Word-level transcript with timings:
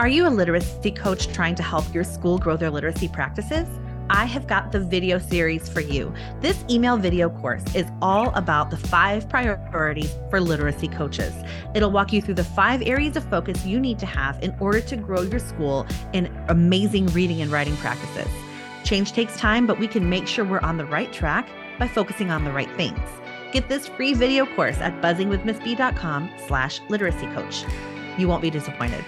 Are 0.00 0.08
you 0.08 0.26
a 0.26 0.30
literacy 0.30 0.92
coach 0.92 1.30
trying 1.30 1.54
to 1.56 1.62
help 1.62 1.92
your 1.92 2.04
school 2.04 2.38
grow 2.38 2.56
their 2.56 2.70
literacy 2.70 3.06
practices? 3.06 3.68
I 4.08 4.24
have 4.24 4.46
got 4.46 4.72
the 4.72 4.80
video 4.80 5.18
series 5.18 5.68
for 5.68 5.82
you. 5.82 6.14
This 6.40 6.64
email 6.70 6.96
video 6.96 7.28
course 7.28 7.62
is 7.74 7.84
all 8.00 8.30
about 8.30 8.70
the 8.70 8.78
five 8.78 9.28
priorities 9.28 10.16
for 10.30 10.40
literacy 10.40 10.88
coaches. 10.88 11.34
It'll 11.74 11.90
walk 11.90 12.14
you 12.14 12.22
through 12.22 12.36
the 12.36 12.44
five 12.44 12.80
areas 12.80 13.14
of 13.18 13.28
focus 13.28 13.66
you 13.66 13.78
need 13.78 13.98
to 13.98 14.06
have 14.06 14.42
in 14.42 14.56
order 14.58 14.80
to 14.80 14.96
grow 14.96 15.20
your 15.20 15.38
school 15.38 15.86
in 16.14 16.34
amazing 16.48 17.08
reading 17.08 17.42
and 17.42 17.52
writing 17.52 17.76
practices. 17.76 18.32
Change 18.84 19.12
takes 19.12 19.36
time, 19.36 19.66
but 19.66 19.78
we 19.78 19.86
can 19.86 20.08
make 20.08 20.26
sure 20.26 20.46
we're 20.46 20.60
on 20.60 20.78
the 20.78 20.86
right 20.86 21.12
track 21.12 21.46
by 21.78 21.86
focusing 21.86 22.30
on 22.30 22.44
the 22.44 22.52
right 22.52 22.74
things. 22.74 22.98
Get 23.52 23.68
this 23.68 23.86
free 23.86 24.14
video 24.14 24.46
course 24.56 24.78
at 24.78 25.02
buzzingwithmissb.com 25.02 26.30
slash 26.46 26.80
literacy 26.88 27.26
coach. 27.34 27.64
You 28.16 28.28
won't 28.28 28.40
be 28.40 28.48
disappointed. 28.48 29.04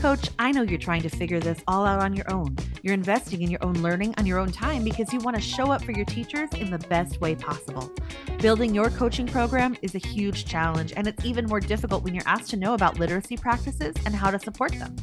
Coach, 0.00 0.30
I 0.38 0.52
know 0.52 0.62
you're 0.62 0.78
trying 0.78 1.02
to 1.02 1.08
figure 1.08 1.40
this 1.40 1.60
all 1.66 1.86
out 1.86 2.00
on 2.00 2.14
your 2.14 2.30
own. 2.30 2.56
You're 2.82 2.94
investing 2.94 3.42
in 3.42 3.50
your 3.50 3.64
own 3.64 3.74
learning 3.74 4.14
on 4.18 4.26
your 4.26 4.38
own 4.38 4.52
time 4.52 4.84
because 4.84 5.12
you 5.12 5.18
want 5.20 5.36
to 5.36 5.42
show 5.42 5.72
up 5.72 5.82
for 5.82 5.92
your 5.92 6.04
teachers 6.04 6.50
in 6.54 6.70
the 6.70 6.78
best 6.78 7.20
way 7.20 7.34
possible. 7.34 7.90
Building 8.38 8.74
your 8.74 8.90
coaching 8.90 9.26
program 9.26 9.76
is 9.82 9.94
a 9.94 9.98
huge 9.98 10.44
challenge, 10.44 10.92
and 10.96 11.06
it's 11.06 11.24
even 11.24 11.46
more 11.46 11.60
difficult 11.60 12.04
when 12.04 12.14
you're 12.14 12.26
asked 12.26 12.50
to 12.50 12.56
know 12.56 12.74
about 12.74 12.98
literacy 12.98 13.36
practices 13.36 13.94
and 14.04 14.14
how 14.14 14.30
to 14.30 14.38
support 14.38 14.72
them. 14.72 14.94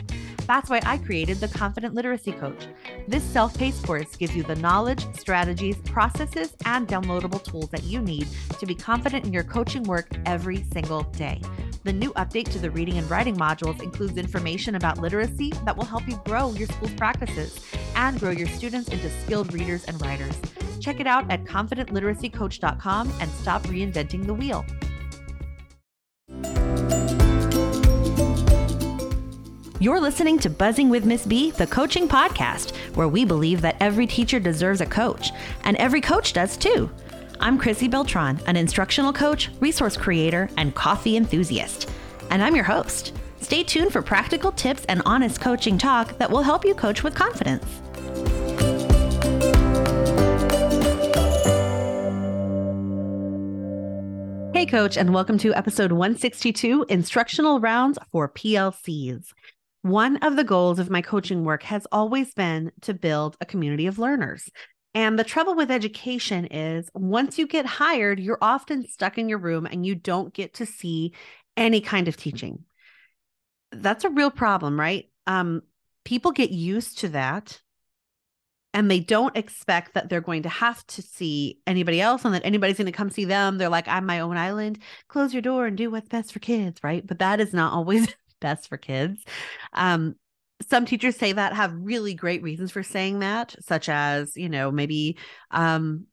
That's 0.46 0.70
why 0.70 0.82
I 0.86 0.98
created 0.98 1.38
the 1.38 1.48
Confident 1.48 1.94
Literacy 1.94 2.34
Coach. 2.34 2.68
This 3.08 3.24
self 3.24 3.58
paced 3.58 3.84
course 3.86 4.16
gives 4.16 4.36
you 4.36 4.44
the 4.44 4.56
knowledge, 4.56 5.06
strategies, 5.18 5.78
processes, 5.86 6.56
and 6.66 6.88
downloadable 6.88 7.44
tools 7.44 7.70
that 7.70 7.84
you 7.84 8.02
need 8.02 8.28
to 8.60 8.66
be 8.66 8.76
confident 8.76 9.26
in 9.26 9.34
your 9.34 9.44
coaching 9.44 9.84
work 9.84 10.08
every 10.26 10.64
single 10.72 11.04
day. 11.04 11.42
The 11.84 11.92
new 11.92 12.14
update 12.14 12.50
to 12.54 12.60
the 12.60 12.72
reading 12.72 12.98
and 12.98 13.10
writing 13.10 13.36
modules 13.36 13.84
includes 13.84 14.18
information 14.18 14.76
about 14.76 15.00
literacy 15.00 15.52
that 15.66 15.76
will 15.76 15.84
help 15.84 16.08
you 16.08 16.18
grow 16.24 16.54
your 16.54 16.68
school's 16.70 16.94
practices 16.94 17.60
and 17.98 18.18
grow 18.18 18.32
your 18.32 18.48
students 18.48 18.88
into 18.88 19.10
skilled 19.10 19.54
readers 19.54 19.84
and 19.84 20.02
writers. 20.02 20.34
Check 20.80 21.02
it 21.02 21.08
out 21.08 21.30
at 21.30 21.44
confidentliteracycoach.com 21.44 23.14
and 23.20 23.30
stop 23.32 23.64
reinventing 23.64 24.26
the 24.26 24.34
wheel. 24.34 24.66
You're 29.82 30.00
listening 30.00 30.40
to 30.40 30.50
Buzzing 30.50 30.88
with 30.88 31.04
Ms. 31.04 31.26
B, 31.26 31.52
the 31.52 31.68
coaching 31.68 32.08
podcast, 32.08 32.74
where 32.96 33.10
we 33.10 33.26
believe 33.26 33.60
that 33.60 33.76
every 33.82 34.08
teacher 34.08 34.40
deserves 34.40 34.80
a 34.80 34.86
coach, 34.86 35.32
and 35.66 35.76
every 35.76 36.00
coach 36.00 36.32
does 36.32 36.56
too. 36.56 36.90
I'm 37.44 37.58
Chrissy 37.58 37.90
Beltran, 37.90 38.40
an 38.48 38.56
instructional 38.56 39.12
coach, 39.12 39.50
resource 39.60 39.98
creator, 39.98 40.50
and 40.56 40.74
coffee 40.74 41.18
enthusiast. 41.18 41.90
And 42.30 42.42
I'm 42.42 42.56
your 42.56 42.64
host. 42.64 43.12
Stay 43.42 43.66
tuned 43.66 43.92
for 43.92 44.02
practical 44.02 44.54
tips 44.54 44.86
and 44.86 45.02
honest 45.06 45.42
coaching 45.42 45.78
talk 45.78 46.18
that 46.20 46.32
will 46.32 46.42
help 46.42 46.64
you 46.64 46.74
coach 46.74 47.04
with 47.04 47.16
confidence. 47.16 47.66
Hey, 54.54 54.66
coach, 54.66 54.96
and 54.96 55.14
welcome 55.14 55.38
to 55.40 55.54
episode 55.54 55.92
162 55.92 56.86
Instructional 56.88 57.60
Rounds 57.60 58.00
for 58.10 58.30
PLCs. 58.30 59.34
One 59.82 60.16
of 60.24 60.38
the 60.38 60.46
goals 60.46 60.80
of 60.80 60.90
my 60.90 61.02
coaching 61.02 61.44
work 61.44 61.64
has 61.64 61.86
always 61.92 62.34
been 62.34 62.72
to 62.84 62.94
build 62.94 63.36
a 63.42 63.46
community 63.46 63.86
of 63.86 64.00
learners. 64.00 64.50
And 64.96 65.18
the 65.18 65.24
trouble 65.24 65.56
with 65.56 65.72
education 65.72 66.46
is 66.46 66.90
once 66.94 67.40
you 67.40 67.48
get 67.48 67.66
hired, 67.66 68.20
you're 68.20 68.38
often 68.42 68.88
stuck 68.88 69.18
in 69.18 69.28
your 69.28 69.40
room 69.40 69.66
and 69.66 69.86
you 69.86 69.96
don't 69.96 70.34
get 70.34 70.56
to 70.56 70.66
see 70.66 71.14
any 71.58 71.82
kind 71.82 72.08
of 72.08 72.16
teaching. 72.16 72.66
That's 73.72 74.04
a 74.04 74.10
real 74.10 74.30
problem, 74.30 74.80
right? 74.80 75.10
Um, 75.26 75.64
people 76.04 76.32
get 76.32 76.52
used 76.52 77.00
to 77.00 77.10
that 77.10 77.60
and 78.74 78.90
they 78.90 79.00
don't 79.00 79.38
expect 79.38 79.94
that 79.94 80.10
they're 80.10 80.22
going 80.22 80.44
to 80.44 80.50
have 80.50 80.86
to 80.88 81.02
see 81.02 81.60
anybody 81.68 82.02
else 82.02 82.26
and 82.26 82.34
that 82.34 82.46
anybody's 82.46 82.78
going 82.78 82.86
to 82.86 82.92
come 82.92 83.10
see 83.10 83.26
them. 83.26 83.58
They're 83.58 83.70
like, 83.70 83.88
I'm 83.88 84.06
my 84.06 84.20
own 84.20 84.36
island. 84.36 84.80
Close 85.08 85.34
your 85.34 85.44
door 85.44 85.68
and 85.68 85.78
do 85.78 85.92
what's 85.92 86.10
best 86.10 86.34
for 86.34 86.40
kids, 86.40 86.84
right? 86.84 87.06
But 87.06 87.20
that 87.20 87.40
is 87.40 87.54
not 87.54 87.74
always 87.74 88.08
best 88.42 88.68
for 88.68 88.78
kids. 88.78 89.24
Um, 89.74 90.16
some 90.70 90.86
teachers 90.86 91.16
say 91.16 91.34
that 91.34 91.54
have 91.54 91.74
really 91.76 92.14
great 92.14 92.44
reasons 92.44 92.72
for 92.72 92.84
saying 92.84 93.20
that, 93.20 93.56
such 93.60 93.90
as, 93.90 94.36
you 94.36 94.50
know, 94.50 94.72
maybe 94.72 95.18
um, 95.52 96.06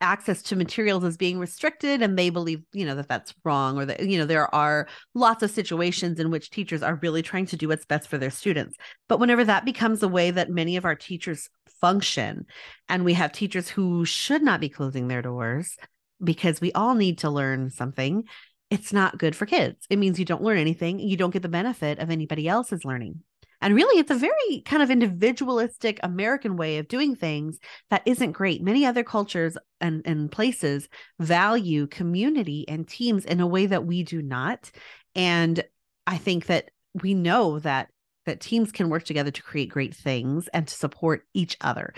access 0.00 0.42
to 0.42 0.56
materials 0.56 1.04
is 1.04 1.16
being 1.16 1.38
restricted 1.38 2.02
and 2.02 2.18
they 2.18 2.28
believe 2.28 2.60
you 2.72 2.84
know 2.84 2.96
that 2.96 3.06
that's 3.06 3.32
wrong 3.44 3.78
or 3.78 3.84
that 3.84 4.04
you 4.04 4.18
know 4.18 4.26
there 4.26 4.52
are 4.52 4.88
lots 5.14 5.44
of 5.44 5.50
situations 5.50 6.18
in 6.18 6.28
which 6.28 6.50
teachers 6.50 6.82
are 6.82 6.98
really 7.02 7.22
trying 7.22 7.46
to 7.46 7.56
do 7.56 7.68
what's 7.68 7.84
best 7.84 8.08
for 8.08 8.18
their 8.18 8.30
students 8.30 8.76
but 9.06 9.20
whenever 9.20 9.44
that 9.44 9.64
becomes 9.64 10.02
a 10.02 10.08
way 10.08 10.32
that 10.32 10.50
many 10.50 10.76
of 10.76 10.84
our 10.84 10.96
teachers 10.96 11.48
function 11.80 12.46
and 12.88 13.04
we 13.04 13.14
have 13.14 13.30
teachers 13.30 13.68
who 13.68 14.04
should 14.04 14.42
not 14.42 14.60
be 14.60 14.68
closing 14.68 15.06
their 15.06 15.22
doors 15.22 15.76
because 16.24 16.60
we 16.60 16.72
all 16.72 16.96
need 16.96 17.18
to 17.18 17.30
learn 17.30 17.70
something 17.70 18.24
it's 18.70 18.92
not 18.92 19.18
good 19.18 19.34
for 19.34 19.46
kids. 19.46 19.84
It 19.90 19.98
means 19.98 20.18
you 20.18 20.24
don't 20.24 20.42
learn 20.42 20.58
anything. 20.58 21.00
You 21.00 21.16
don't 21.16 21.32
get 21.32 21.42
the 21.42 21.48
benefit 21.48 21.98
of 21.98 22.08
anybody 22.08 22.48
else's 22.48 22.84
learning. 22.84 23.22
And 23.60 23.74
really, 23.74 24.00
it's 24.00 24.10
a 24.10 24.14
very 24.14 24.62
kind 24.64 24.82
of 24.82 24.90
individualistic 24.90 26.00
American 26.02 26.56
way 26.56 26.78
of 26.78 26.88
doing 26.88 27.14
things 27.14 27.58
that 27.90 28.02
isn't 28.06 28.32
great. 28.32 28.62
Many 28.62 28.86
other 28.86 29.04
cultures 29.04 29.56
and, 29.80 30.02
and 30.04 30.32
places 30.32 30.88
value 31.18 31.86
community 31.86 32.66
and 32.68 32.88
teams 32.88 33.24
in 33.24 33.40
a 33.40 33.46
way 33.46 33.66
that 33.66 33.84
we 33.84 34.02
do 34.02 34.22
not. 34.22 34.70
And 35.14 35.62
I 36.06 36.16
think 36.16 36.46
that 36.46 36.70
we 37.02 37.14
know 37.14 37.58
that 37.60 37.88
that 38.26 38.40
teams 38.40 38.70
can 38.70 38.90
work 38.90 39.04
together 39.04 39.30
to 39.30 39.42
create 39.42 39.70
great 39.70 39.94
things 39.94 40.48
and 40.48 40.68
to 40.68 40.74
support 40.74 41.26
each 41.34 41.56
other. 41.60 41.94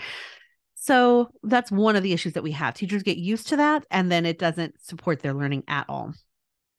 So 0.75 1.29
that's 1.43 1.71
one 1.71 1.95
of 1.95 2.03
the 2.03 2.13
issues 2.13 2.33
that 2.33 2.43
we 2.43 2.51
have. 2.51 2.73
Teachers 2.73 3.03
get 3.03 3.17
used 3.17 3.47
to 3.49 3.57
that 3.57 3.85
and 3.91 4.11
then 4.11 4.25
it 4.25 4.39
doesn't 4.39 4.81
support 4.81 5.21
their 5.21 5.33
learning 5.33 5.63
at 5.67 5.85
all 5.89 6.13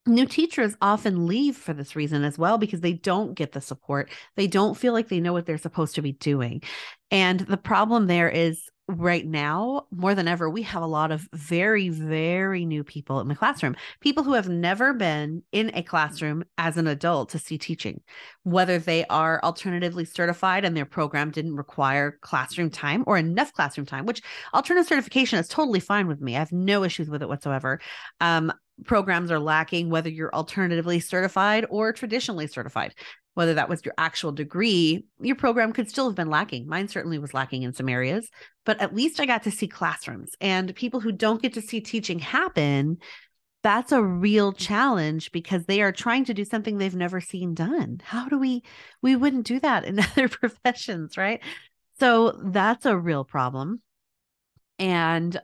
new 0.06 0.26
teachers 0.26 0.76
often 0.81 1.26
leave 1.26 1.56
for 1.56 1.72
this 1.72 1.97
reason 1.97 2.25
as 2.25 2.38
well 2.38 2.59
because 2.59 2.81
they 2.81 2.92
don't 2.92 3.34
get 3.34 3.53
the 3.53 3.60
support. 3.60 4.10
They 4.37 4.47
don't 4.47 4.76
feel 4.76 4.92
like 4.92 5.09
they 5.09 5.20
know 5.20 5.32
what 5.32 5.47
they're 5.47 5.59
supposed 5.59 5.94
to 5.94 6.03
be 6.03 6.12
doing. 6.12 6.62
And 7.10 7.41
the 7.41 7.56
problem 7.56 8.06
there 8.06 8.28
is 8.28 8.69
right 8.87 9.26
now, 9.26 9.87
more 9.91 10.14
than 10.14 10.28
ever, 10.28 10.50
we 10.50 10.60
have 10.62 10.82
a 10.82 10.87
lot 10.87 11.10
of 11.10 11.26
very, 11.32 11.88
very 11.88 12.66
new 12.66 12.84
people 12.84 13.20
in 13.20 13.28
the 13.28 13.34
classroom, 13.34 13.76
people 14.00 14.22
who 14.22 14.34
have 14.34 14.48
never 14.48 14.93
been 14.93 15.43
in 15.53 15.70
a 15.75 15.82
classroom 15.82 16.44
as 16.59 16.76
an 16.76 16.87
adult 16.87 17.31
to 17.31 17.38
see 17.38 17.56
teaching, 17.56 18.03
whether 18.43 18.78
they 18.78 19.06
are 19.06 19.41
alternatively 19.43 20.04
certified 20.04 20.66
and 20.66 20.76
their 20.76 20.84
program 20.84 21.31
didn't 21.31 21.56
require 21.56 22.19
classroom 22.20 22.69
time 22.69 23.04
or 23.06 23.16
enough 23.16 23.53
classroom 23.54 23.87
time, 23.87 24.04
which 24.04 24.20
alternative 24.53 24.88
certification 24.88 25.38
is 25.38 25.48
totally 25.48 25.81
fine 25.81 26.06
with 26.06 26.20
me. 26.20 26.37
I 26.37 26.41
have 26.41 26.53
no 26.53 26.84
issues 26.84 27.09
with 27.09 27.22
it 27.22 27.28
whatsoever. 27.28 27.81
Um, 28.20 28.53
programs 28.84 29.30
are 29.30 29.38
lacking, 29.38 29.90
whether 29.90 30.08
you're 30.08 30.34
alternatively 30.34 31.00
certified 31.00 31.66
or 31.70 31.92
traditionally 31.92 32.46
certified. 32.46 32.94
Whether 33.34 33.54
that 33.54 33.68
was 33.68 33.84
your 33.84 33.94
actual 33.98 34.30
degree, 34.30 35.06
your 35.20 35.34
program 35.34 35.72
could 35.72 35.88
still 35.88 36.06
have 36.06 36.14
been 36.14 36.30
lacking. 36.30 36.68
Mine 36.68 36.86
certainly 36.86 37.18
was 37.18 37.34
lacking 37.34 37.64
in 37.64 37.72
some 37.72 37.88
areas, 37.88 38.30
but 38.64 38.80
at 38.80 38.94
least 38.94 39.18
I 39.18 39.26
got 39.26 39.42
to 39.42 39.50
see 39.50 39.66
classrooms 39.66 40.32
and 40.40 40.74
people 40.76 41.00
who 41.00 41.10
don't 41.10 41.42
get 41.42 41.54
to 41.54 41.60
see 41.60 41.80
teaching 41.80 42.20
happen. 42.20 42.98
That's 43.64 43.90
a 43.90 44.02
real 44.02 44.52
challenge 44.52 45.32
because 45.32 45.64
they 45.64 45.82
are 45.82 45.90
trying 45.90 46.26
to 46.26 46.34
do 46.34 46.44
something 46.44 46.78
they've 46.78 46.94
never 46.94 47.20
seen 47.20 47.54
done. 47.54 48.00
How 48.04 48.28
do 48.28 48.38
we, 48.38 48.62
we 49.02 49.16
wouldn't 49.16 49.46
do 49.46 49.58
that 49.60 49.84
in 49.84 49.98
other 49.98 50.28
professions, 50.28 51.16
right? 51.16 51.40
So 51.98 52.38
that's 52.44 52.86
a 52.86 52.96
real 52.96 53.24
problem. 53.24 53.80
And 54.78 55.40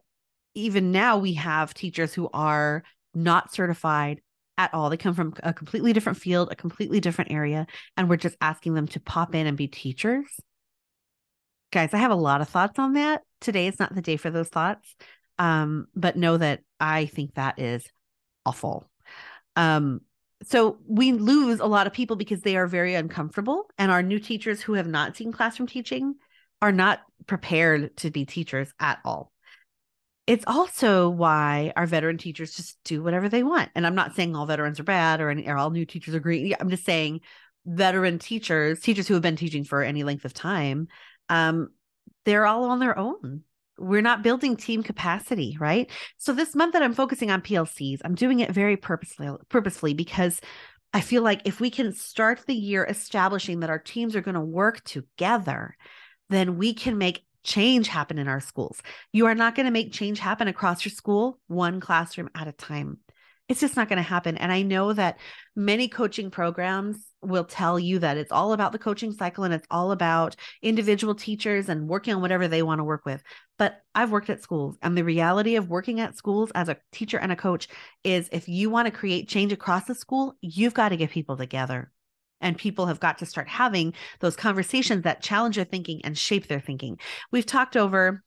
even 0.54 0.92
now 0.92 1.18
we 1.18 1.34
have 1.34 1.74
teachers 1.74 2.14
who 2.14 2.28
are 2.32 2.82
not 3.14 3.52
certified 3.52 4.20
at 4.58 4.74
all. 4.74 4.90
They 4.90 4.96
come 4.96 5.14
from 5.14 5.34
a 5.42 5.54
completely 5.54 5.92
different 5.92 6.18
field, 6.18 6.50
a 6.50 6.56
completely 6.56 7.00
different 7.00 7.32
area, 7.32 7.66
and 7.96 8.08
we're 8.08 8.16
just 8.16 8.36
asking 8.40 8.74
them 8.74 8.86
to 8.88 9.00
pop 9.00 9.34
in 9.34 9.46
and 9.46 9.56
be 9.56 9.68
teachers. 9.68 10.26
Guys, 11.72 11.94
I 11.94 11.98
have 11.98 12.10
a 12.10 12.16
lot 12.16 12.40
of 12.40 12.48
thoughts 12.48 12.78
on 12.78 12.94
that. 12.94 13.22
Today 13.40 13.66
is 13.68 13.78
not 13.78 13.94
the 13.94 14.02
day 14.02 14.16
for 14.16 14.30
those 14.30 14.48
thoughts. 14.48 14.96
Um, 15.38 15.86
but 15.94 16.16
know 16.16 16.36
that 16.36 16.60
I 16.78 17.06
think 17.06 17.34
that 17.34 17.58
is 17.58 17.86
awful. 18.44 18.90
Um, 19.56 20.02
so 20.42 20.78
we 20.86 21.12
lose 21.12 21.60
a 21.60 21.66
lot 21.66 21.86
of 21.86 21.94
people 21.94 22.16
because 22.16 22.42
they 22.42 22.56
are 22.56 22.66
very 22.66 22.94
uncomfortable, 22.94 23.70
and 23.78 23.90
our 23.90 24.02
new 24.02 24.18
teachers 24.18 24.60
who 24.60 24.74
have 24.74 24.86
not 24.86 25.16
seen 25.16 25.32
classroom 25.32 25.66
teaching 25.66 26.16
are 26.60 26.72
not 26.72 27.00
prepared 27.26 27.96
to 27.98 28.10
be 28.10 28.26
teachers 28.26 28.72
at 28.78 28.98
all 29.04 29.29
it's 30.30 30.44
also 30.46 31.08
why 31.08 31.72
our 31.74 31.86
veteran 31.86 32.16
teachers 32.16 32.54
just 32.54 32.78
do 32.84 33.02
whatever 33.02 33.28
they 33.28 33.42
want. 33.42 33.68
And 33.74 33.84
I'm 33.84 33.96
not 33.96 34.14
saying 34.14 34.36
all 34.36 34.46
veterans 34.46 34.78
are 34.78 34.84
bad 34.84 35.20
or, 35.20 35.28
any, 35.28 35.48
or 35.48 35.58
all 35.58 35.70
new 35.70 35.84
teachers 35.84 36.14
are 36.14 36.20
great. 36.20 36.54
I'm 36.60 36.70
just 36.70 36.84
saying 36.84 37.22
veteran 37.66 38.20
teachers, 38.20 38.78
teachers 38.78 39.08
who 39.08 39.14
have 39.14 39.24
been 39.24 39.34
teaching 39.34 39.64
for 39.64 39.82
any 39.82 40.04
length 40.04 40.24
of 40.24 40.32
time, 40.32 40.86
um, 41.30 41.70
they're 42.24 42.46
all 42.46 42.66
on 42.66 42.78
their 42.78 42.96
own. 42.96 43.42
We're 43.76 44.02
not 44.02 44.22
building 44.22 44.54
team 44.56 44.84
capacity, 44.84 45.56
right? 45.58 45.90
So 46.16 46.32
this 46.32 46.54
month 46.54 46.74
that 46.74 46.82
I'm 46.84 46.94
focusing 46.94 47.32
on 47.32 47.42
PLCs, 47.42 47.98
I'm 48.04 48.14
doing 48.14 48.38
it 48.38 48.52
very 48.52 48.76
purposely, 48.76 49.28
purposefully 49.48 49.94
because 49.94 50.40
I 50.94 51.00
feel 51.00 51.22
like 51.22 51.42
if 51.44 51.58
we 51.58 51.70
can 51.70 51.92
start 51.92 52.42
the 52.46 52.54
year 52.54 52.84
establishing 52.84 53.60
that 53.60 53.70
our 53.70 53.80
teams 53.80 54.14
are 54.14 54.20
going 54.20 54.36
to 54.36 54.40
work 54.40 54.84
together, 54.84 55.76
then 56.28 56.56
we 56.56 56.72
can 56.72 56.98
make 56.98 57.24
change 57.44 57.88
happen 57.88 58.18
in 58.18 58.28
our 58.28 58.40
schools. 58.40 58.80
You 59.12 59.26
are 59.26 59.34
not 59.34 59.54
going 59.54 59.66
to 59.66 59.72
make 59.72 59.92
change 59.92 60.18
happen 60.18 60.48
across 60.48 60.84
your 60.84 60.92
school 60.92 61.38
one 61.46 61.80
classroom 61.80 62.30
at 62.34 62.48
a 62.48 62.52
time. 62.52 62.98
It's 63.48 63.60
just 63.60 63.76
not 63.76 63.88
going 63.88 63.96
to 63.96 64.02
happen. 64.02 64.36
And 64.36 64.52
I 64.52 64.62
know 64.62 64.92
that 64.92 65.18
many 65.56 65.88
coaching 65.88 66.30
programs 66.30 67.04
will 67.20 67.42
tell 67.42 67.80
you 67.80 67.98
that 67.98 68.16
it's 68.16 68.30
all 68.30 68.52
about 68.52 68.70
the 68.70 68.78
coaching 68.78 69.10
cycle 69.12 69.42
and 69.42 69.52
it's 69.52 69.66
all 69.72 69.90
about 69.90 70.36
individual 70.62 71.16
teachers 71.16 71.68
and 71.68 71.88
working 71.88 72.14
on 72.14 72.20
whatever 72.20 72.46
they 72.46 72.62
want 72.62 72.78
to 72.78 72.84
work 72.84 73.04
with. 73.04 73.24
But 73.58 73.80
I've 73.92 74.12
worked 74.12 74.30
at 74.30 74.40
schools, 74.40 74.78
and 74.82 74.96
the 74.96 75.02
reality 75.02 75.56
of 75.56 75.68
working 75.68 75.98
at 75.98 76.16
schools 76.16 76.52
as 76.54 76.68
a 76.68 76.76
teacher 76.92 77.18
and 77.18 77.32
a 77.32 77.36
coach 77.36 77.66
is 78.04 78.28
if 78.30 78.48
you 78.48 78.70
want 78.70 78.86
to 78.86 78.92
create 78.92 79.28
change 79.28 79.52
across 79.52 79.84
the 79.84 79.96
school, 79.96 80.36
you've 80.40 80.72
got 80.72 80.90
to 80.90 80.96
get 80.96 81.10
people 81.10 81.36
together. 81.36 81.90
And 82.40 82.56
people 82.56 82.86
have 82.86 83.00
got 83.00 83.18
to 83.18 83.26
start 83.26 83.48
having 83.48 83.94
those 84.20 84.36
conversations 84.36 85.02
that 85.04 85.22
challenge 85.22 85.56
their 85.56 85.64
thinking 85.64 86.00
and 86.04 86.16
shape 86.16 86.46
their 86.46 86.60
thinking. 86.60 86.98
We've 87.30 87.46
talked 87.46 87.76
over 87.76 88.22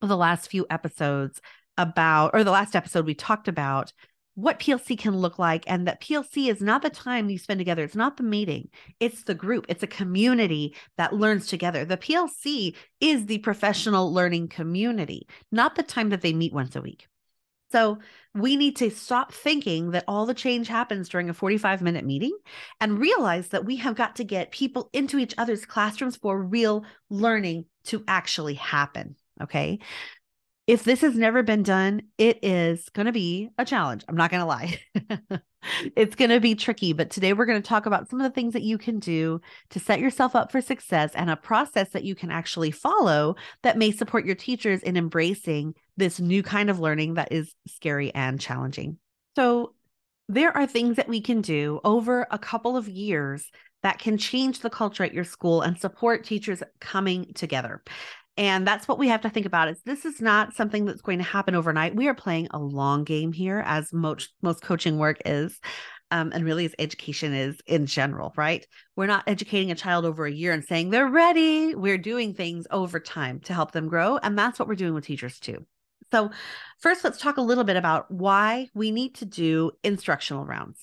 the 0.00 0.16
last 0.16 0.50
few 0.50 0.66
episodes 0.70 1.40
about, 1.76 2.30
or 2.34 2.44
the 2.44 2.50
last 2.50 2.76
episode, 2.76 3.06
we 3.06 3.14
talked 3.14 3.48
about 3.48 3.92
what 4.38 4.60
PLC 4.60 4.96
can 4.96 5.16
look 5.16 5.40
like 5.40 5.64
and 5.66 5.88
that 5.88 6.00
PLC 6.00 6.48
is 6.48 6.60
not 6.60 6.82
the 6.82 6.90
time 6.90 7.28
you 7.28 7.38
spend 7.38 7.58
together. 7.58 7.82
It's 7.82 7.96
not 7.96 8.16
the 8.16 8.22
meeting, 8.22 8.68
it's 9.00 9.24
the 9.24 9.34
group, 9.34 9.66
it's 9.68 9.82
a 9.82 9.88
community 9.88 10.76
that 10.96 11.12
learns 11.12 11.48
together. 11.48 11.84
The 11.84 11.96
PLC 11.96 12.76
is 13.00 13.26
the 13.26 13.38
professional 13.38 14.12
learning 14.12 14.46
community, 14.48 15.26
not 15.50 15.74
the 15.74 15.82
time 15.82 16.10
that 16.10 16.20
they 16.20 16.32
meet 16.32 16.52
once 16.52 16.76
a 16.76 16.80
week. 16.80 17.08
So 17.70 17.98
we 18.34 18.56
need 18.56 18.76
to 18.76 18.90
stop 18.90 19.32
thinking 19.32 19.90
that 19.90 20.04
all 20.08 20.26
the 20.26 20.34
change 20.34 20.68
happens 20.68 21.08
during 21.08 21.28
a 21.28 21.34
45 21.34 21.82
minute 21.82 22.04
meeting 22.04 22.36
and 22.80 22.98
realize 22.98 23.48
that 23.48 23.64
we 23.64 23.76
have 23.76 23.94
got 23.94 24.16
to 24.16 24.24
get 24.24 24.50
people 24.50 24.88
into 24.92 25.18
each 25.18 25.34
other's 25.36 25.66
classrooms 25.66 26.16
for 26.16 26.40
real 26.40 26.84
learning 27.10 27.66
to 27.84 28.02
actually 28.06 28.54
happen. 28.54 29.16
Okay 29.40 29.78
if 30.68 30.84
this 30.84 31.00
has 31.00 31.16
never 31.16 31.42
been 31.42 31.62
done, 31.62 32.02
it 32.18 32.40
is 32.42 32.90
going 32.90 33.06
to 33.06 33.12
be 33.12 33.48
a 33.56 33.64
challenge. 33.64 34.04
I'm 34.06 34.16
not 34.16 34.30
going 34.30 34.42
to 34.42 34.46
lie. 34.46 34.78
it's 35.96 36.14
going 36.14 36.30
to 36.30 36.40
be 36.40 36.54
tricky, 36.54 36.92
but 36.92 37.08
today 37.08 37.32
we're 37.32 37.46
going 37.46 37.60
to 37.60 37.66
talk 37.66 37.86
about 37.86 38.10
some 38.10 38.20
of 38.20 38.24
the 38.24 38.34
things 38.34 38.52
that 38.52 38.62
you 38.62 38.76
can 38.76 38.98
do 38.98 39.40
to 39.70 39.80
set 39.80 39.98
yourself 39.98 40.36
up 40.36 40.52
for 40.52 40.60
success 40.60 41.12
and 41.14 41.30
a 41.30 41.36
process 41.36 41.88
that 41.90 42.04
you 42.04 42.14
can 42.14 42.30
actually 42.30 42.70
follow 42.70 43.34
that 43.62 43.78
may 43.78 43.90
support 43.90 44.26
your 44.26 44.34
teachers 44.34 44.82
in 44.82 44.98
embracing 44.98 45.74
this 45.96 46.20
new 46.20 46.42
kind 46.42 46.68
of 46.68 46.78
learning 46.78 47.14
that 47.14 47.32
is 47.32 47.54
scary 47.66 48.14
and 48.14 48.38
challenging. 48.38 48.98
So, 49.36 49.72
there 50.30 50.54
are 50.54 50.66
things 50.66 50.96
that 50.96 51.08
we 51.08 51.22
can 51.22 51.40
do 51.40 51.80
over 51.84 52.26
a 52.30 52.38
couple 52.38 52.76
of 52.76 52.86
years 52.86 53.50
that 53.82 53.98
can 53.98 54.18
change 54.18 54.60
the 54.60 54.68
culture 54.68 55.04
at 55.04 55.14
your 55.14 55.24
school 55.24 55.62
and 55.62 55.78
support 55.78 56.24
teachers 56.24 56.62
coming 56.80 57.32
together. 57.32 57.82
And 58.38 58.64
that's 58.64 58.86
what 58.86 59.00
we 59.00 59.08
have 59.08 59.22
to 59.22 59.30
think 59.30 59.46
about 59.46 59.66
is 59.68 59.82
this 59.82 60.04
is 60.04 60.20
not 60.20 60.54
something 60.54 60.84
that's 60.84 61.02
going 61.02 61.18
to 61.18 61.24
happen 61.24 61.56
overnight. 61.56 61.96
We 61.96 62.06
are 62.06 62.14
playing 62.14 62.46
a 62.52 62.58
long 62.58 63.02
game 63.02 63.32
here 63.32 63.64
as 63.66 63.92
most 63.92 64.30
most 64.42 64.62
coaching 64.62 64.96
work 64.96 65.18
is. 65.26 65.60
Um, 66.10 66.32
and 66.32 66.42
really 66.42 66.64
as 66.64 66.74
education 66.78 67.34
is 67.34 67.60
in 67.66 67.84
general, 67.84 68.32
right? 68.34 68.66
We're 68.96 69.08
not 69.08 69.24
educating 69.26 69.70
a 69.70 69.74
child 69.74 70.06
over 70.06 70.24
a 70.24 70.32
year 70.32 70.52
and 70.54 70.64
saying 70.64 70.88
they're 70.88 71.06
ready. 71.06 71.74
We're 71.74 71.98
doing 71.98 72.32
things 72.32 72.66
over 72.70 72.98
time 72.98 73.40
to 73.40 73.52
help 73.52 73.72
them 73.72 73.88
grow. 73.88 74.16
And 74.16 74.38
that's 74.38 74.58
what 74.58 74.68
we're 74.68 74.74
doing 74.74 74.94
with 74.94 75.04
teachers 75.04 75.38
too. 75.38 75.66
So, 76.10 76.30
first, 76.78 77.04
let's 77.04 77.20
talk 77.20 77.36
a 77.36 77.42
little 77.42 77.64
bit 77.64 77.76
about 77.76 78.10
why 78.10 78.70
we 78.72 78.90
need 78.90 79.16
to 79.16 79.26
do 79.26 79.72
instructional 79.84 80.46
rounds. 80.46 80.80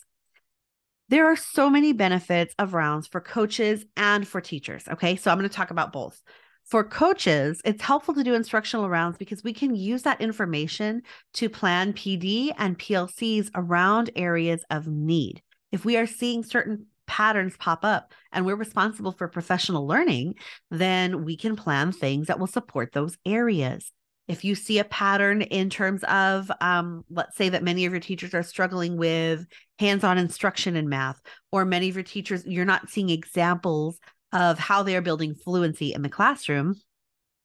There 1.10 1.32
are 1.32 1.36
so 1.36 1.72
many 1.72 1.94
benefits 1.94 2.54
of 2.60 2.76
rounds 2.76 3.08
for 3.08 3.20
coaches 3.20 3.84
and 3.98 4.28
for 4.28 4.42
teachers. 4.42 4.84
Okay. 4.88 5.16
So, 5.16 5.32
I'm 5.32 5.40
going 5.40 5.50
to 5.50 5.56
talk 5.56 5.72
about 5.72 5.92
both. 5.92 6.22
For 6.66 6.84
coaches, 6.84 7.62
it's 7.64 7.84
helpful 7.84 8.16
to 8.16 8.24
do 8.24 8.34
instructional 8.34 8.90
rounds 8.90 9.18
because 9.20 9.44
we 9.44 9.54
can 9.54 9.76
use 9.76 10.02
that 10.02 10.20
information 10.20 11.04
to 11.34 11.48
plan 11.48 11.94
PD 11.94 12.52
and 12.58 12.78
PLCs 12.78 13.52
around 13.54 14.10
areas 14.16 14.64
of 14.72 14.88
need. 14.88 15.44
If 15.72 15.86
we 15.86 15.96
are 15.96 16.08
seeing 16.08 16.44
certain 16.44 16.88
patterns 17.06 17.56
pop 17.58 17.86
up 17.86 18.14
and 18.32 18.48
we're 18.48 18.56
responsible 18.56 19.12
for 19.12 19.28
professional 19.28 19.86
learning, 19.86 20.36
then 20.72 21.24
we 21.24 21.38
can 21.38 21.56
plan 21.56 21.92
things 21.92 22.28
that 22.28 22.40
will 22.40 22.48
support 22.48 22.94
those 22.94 23.16
areas. 23.28 23.92
If 24.28 24.44
you 24.44 24.56
see 24.56 24.80
a 24.80 24.84
pattern 24.86 25.44
in 25.44 25.70
terms 25.70 26.04
of, 26.06 26.52
um, 26.60 27.06
let's 27.12 27.38
say 27.38 27.50
that 27.50 27.62
many 27.62 27.86
of 27.86 27.92
your 27.92 28.00
teachers 28.00 28.34
are 28.34 28.42
struggling 28.42 28.98
with 28.98 29.46
hands 29.78 30.04
on 30.04 30.18
instruction 30.18 30.76
in 30.76 30.90
math, 30.90 31.22
or 31.52 31.64
many 31.64 31.90
of 31.90 31.96
your 31.96 32.04
teachers, 32.04 32.44
you're 32.48 32.66
not 32.66 32.90
seeing 32.90 33.12
examples 33.12 34.00
of 34.32 34.60
how 34.60 34.84
they 34.84 34.96
are 34.96 35.02
building 35.02 35.36
fluency 35.36 35.94
in 35.94 36.02
the 36.02 36.10
classroom, 36.10 36.76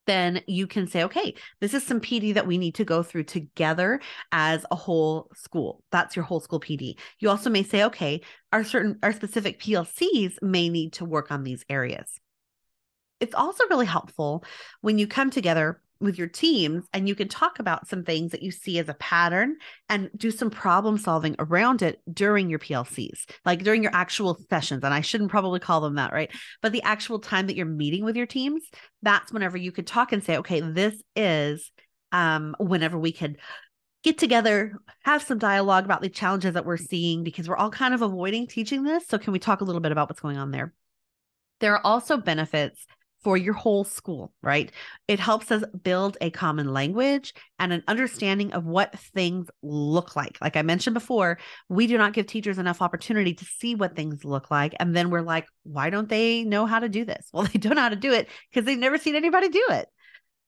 then 0.06 0.43
you 0.47 0.67
can 0.67 0.87
say, 0.87 1.05
okay, 1.05 1.35
this 1.61 1.75
is 1.75 1.87
some 1.87 2.00
PD 2.00 2.35
that 2.35 2.47
we 2.47 2.59
need 2.59 2.75
to 2.77 2.85
go 2.85 3.03
through 3.03 3.25
together 3.25 4.00
as 4.32 4.65
a 4.71 4.75
whole 4.75 5.31
school. 5.35 5.85
That's 5.93 6.17
your 6.17 6.25
whole 6.25 6.41
school 6.41 6.61
PD. 6.61 6.97
You 7.21 7.31
also 7.31 7.50
may 7.50 7.62
say, 7.62 7.85
okay, 7.85 8.23
our 8.53 8.65
certain, 8.65 8.99
our 9.03 9.12
specific 9.12 9.61
PLCs 9.61 10.43
may 10.43 10.69
need 10.69 10.94
to 10.94 11.05
work 11.05 11.31
on 11.31 11.44
these 11.44 11.65
areas. 11.69 12.19
It's 13.21 13.35
also 13.35 13.65
really 13.69 13.87
helpful 13.87 14.44
when 14.81 14.99
you 14.99 15.06
come 15.06 15.31
together 15.31 15.81
with 16.00 16.19
your 16.19 16.29
teams 16.29 16.85
and 16.93 17.08
you 17.08 17.14
can 17.14 17.29
talk 17.29 17.58
about 17.58 17.87
some 17.87 18.05
things 18.05 18.32
that 18.32 18.43
you 18.43 18.50
see 18.50 18.79
as 18.79 18.88
a 18.88 18.94
pattern 18.94 19.56
and 19.88 20.11
do 20.17 20.31
some 20.31 20.50
problem 20.50 20.97
solving 20.97 21.37
around 21.38 21.82
it 21.82 22.00
during 22.12 22.49
your 22.49 22.58
PLCs, 22.58 23.26
like 23.44 23.62
during 23.62 23.82
your 23.82 23.94
actual 23.94 24.38
sessions. 24.49 24.82
And 24.82 24.94
I 24.94 25.02
shouldn't 25.02 25.31
probably 25.31 25.61
call 25.61 25.81
them 25.81 25.97
that, 25.97 26.12
right? 26.12 26.31
But 26.62 26.73
the 26.73 26.82
actual 26.82 27.19
time 27.19 27.47
that 27.49 27.56
you're 27.56 27.67
meeting 27.67 28.05
with 28.05 28.17
your 28.17 28.26
teams, 28.26 28.62
that's 29.02 29.32
whenever 29.32 29.56
you 29.56 29.73
could 29.73 29.87
talk 29.87 30.12
and 30.12 30.25
say, 30.25 30.38
okay, 30.38 30.61
this 30.61 31.00
is 31.14 31.70
um, 32.12 32.56
whenever 32.58 32.99
we 32.99 33.12
could 33.12 33.37
get 34.02 34.19
together, 34.19 34.73
have 35.05 35.23
some 35.23 35.38
dialogue 35.38 35.85
about 35.85 36.00
the 36.00 36.08
challenges 36.08 36.55
that 36.55 36.64
we're 36.64 36.76
seeing 36.76 37.23
because 37.23 37.49
we're 37.49 37.56
all 37.56 37.70
kind 37.70 37.94
of 37.94 38.02
avoiding 38.02 38.47
teaching 38.47 38.82
this. 38.82 39.06
So, 39.06 39.19
can 39.19 39.32
we 39.32 39.38
talk 39.38 39.61
a 39.61 39.64
little 39.64 39.81
bit 39.81 39.93
about 39.93 40.08
what's 40.08 40.20
going 40.20 40.38
on 40.38 40.50
there? 40.50 40.73
There 41.61 41.75
are 41.75 41.87
also 41.87 42.17
benefits 42.17 42.87
for 43.23 43.37
your 43.37 43.55
whole 43.55 43.85
school, 43.85 44.33
right? 44.43 44.73
It 45.09 45.21
helps 45.21 45.51
us 45.51 45.63
build 45.83 46.17
a 46.21 46.31
common 46.31 46.73
language 46.73 47.35
and 47.59 47.73
an 47.73 47.85
understanding 47.87 48.53
of 48.53 48.65
what 48.65 48.99
things 48.99 49.49
look 49.63 50.17
like. 50.17 50.39
Like 50.41 50.57
I 50.57 50.63
mentioned 50.63 50.95
before, 50.95 51.39
we 51.69 51.87
do 51.87 51.99
not 51.99 52.13
give 52.13 52.27
teachers 52.27 52.59
enough 52.59 52.81
opportunity 52.81 53.35
to 53.35 53.45
see 53.45 53.75
what 53.75 53.95
things 53.95 54.25
look 54.25 54.51
like. 54.51 54.75
And 54.81 54.97
then 54.97 55.11
we're 55.11 55.21
like, 55.21 55.47
why 55.65 55.91
don't 55.91 56.09
they 56.09 56.45
know 56.45 56.67
how 56.67 56.79
to 56.79 56.89
do 56.89 57.05
this? 57.05 57.29
Well, 57.41 57.45
they 57.45 57.59
don't 57.59 57.77
know 57.77 57.83
how 57.83 57.89
to 57.91 57.97
do 57.97 58.12
it 58.12 58.29
because 58.50 58.67
they've 58.67 58.79
never 58.79 58.99
seen 58.99 59.15
anybody 59.15 59.49
do 59.49 59.65
it. 59.71 59.89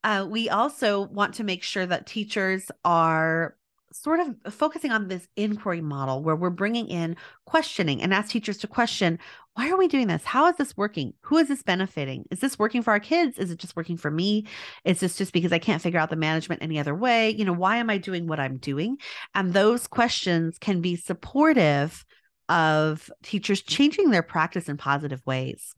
Uh, 0.04 0.26
we 0.28 0.48
also 0.50 1.02
want 1.02 1.34
to 1.34 1.44
make 1.44 1.62
sure 1.62 1.86
that 1.86 2.06
teachers 2.06 2.70
are 2.84 3.56
sort 3.92 4.20
of 4.20 4.54
focusing 4.54 4.90
on 4.90 5.08
this 5.08 5.26
inquiry 5.36 5.80
model 5.80 6.22
where 6.22 6.36
we're 6.36 6.50
bringing 6.50 6.88
in 6.88 7.16
questioning 7.46 8.02
and 8.02 8.12
ask 8.12 8.30
teachers 8.30 8.58
to 8.58 8.66
question 8.66 9.18
why 9.54 9.70
are 9.70 9.76
we 9.76 9.86
doing 9.86 10.06
this? 10.06 10.24
How 10.24 10.48
is 10.48 10.56
this 10.56 10.76
working? 10.76 11.12
Who 11.22 11.36
is 11.36 11.48
this 11.48 11.62
benefiting? 11.62 12.24
Is 12.30 12.40
this 12.40 12.58
working 12.58 12.80
for 12.80 12.90
our 12.92 13.00
kids? 13.00 13.38
Is 13.38 13.50
it 13.50 13.58
just 13.58 13.76
working 13.76 13.98
for 13.98 14.10
me? 14.10 14.46
Is 14.84 15.00
this 15.00 15.16
just 15.16 15.32
because 15.32 15.52
I 15.52 15.58
can't 15.58 15.82
figure 15.82 16.00
out 16.00 16.08
the 16.08 16.16
management 16.16 16.62
any 16.62 16.78
other 16.78 16.94
way? 16.94 17.30
You 17.30 17.44
know, 17.44 17.52
why 17.52 17.76
am 17.76 17.90
I 17.90 17.98
doing 17.98 18.26
what 18.26 18.40
I'm 18.40 18.56
doing? 18.56 18.96
And 19.34 19.52
those 19.52 19.86
questions 19.86 20.56
can 20.58 20.80
be 20.80 20.96
supportive 20.96 22.02
of 22.48 23.10
teachers 23.22 23.60
changing 23.60 24.10
their 24.10 24.22
practice 24.22 24.68
in 24.68 24.78
positive 24.78 25.20
ways. 25.26 25.74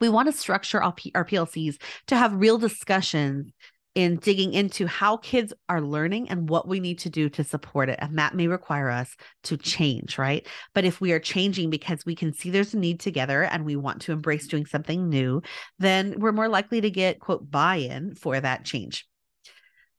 We 0.00 0.08
want 0.08 0.30
to 0.30 0.32
structure 0.32 0.82
our, 0.82 0.92
P- 0.92 1.12
our 1.14 1.24
PLCs 1.24 1.80
to 2.08 2.16
have 2.16 2.34
real 2.34 2.58
discussions 2.58 3.50
in 3.96 4.16
digging 4.16 4.52
into 4.52 4.86
how 4.86 5.16
kids 5.16 5.54
are 5.70 5.80
learning 5.80 6.28
and 6.28 6.50
what 6.50 6.68
we 6.68 6.80
need 6.80 6.98
to 6.98 7.08
do 7.08 7.30
to 7.30 7.42
support 7.42 7.88
it. 7.88 7.98
And 8.02 8.18
that 8.18 8.34
may 8.34 8.46
require 8.46 8.90
us 8.90 9.16
to 9.44 9.56
change, 9.56 10.18
right? 10.18 10.46
But 10.74 10.84
if 10.84 11.00
we 11.00 11.12
are 11.12 11.18
changing 11.18 11.70
because 11.70 12.04
we 12.04 12.14
can 12.14 12.34
see 12.34 12.50
there's 12.50 12.74
a 12.74 12.78
need 12.78 13.00
together 13.00 13.44
and 13.44 13.64
we 13.64 13.74
want 13.74 14.02
to 14.02 14.12
embrace 14.12 14.48
doing 14.48 14.66
something 14.66 15.08
new, 15.08 15.40
then 15.78 16.14
we're 16.18 16.32
more 16.32 16.48
likely 16.48 16.82
to 16.82 16.90
get, 16.90 17.20
quote, 17.20 17.50
buy 17.50 17.76
in 17.76 18.14
for 18.14 18.38
that 18.38 18.66
change. 18.66 19.06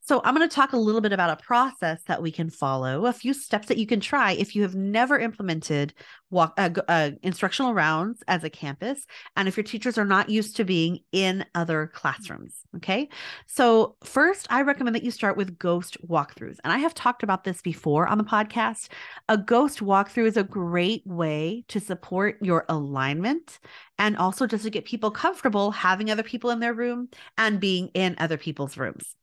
So, 0.07 0.21
I'm 0.23 0.33
going 0.33 0.47
to 0.47 0.55
talk 0.55 0.71
a 0.71 0.77
little 0.77 1.01
bit 1.01 1.11
about 1.11 1.31
a 1.31 1.43
process 1.43 2.01
that 2.07 2.21
we 2.21 2.31
can 2.31 2.49
follow, 2.49 3.07
a 3.07 3.11
few 3.11 3.33
steps 3.33 3.67
that 3.67 3.77
you 3.77 3.85
can 3.85 3.99
try 3.99 4.31
if 4.31 4.55
you 4.55 4.61
have 4.61 4.73
never 4.73 5.19
implemented 5.19 5.93
walk 6.29 6.53
uh, 6.57 6.69
uh, 6.87 7.11
instructional 7.23 7.73
rounds 7.73 8.23
as 8.25 8.45
a 8.45 8.49
campus, 8.49 9.05
and 9.35 9.49
if 9.49 9.57
your 9.57 9.65
teachers 9.65 9.97
are 9.97 10.05
not 10.05 10.29
used 10.29 10.55
to 10.55 10.63
being 10.63 10.99
in 11.11 11.43
other 11.55 11.91
classrooms. 11.93 12.55
Okay. 12.77 13.09
So, 13.47 13.97
first, 14.01 14.47
I 14.49 14.61
recommend 14.61 14.95
that 14.95 15.03
you 15.03 15.11
start 15.11 15.35
with 15.35 15.59
ghost 15.59 15.97
walkthroughs. 16.07 16.59
And 16.63 16.71
I 16.71 16.77
have 16.77 16.93
talked 16.93 17.21
about 17.21 17.43
this 17.43 17.61
before 17.61 18.07
on 18.07 18.17
the 18.17 18.23
podcast. 18.23 18.87
A 19.27 19.37
ghost 19.37 19.79
walkthrough 19.79 20.27
is 20.27 20.37
a 20.37 20.43
great 20.43 21.05
way 21.05 21.65
to 21.67 21.81
support 21.81 22.37
your 22.41 22.63
alignment 22.69 23.59
and 23.99 24.15
also 24.15 24.47
just 24.47 24.63
to 24.63 24.69
get 24.69 24.85
people 24.85 25.11
comfortable 25.11 25.71
having 25.71 26.09
other 26.09 26.23
people 26.23 26.49
in 26.51 26.61
their 26.61 26.73
room 26.73 27.09
and 27.37 27.59
being 27.59 27.89
in 27.93 28.15
other 28.19 28.37
people's 28.37 28.77
rooms. 28.77 29.17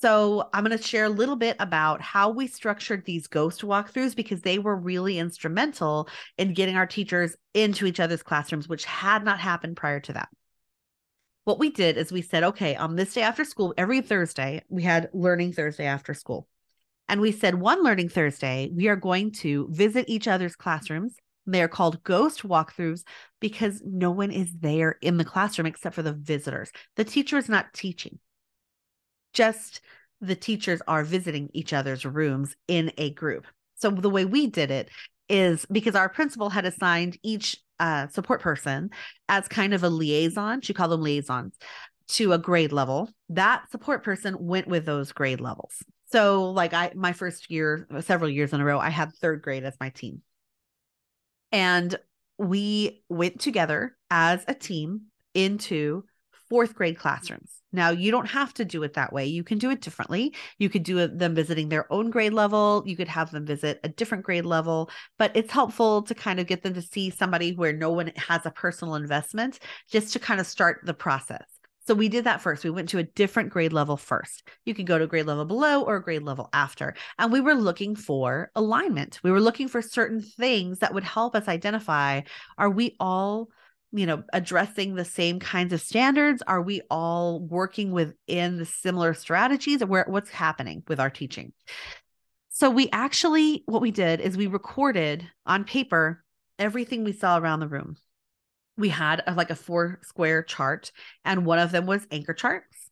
So, 0.00 0.48
I'm 0.52 0.64
going 0.64 0.76
to 0.76 0.82
share 0.82 1.06
a 1.06 1.10
little 1.10 1.34
bit 1.34 1.56
about 1.58 2.00
how 2.00 2.30
we 2.30 2.46
structured 2.46 3.04
these 3.04 3.26
ghost 3.26 3.62
walkthroughs 3.62 4.14
because 4.14 4.42
they 4.42 4.60
were 4.60 4.76
really 4.76 5.18
instrumental 5.18 6.08
in 6.36 6.54
getting 6.54 6.76
our 6.76 6.86
teachers 6.86 7.34
into 7.52 7.84
each 7.84 7.98
other's 7.98 8.22
classrooms, 8.22 8.68
which 8.68 8.84
had 8.84 9.24
not 9.24 9.40
happened 9.40 9.76
prior 9.76 9.98
to 9.98 10.12
that. 10.12 10.28
What 11.44 11.58
we 11.58 11.70
did 11.70 11.96
is 11.96 12.12
we 12.12 12.22
said, 12.22 12.44
okay, 12.44 12.76
on 12.76 12.94
this 12.94 13.14
day 13.14 13.22
after 13.22 13.44
school, 13.44 13.74
every 13.76 14.00
Thursday, 14.00 14.62
we 14.68 14.84
had 14.84 15.10
Learning 15.12 15.52
Thursday 15.52 15.86
after 15.86 16.14
school. 16.14 16.46
And 17.08 17.20
we 17.20 17.32
said, 17.32 17.56
one 17.56 17.82
Learning 17.82 18.08
Thursday, 18.08 18.70
we 18.72 18.86
are 18.86 18.96
going 18.96 19.32
to 19.32 19.66
visit 19.72 20.04
each 20.08 20.28
other's 20.28 20.54
classrooms. 20.54 21.16
They 21.46 21.62
are 21.62 21.68
called 21.68 22.04
ghost 22.04 22.42
walkthroughs 22.42 23.02
because 23.40 23.82
no 23.84 24.12
one 24.12 24.30
is 24.30 24.52
there 24.60 24.96
in 25.02 25.16
the 25.16 25.24
classroom 25.24 25.66
except 25.66 25.96
for 25.96 26.02
the 26.02 26.12
visitors. 26.12 26.70
The 26.94 27.04
teacher 27.04 27.36
is 27.36 27.48
not 27.48 27.72
teaching 27.72 28.20
just 29.38 29.80
the 30.20 30.34
teachers 30.34 30.82
are 30.88 31.04
visiting 31.04 31.48
each 31.52 31.72
other's 31.72 32.04
rooms 32.04 32.56
in 32.66 32.90
a 32.98 33.10
group. 33.10 33.46
So 33.76 33.88
the 33.88 34.10
way 34.10 34.24
we 34.24 34.48
did 34.48 34.72
it 34.72 34.90
is 35.28 35.64
because 35.70 35.94
our 35.94 36.08
principal 36.08 36.50
had 36.50 36.64
assigned 36.64 37.18
each 37.22 37.56
uh, 37.78 38.08
support 38.08 38.40
person 38.40 38.90
as 39.28 39.46
kind 39.46 39.74
of 39.74 39.84
a 39.84 39.88
liaison. 39.88 40.60
She 40.60 40.74
called 40.74 40.90
them 40.90 41.02
liaisons 41.02 41.56
to 42.08 42.32
a 42.32 42.38
grade 42.38 42.72
level. 42.72 43.10
That 43.28 43.70
support 43.70 44.02
person 44.02 44.34
went 44.40 44.66
with 44.66 44.84
those 44.84 45.12
grade 45.12 45.40
levels. 45.40 45.84
So, 46.10 46.50
like 46.50 46.74
I, 46.74 46.90
my 46.96 47.12
first 47.12 47.48
year, 47.48 47.86
several 48.00 48.30
years 48.30 48.52
in 48.52 48.60
a 48.60 48.64
row, 48.64 48.80
I 48.80 48.90
had 48.90 49.14
third 49.14 49.42
grade 49.42 49.62
as 49.62 49.76
my 49.78 49.90
team, 49.90 50.22
and 51.52 51.94
we 52.38 53.04
went 53.08 53.40
together 53.40 53.96
as 54.10 54.44
a 54.48 54.54
team 54.54 55.02
into 55.34 56.02
fourth 56.48 56.74
grade 56.74 56.98
classrooms. 56.98 57.52
Now, 57.72 57.90
you 57.90 58.10
don't 58.10 58.28
have 58.28 58.54
to 58.54 58.64
do 58.64 58.82
it 58.82 58.94
that 58.94 59.12
way. 59.12 59.26
You 59.26 59.44
can 59.44 59.58
do 59.58 59.70
it 59.70 59.82
differently. 59.82 60.34
You 60.58 60.70
could 60.70 60.82
do 60.82 61.06
them 61.06 61.34
visiting 61.34 61.68
their 61.68 61.90
own 61.92 62.10
grade 62.10 62.32
level. 62.32 62.82
You 62.86 62.96
could 62.96 63.08
have 63.08 63.30
them 63.30 63.44
visit 63.44 63.80
a 63.84 63.88
different 63.88 64.24
grade 64.24 64.46
level, 64.46 64.90
but 65.18 65.32
it's 65.34 65.52
helpful 65.52 66.02
to 66.02 66.14
kind 66.14 66.40
of 66.40 66.46
get 66.46 66.62
them 66.62 66.74
to 66.74 66.82
see 66.82 67.10
somebody 67.10 67.52
where 67.52 67.72
no 67.72 67.90
one 67.90 68.12
has 68.16 68.46
a 68.46 68.50
personal 68.50 68.94
investment 68.94 69.58
just 69.90 70.14
to 70.14 70.18
kind 70.18 70.40
of 70.40 70.46
start 70.46 70.80
the 70.84 70.94
process. 70.94 71.44
So 71.86 71.94
we 71.94 72.10
did 72.10 72.24
that 72.24 72.42
first. 72.42 72.64
We 72.64 72.70
went 72.70 72.90
to 72.90 72.98
a 72.98 73.02
different 73.02 73.48
grade 73.48 73.72
level 73.72 73.96
first. 73.96 74.46
You 74.66 74.74
could 74.74 74.86
go 74.86 74.98
to 74.98 75.04
a 75.04 75.08
grade 75.08 75.24
level 75.24 75.46
below 75.46 75.82
or 75.84 75.96
a 75.96 76.02
grade 76.02 76.22
level 76.22 76.50
after. 76.52 76.94
And 77.18 77.32
we 77.32 77.40
were 77.40 77.54
looking 77.54 77.96
for 77.96 78.50
alignment. 78.54 79.20
We 79.22 79.30
were 79.30 79.40
looking 79.40 79.68
for 79.68 79.80
certain 79.80 80.20
things 80.20 80.80
that 80.80 80.92
would 80.92 81.04
help 81.04 81.34
us 81.34 81.48
identify 81.48 82.20
are 82.58 82.68
we 82.68 82.94
all 83.00 83.48
you 83.92 84.06
know 84.06 84.22
addressing 84.32 84.94
the 84.94 85.04
same 85.04 85.40
kinds 85.40 85.72
of 85.72 85.80
standards? 85.80 86.42
Are 86.46 86.62
we 86.62 86.82
all 86.90 87.40
working 87.40 87.92
within 87.92 88.58
the 88.58 88.66
similar 88.66 89.14
strategies? 89.14 89.84
Where 89.84 90.04
what's 90.08 90.30
happening 90.30 90.82
with 90.88 91.00
our 91.00 91.10
teaching? 91.10 91.52
So 92.50 92.70
we 92.70 92.88
actually 92.90 93.62
what 93.66 93.82
we 93.82 93.90
did 93.90 94.20
is 94.20 94.36
we 94.36 94.46
recorded 94.46 95.26
on 95.46 95.64
paper 95.64 96.24
everything 96.58 97.04
we 97.04 97.12
saw 97.12 97.38
around 97.38 97.60
the 97.60 97.68
room. 97.68 97.96
We 98.76 98.88
had 98.88 99.22
a, 99.26 99.34
like 99.34 99.50
a 99.50 99.56
four 99.56 100.00
square 100.02 100.42
chart 100.42 100.92
and 101.24 101.46
one 101.46 101.58
of 101.58 101.72
them 101.72 101.86
was 101.86 102.06
anchor 102.10 102.34
charts. 102.34 102.90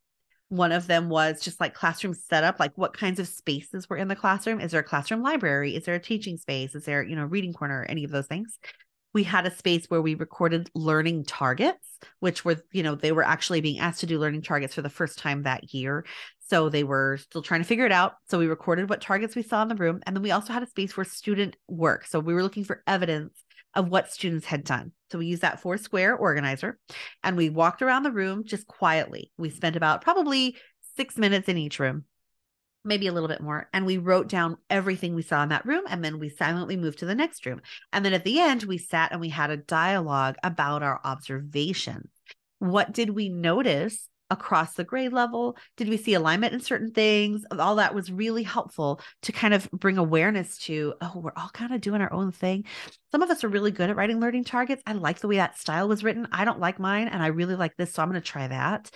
One 0.48 0.70
of 0.70 0.86
them 0.86 1.08
was 1.08 1.40
just 1.42 1.60
like 1.60 1.74
classroom 1.74 2.14
setup 2.14 2.60
like 2.60 2.72
what 2.76 2.96
kinds 2.96 3.18
of 3.18 3.26
spaces 3.26 3.90
were 3.90 3.96
in 3.96 4.08
the 4.08 4.16
classroom? 4.16 4.60
Is 4.60 4.70
there 4.70 4.80
a 4.80 4.84
classroom 4.84 5.22
library? 5.22 5.74
Is 5.74 5.84
there 5.84 5.96
a 5.96 6.00
teaching 6.00 6.36
space? 6.38 6.74
Is 6.74 6.84
there 6.84 7.02
you 7.02 7.16
know 7.16 7.24
reading 7.24 7.52
corner 7.52 7.84
any 7.88 8.04
of 8.04 8.10
those 8.12 8.28
things 8.28 8.58
we 9.16 9.22
had 9.22 9.46
a 9.46 9.50
space 9.50 9.86
where 9.88 10.02
we 10.02 10.14
recorded 10.14 10.68
learning 10.74 11.24
targets, 11.24 11.98
which 12.20 12.44
were, 12.44 12.56
you 12.70 12.82
know, 12.82 12.94
they 12.94 13.12
were 13.12 13.22
actually 13.22 13.62
being 13.62 13.78
asked 13.78 14.00
to 14.00 14.06
do 14.06 14.18
learning 14.18 14.42
targets 14.42 14.74
for 14.74 14.82
the 14.82 14.90
first 14.90 15.16
time 15.16 15.44
that 15.44 15.72
year. 15.72 16.04
So 16.50 16.68
they 16.68 16.84
were 16.84 17.16
still 17.16 17.40
trying 17.40 17.62
to 17.62 17.66
figure 17.66 17.86
it 17.86 17.92
out. 17.92 18.16
So 18.28 18.38
we 18.38 18.46
recorded 18.46 18.90
what 18.90 19.00
targets 19.00 19.34
we 19.34 19.42
saw 19.42 19.62
in 19.62 19.68
the 19.68 19.74
room. 19.74 20.02
And 20.06 20.14
then 20.14 20.22
we 20.22 20.32
also 20.32 20.52
had 20.52 20.62
a 20.62 20.66
space 20.66 20.92
for 20.92 21.02
student 21.02 21.56
work. 21.66 22.04
So 22.04 22.20
we 22.20 22.34
were 22.34 22.42
looking 22.42 22.64
for 22.64 22.82
evidence 22.86 23.32
of 23.74 23.88
what 23.88 24.12
students 24.12 24.44
had 24.44 24.64
done. 24.64 24.92
So 25.10 25.18
we 25.18 25.28
used 25.28 25.40
that 25.40 25.62
four 25.62 25.78
square 25.78 26.14
organizer 26.14 26.78
and 27.24 27.38
we 27.38 27.48
walked 27.48 27.80
around 27.80 28.02
the 28.02 28.12
room 28.12 28.44
just 28.44 28.66
quietly. 28.66 29.32
We 29.38 29.48
spent 29.48 29.76
about 29.76 30.02
probably 30.02 30.58
six 30.94 31.16
minutes 31.16 31.48
in 31.48 31.56
each 31.56 31.78
room 31.78 32.04
maybe 32.86 33.06
a 33.06 33.12
little 33.12 33.28
bit 33.28 33.42
more. 33.42 33.68
And 33.72 33.84
we 33.84 33.98
wrote 33.98 34.28
down 34.28 34.56
everything 34.70 35.14
we 35.14 35.22
saw 35.22 35.42
in 35.42 35.50
that 35.50 35.66
room. 35.66 35.84
And 35.88 36.04
then 36.04 36.18
we 36.18 36.28
silently 36.28 36.76
moved 36.76 37.00
to 37.00 37.06
the 37.06 37.14
next 37.14 37.44
room. 37.44 37.60
And 37.92 38.04
then 38.04 38.14
at 38.14 38.24
the 38.24 38.40
end, 38.40 38.62
we 38.62 38.78
sat 38.78 39.12
and 39.12 39.20
we 39.20 39.28
had 39.28 39.50
a 39.50 39.56
dialogue 39.56 40.36
about 40.42 40.82
our 40.82 41.00
observations. 41.04 42.10
What 42.58 42.92
did 42.92 43.10
we 43.10 43.28
notice 43.28 44.08
across 44.28 44.74
the 44.74 44.82
grade 44.82 45.12
level? 45.12 45.56
Did 45.76 45.88
we 45.88 45.96
see 45.96 46.14
alignment 46.14 46.52
in 46.52 46.60
certain 46.60 46.90
things? 46.90 47.44
All 47.56 47.76
that 47.76 47.94
was 47.94 48.10
really 48.10 48.42
helpful 48.42 49.00
to 49.22 49.30
kind 49.32 49.54
of 49.54 49.70
bring 49.70 49.98
awareness 49.98 50.58
to, 50.64 50.94
oh, 51.00 51.12
we're 51.16 51.32
all 51.36 51.50
kind 51.52 51.72
of 51.72 51.80
doing 51.80 52.00
our 52.00 52.12
own 52.12 52.32
thing. 52.32 52.64
Some 53.12 53.22
of 53.22 53.30
us 53.30 53.44
are 53.44 53.48
really 53.48 53.70
good 53.70 53.88
at 53.88 53.94
writing 53.94 54.18
learning 54.18 54.42
targets. 54.44 54.82
I 54.84 54.94
like 54.94 55.20
the 55.20 55.28
way 55.28 55.36
that 55.36 55.58
style 55.58 55.86
was 55.86 56.02
written. 56.02 56.26
I 56.32 56.44
don't 56.44 56.58
like 56.58 56.80
mine, 56.80 57.06
and 57.06 57.22
I 57.22 57.28
really 57.28 57.54
like 57.54 57.76
this. 57.76 57.92
So 57.92 58.02
I'm 58.02 58.10
going 58.10 58.20
to 58.20 58.26
try 58.26 58.48
that. 58.48 58.90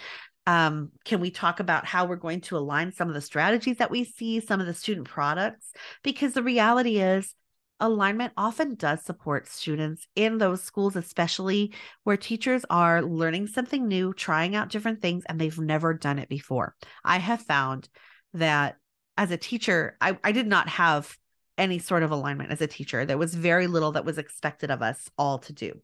Um, 0.47 0.91
can 1.05 1.21
we 1.21 1.31
talk 1.31 1.61
about 1.61 1.87
how 1.87 2.07
we're 2.07 2.17
going 2.17 2.41
to 2.43 2.57
align 2.57 2.93
some 2.93 3.09
of 3.09 3.15
the 3.15 3.21
strategies 3.21 3.79
that 3.79 3.91
we 3.91 4.05
see, 4.05 4.41
some 4.41 4.61
of 4.61 4.67
the 4.67 4.75
student 4.75 5.09
products? 5.09 5.73
Because 6.03 6.33
the 6.33 6.43
reality 6.43 6.99
is, 6.99 7.35
alignment 7.79 8.33
often 8.37 8.75
does 8.75 9.03
support 9.03 9.49
students 9.49 10.07
in 10.15 10.39
those 10.39 10.63
schools, 10.63 10.97
especially 10.97 11.73
where 12.05 12.17
teachers 12.17 12.65
are 12.69 13.03
learning 13.03 13.47
something 13.47 13.89
new, 13.89 14.13
trying 14.13 14.55
out 14.55 14.69
different 14.69 15.01
things, 15.01 15.25
and 15.29 15.41
they've 15.41 15.59
never 15.59 15.95
done 15.95 16.19
it 16.19 16.29
before. 16.29 16.75
I 17.05 17.19
have 17.19 17.43
found 17.43 17.89
that 18.35 18.77
as 19.17 19.31
a 19.31 19.37
teacher, 19.37 19.97
I, 20.01 20.19
I 20.23 20.33
did 20.33 20.47
not 20.47 20.69
have 20.69 21.17
any 21.59 21.79
sort 21.79 22.03
of 22.03 22.11
alignment 22.11 22.51
as 22.53 22.61
a 22.61 22.67
teacher. 22.67 23.05
There 23.05 23.19
was 23.19 23.35
very 23.35 23.67
little 23.67 23.93
that 23.93 24.05
was 24.05 24.19
expected 24.19 24.71
of 24.71 24.83
us 24.83 25.11
all 25.19 25.39
to 25.41 25.53
do. 25.53 25.81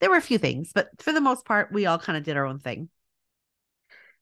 There 0.00 0.10
were 0.10 0.16
a 0.16 0.22
few 0.22 0.38
things, 0.38 0.72
but 0.74 0.88
for 0.98 1.12
the 1.12 1.20
most 1.20 1.44
part, 1.44 1.72
we 1.72 1.86
all 1.86 1.98
kind 1.98 2.16
of 2.16 2.24
did 2.24 2.36
our 2.36 2.46
own 2.46 2.58
thing. 2.58 2.88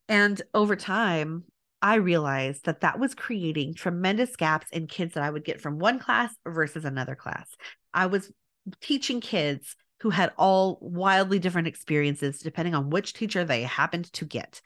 And 0.08 0.40
over 0.54 0.76
time, 0.76 1.44
I 1.82 1.96
realized 1.96 2.64
that 2.64 2.80
that 2.80 2.98
was 2.98 3.14
creating 3.14 3.74
tremendous 3.74 4.36
gaps 4.36 4.66
in 4.72 4.86
kids 4.86 5.14
that 5.14 5.22
I 5.22 5.30
would 5.30 5.44
get 5.44 5.60
from 5.60 5.78
one 5.78 5.98
class 5.98 6.34
versus 6.46 6.84
another 6.84 7.14
class. 7.14 7.48
I 7.92 8.06
was 8.06 8.30
teaching 8.80 9.20
kids 9.20 9.76
who 10.00 10.10
had 10.10 10.32
all 10.36 10.78
wildly 10.80 11.38
different 11.38 11.68
experiences 11.68 12.38
depending 12.40 12.74
on 12.74 12.90
which 12.90 13.12
teacher 13.12 13.44
they 13.44 13.62
happened 13.62 14.12
to 14.14 14.24
get. 14.24 14.60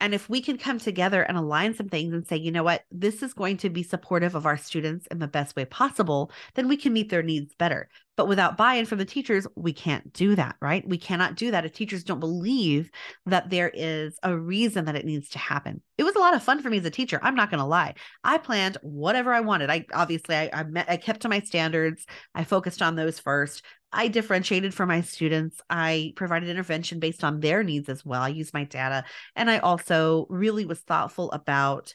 And 0.00 0.14
if 0.14 0.30
we 0.30 0.40
can 0.40 0.56
come 0.56 0.78
together 0.78 1.22
and 1.22 1.36
align 1.36 1.74
some 1.74 1.88
things 1.90 2.14
and 2.14 2.26
say, 2.26 2.36
you 2.36 2.50
know 2.50 2.62
what, 2.62 2.82
this 2.90 3.22
is 3.22 3.34
going 3.34 3.58
to 3.58 3.68
be 3.68 3.82
supportive 3.82 4.34
of 4.34 4.46
our 4.46 4.56
students 4.56 5.06
in 5.10 5.18
the 5.18 5.28
best 5.28 5.54
way 5.56 5.66
possible, 5.66 6.32
then 6.54 6.68
we 6.68 6.78
can 6.78 6.94
meet 6.94 7.10
their 7.10 7.22
needs 7.22 7.54
better. 7.54 7.88
But 8.16 8.28
without 8.28 8.56
buy 8.56 8.74
in 8.74 8.86
from 8.86 8.98
the 8.98 9.04
teachers, 9.04 9.46
we 9.56 9.72
can't 9.72 10.12
do 10.12 10.36
that, 10.36 10.56
right? 10.60 10.86
We 10.86 10.98
cannot 10.98 11.36
do 11.36 11.50
that 11.52 11.64
if 11.64 11.72
teachers 11.72 12.04
don't 12.04 12.20
believe 12.20 12.90
that 13.26 13.48
there 13.48 13.70
is 13.72 14.18
a 14.22 14.36
reason 14.36 14.84
that 14.84 14.96
it 14.96 15.06
needs 15.06 15.30
to 15.30 15.38
happen. 15.38 15.80
It 15.96 16.04
was 16.04 16.16
a 16.16 16.20
lot 16.20 16.34
of 16.34 16.42
fun 16.42 16.62
for 16.62 16.68
me 16.68 16.78
as 16.78 16.84
a 16.84 16.90
teacher. 16.90 17.18
I'm 17.22 17.34
not 17.34 17.50
going 17.50 17.60
to 17.60 17.66
lie. 17.66 17.94
I 18.22 18.38
planned 18.38 18.76
whatever 18.82 19.32
I 19.32 19.40
wanted. 19.40 19.70
I 19.70 19.86
obviously 19.94 20.36
I, 20.36 20.50
I, 20.52 20.64
met, 20.64 20.90
I 20.90 20.96
kept 20.96 21.22
to 21.22 21.28
my 21.28 21.40
standards. 21.40 22.04
I 22.34 22.44
focused 22.44 22.82
on 22.82 22.94
those 22.94 23.18
first. 23.18 23.62
I 23.92 24.08
differentiated 24.08 24.72
for 24.72 24.86
my 24.86 25.00
students. 25.00 25.60
I 25.68 26.12
provided 26.14 26.48
intervention 26.48 27.00
based 27.00 27.24
on 27.24 27.40
their 27.40 27.64
needs 27.64 27.88
as 27.88 28.04
well. 28.04 28.22
I 28.22 28.28
used 28.28 28.54
my 28.54 28.64
data. 28.64 29.04
And 29.34 29.50
I 29.50 29.58
also 29.58 30.26
really 30.28 30.64
was 30.64 30.80
thoughtful 30.80 31.30
about 31.32 31.94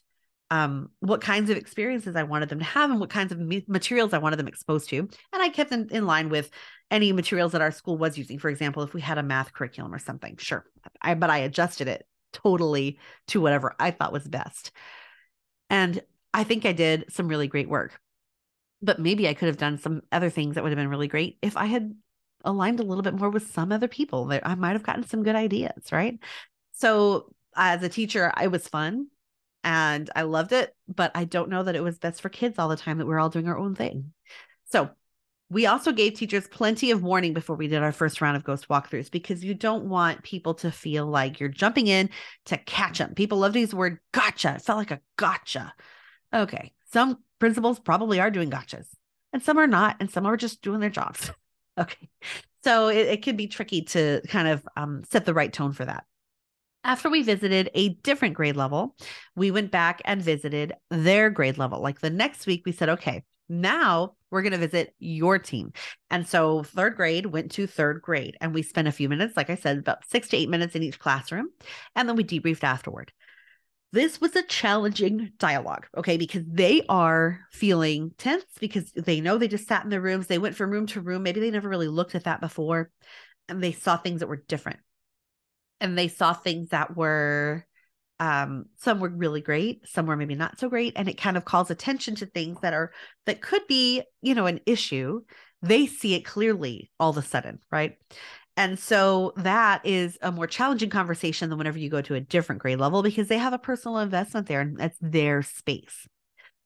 um, 0.52 0.90
what 1.00 1.22
kinds 1.22 1.50
of 1.50 1.58
experiences 1.58 2.16
I 2.16 2.24
wanted 2.24 2.50
them 2.50 2.60
to 2.60 2.66
have 2.66 2.92
and 2.92 3.00
what 3.00 3.10
kinds 3.10 3.32
of 3.32 3.40
materials 3.68 4.14
I 4.14 4.20
wanted 4.20 4.38
them 4.38 4.48
exposed 4.48 4.90
to. 4.90 4.98
And 4.98 5.42
I 5.42 5.50
kept 5.50 5.72
in, 5.72 5.88
in 5.92 6.06
line 6.06 6.30
with 6.30 6.50
any 6.92 7.12
materials 7.12 7.54
that 7.54 7.62
our 7.62 7.72
school 7.72 7.98
was 7.98 8.18
using. 8.18 8.38
For 8.38 8.50
example, 8.50 8.84
if 8.84 8.94
we 8.94 9.02
had 9.02 9.18
a 9.18 9.24
math 9.24 9.54
curriculum 9.54 9.94
or 9.94 10.00
something, 10.00 10.38
sure. 10.38 10.66
I, 11.02 11.16
but 11.16 11.30
I 11.30 11.40
adjusted 11.40 11.88
it 11.88 12.06
totally 12.32 13.00
to 13.28 13.42
whatever 13.42 13.76
I 13.80 13.92
thought 13.92 14.14
was 14.14 14.28
best. 14.28 14.72
And 15.70 16.02
I 16.34 16.44
think 16.44 16.66
I 16.66 16.74
did 16.74 17.06
some 17.10 17.28
really 17.28 17.48
great 17.48 17.70
work 17.70 18.00
but 18.86 19.00
maybe 19.00 19.28
I 19.28 19.34
could 19.34 19.48
have 19.48 19.58
done 19.58 19.78
some 19.78 20.02
other 20.12 20.30
things 20.30 20.56
that 20.56 20.64
would 20.64 20.72
have 20.72 20.78
been 20.78 20.90
really 20.90 21.08
great 21.08 21.38
if 21.42 21.58
I 21.58 21.66
had 21.66 21.94
aligned 22.44 22.80
a 22.80 22.84
little 22.84 23.02
bit 23.02 23.16
more 23.16 23.30
with 23.30 23.52
some 23.52 23.72
other 23.72 23.88
people 23.88 24.26
that 24.26 24.46
I 24.46 24.56
might 24.56 24.74
have 24.74 24.84
gotten 24.84 25.06
some 25.08 25.24
good 25.24 25.36
ideas, 25.36 25.92
right? 25.92 26.20
So 26.74 27.34
as 27.56 27.82
a 27.82 27.90
teacher, 27.90 28.32
it 28.40 28.52
was 28.52 28.68
fun 28.68 29.08
and 29.66 30.12
I 30.16 30.22
loved 30.22 30.52
it, 30.54 30.74
but 30.88 31.12
I 31.16 31.26
don't 31.26 31.50
know 31.50 31.64
that 31.64 31.76
it 31.76 31.84
was 31.84 31.98
best 31.98 32.22
for 32.22 32.30
kids 32.30 32.60
all 32.60 32.70
the 32.70 32.78
time 32.78 33.00
that 33.00 33.08
we're 33.08 33.20
all 33.20 33.30
doing 33.30 33.48
our 33.48 33.58
own 33.58 33.74
thing. 33.74 34.14
So 34.72 34.92
we 35.50 35.66
also 35.66 35.92
gave 35.92 36.14
teachers 36.14 36.48
plenty 36.48 36.92
of 36.92 37.02
warning 37.02 37.34
before 37.34 37.56
we 37.56 37.68
did 37.68 37.82
our 37.82 37.92
first 37.92 38.22
round 38.22 38.38
of 38.38 38.44
ghost 38.44 38.68
walkthroughs 38.68 39.10
because 39.10 39.44
you 39.44 39.56
don't 39.56 39.90
want 39.90 40.22
people 40.22 40.54
to 40.56 40.72
feel 40.72 41.08
like 41.08 41.40
you're 41.40 41.50
jumping 41.50 41.88
in 41.88 42.12
to 42.46 42.58
catch 42.58 43.00
them. 43.00 43.16
People 43.16 43.40
love 43.40 43.54
to 43.54 43.60
use 43.60 43.72
the 43.72 43.76
word 43.76 43.98
gotcha. 44.12 44.54
It 44.56 44.62
felt 44.62 44.78
like 44.78 44.92
a 44.92 45.02
gotcha. 45.18 45.74
Okay. 46.32 46.72
Some 46.94 47.18
principals 47.40 47.80
probably 47.80 48.20
are 48.20 48.32
doing 48.32 48.52
gotchas 48.52 48.86
and 49.34 49.42
some 49.42 49.58
are 49.58 49.68
not, 49.68 49.98
and 50.00 50.12
some 50.12 50.28
are 50.28 50.38
just 50.38 50.62
doing 50.62 50.80
their 50.80 50.92
jobs. 50.92 51.32
okay. 51.78 52.08
So 52.64 52.90
it, 52.90 53.08
it 53.08 53.24
can 53.24 53.36
be 53.36 53.48
tricky 53.48 53.82
to 53.82 54.22
kind 54.28 54.48
of 54.48 54.68
um, 54.78 55.04
set 55.10 55.26
the 55.26 55.34
right 55.34 55.52
tone 55.52 55.74
for 55.74 55.86
that. 55.86 56.06
After 56.86 57.10
we 57.10 57.24
visited 57.24 57.72
a 57.74 57.90
different 57.90 58.36
grade 58.36 58.56
level, 58.56 58.96
we 59.36 59.50
went 59.50 59.72
back 59.72 60.04
and 60.06 60.22
visited 60.22 60.74
their 60.92 61.32
grade 61.32 61.58
level. 61.58 61.82
Like 61.82 62.00
the 62.00 62.12
next 62.12 62.46
week, 62.46 62.62
we 62.64 62.72
said, 62.72 62.90
okay, 62.90 63.24
now 63.50 64.14
we're 64.30 64.44
going 64.44 64.52
to 64.52 64.60
visit 64.60 64.94
your 65.00 65.40
team. 65.40 65.74
And 66.12 66.28
so 66.28 66.62
third 66.62 66.96
grade 66.96 67.26
went 67.26 67.52
to 67.54 67.66
third 67.66 68.04
grade 68.04 68.38
and 68.40 68.54
we 68.54 68.62
spent 68.62 68.88
a 68.88 68.92
few 68.92 69.10
minutes, 69.10 69.36
like 69.36 69.50
I 69.50 69.56
said, 69.56 69.80
about 69.80 70.08
six 70.08 70.28
to 70.30 70.38
eight 70.38 70.48
minutes 70.48 70.76
in 70.76 70.84
each 70.84 71.00
classroom. 71.00 71.48
And 71.96 72.08
then 72.08 72.16
we 72.16 72.24
debriefed 72.24 72.64
afterward. 72.64 73.12
This 73.92 74.22
was 74.22 74.36
a 74.36 74.44
challenging 74.44 75.32
dialogue, 75.40 75.88
okay, 75.98 76.18
because 76.18 76.44
they 76.48 76.84
are 76.88 77.40
feeling 77.52 78.12
tense 78.20 78.46
because 78.60 78.92
they 78.92 79.22
know 79.22 79.40
they 79.40 79.48
just 79.48 79.68
sat 79.68 79.84
in 79.86 79.90
their 79.90 80.02
rooms. 80.02 80.28
They 80.28 80.38
went 80.38 80.56
from 80.56 80.70
room 80.70 80.86
to 80.88 81.02
room. 81.02 81.24
Maybe 81.24 81.40
they 81.40 81.50
never 81.50 81.70
really 81.70 81.88
looked 81.88 82.14
at 82.14 82.26
that 82.26 82.42
before 82.42 82.92
and 83.50 83.64
they 83.64 83.72
saw 83.72 83.98
things 83.98 84.20
that 84.20 84.28
were 84.28 84.44
different. 84.48 84.80
And 85.82 85.98
they 85.98 86.08
saw 86.08 86.34
things 86.34 86.70
that 86.70 86.96
were 86.96 87.66
um 88.22 88.66
some 88.78 89.02
were 89.02 89.10
really 89.10 89.42
great 89.42 89.86
some 89.86 90.06
were 90.06 90.16
maybe 90.16 90.36
not 90.36 90.58
so 90.58 90.70
great 90.70 90.94
and 90.96 91.10
it 91.10 91.18
kind 91.18 91.36
of 91.36 91.44
calls 91.44 91.70
attention 91.70 92.16
to 92.16 92.26
things 92.26 92.58
that 92.62 92.74
are 92.74 92.94
that 93.26 93.42
could 93.42 93.62
be 93.68 94.02
you 94.22 94.34
know 94.34 94.46
an 94.46 94.62
issue 94.66 95.20
they 95.62 95.86
see 95.86 96.14
it 96.14 96.24
clearly 96.24 96.90
all 96.98 97.10
of 97.10 97.18
a 97.18 97.22
sudden 97.22 97.60
right? 97.72 97.98
And 98.58 98.80
so 98.80 99.34
that 99.36 99.86
is 99.86 100.18
a 100.22 100.32
more 100.32 100.48
challenging 100.48 100.90
conversation 100.90 101.50
than 101.50 101.58
whenever 101.58 101.78
you 101.78 101.90
go 101.90 102.02
to 102.04 102.16
a 102.16 102.22
different 102.22 102.62
grade 102.62 102.80
level 102.80 103.04
because 103.04 103.28
they 103.28 103.38
have 103.38 103.52
a 103.52 103.58
personal 103.58 103.98
investment 103.98 104.48
there 104.48 104.62
and 104.62 104.78
that's 104.78 104.98
their 105.02 105.42
space. 105.42 106.08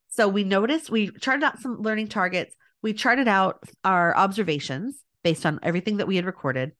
So 0.10 0.28
we 0.28 0.44
noticed 0.44 0.92
we 0.92 1.10
charted 1.10 1.44
out 1.44 1.60
some 1.60 1.82
learning 1.82 2.10
targets 2.10 2.56
we 2.82 2.94
charted 2.94 3.28
out 3.28 3.64
our 3.84 4.16
observations 4.16 5.04
based 5.24 5.46
on 5.46 5.60
everything 5.64 5.98
that 5.98 6.08
we 6.08 6.16
had 6.16 6.26
recorded 6.26 6.72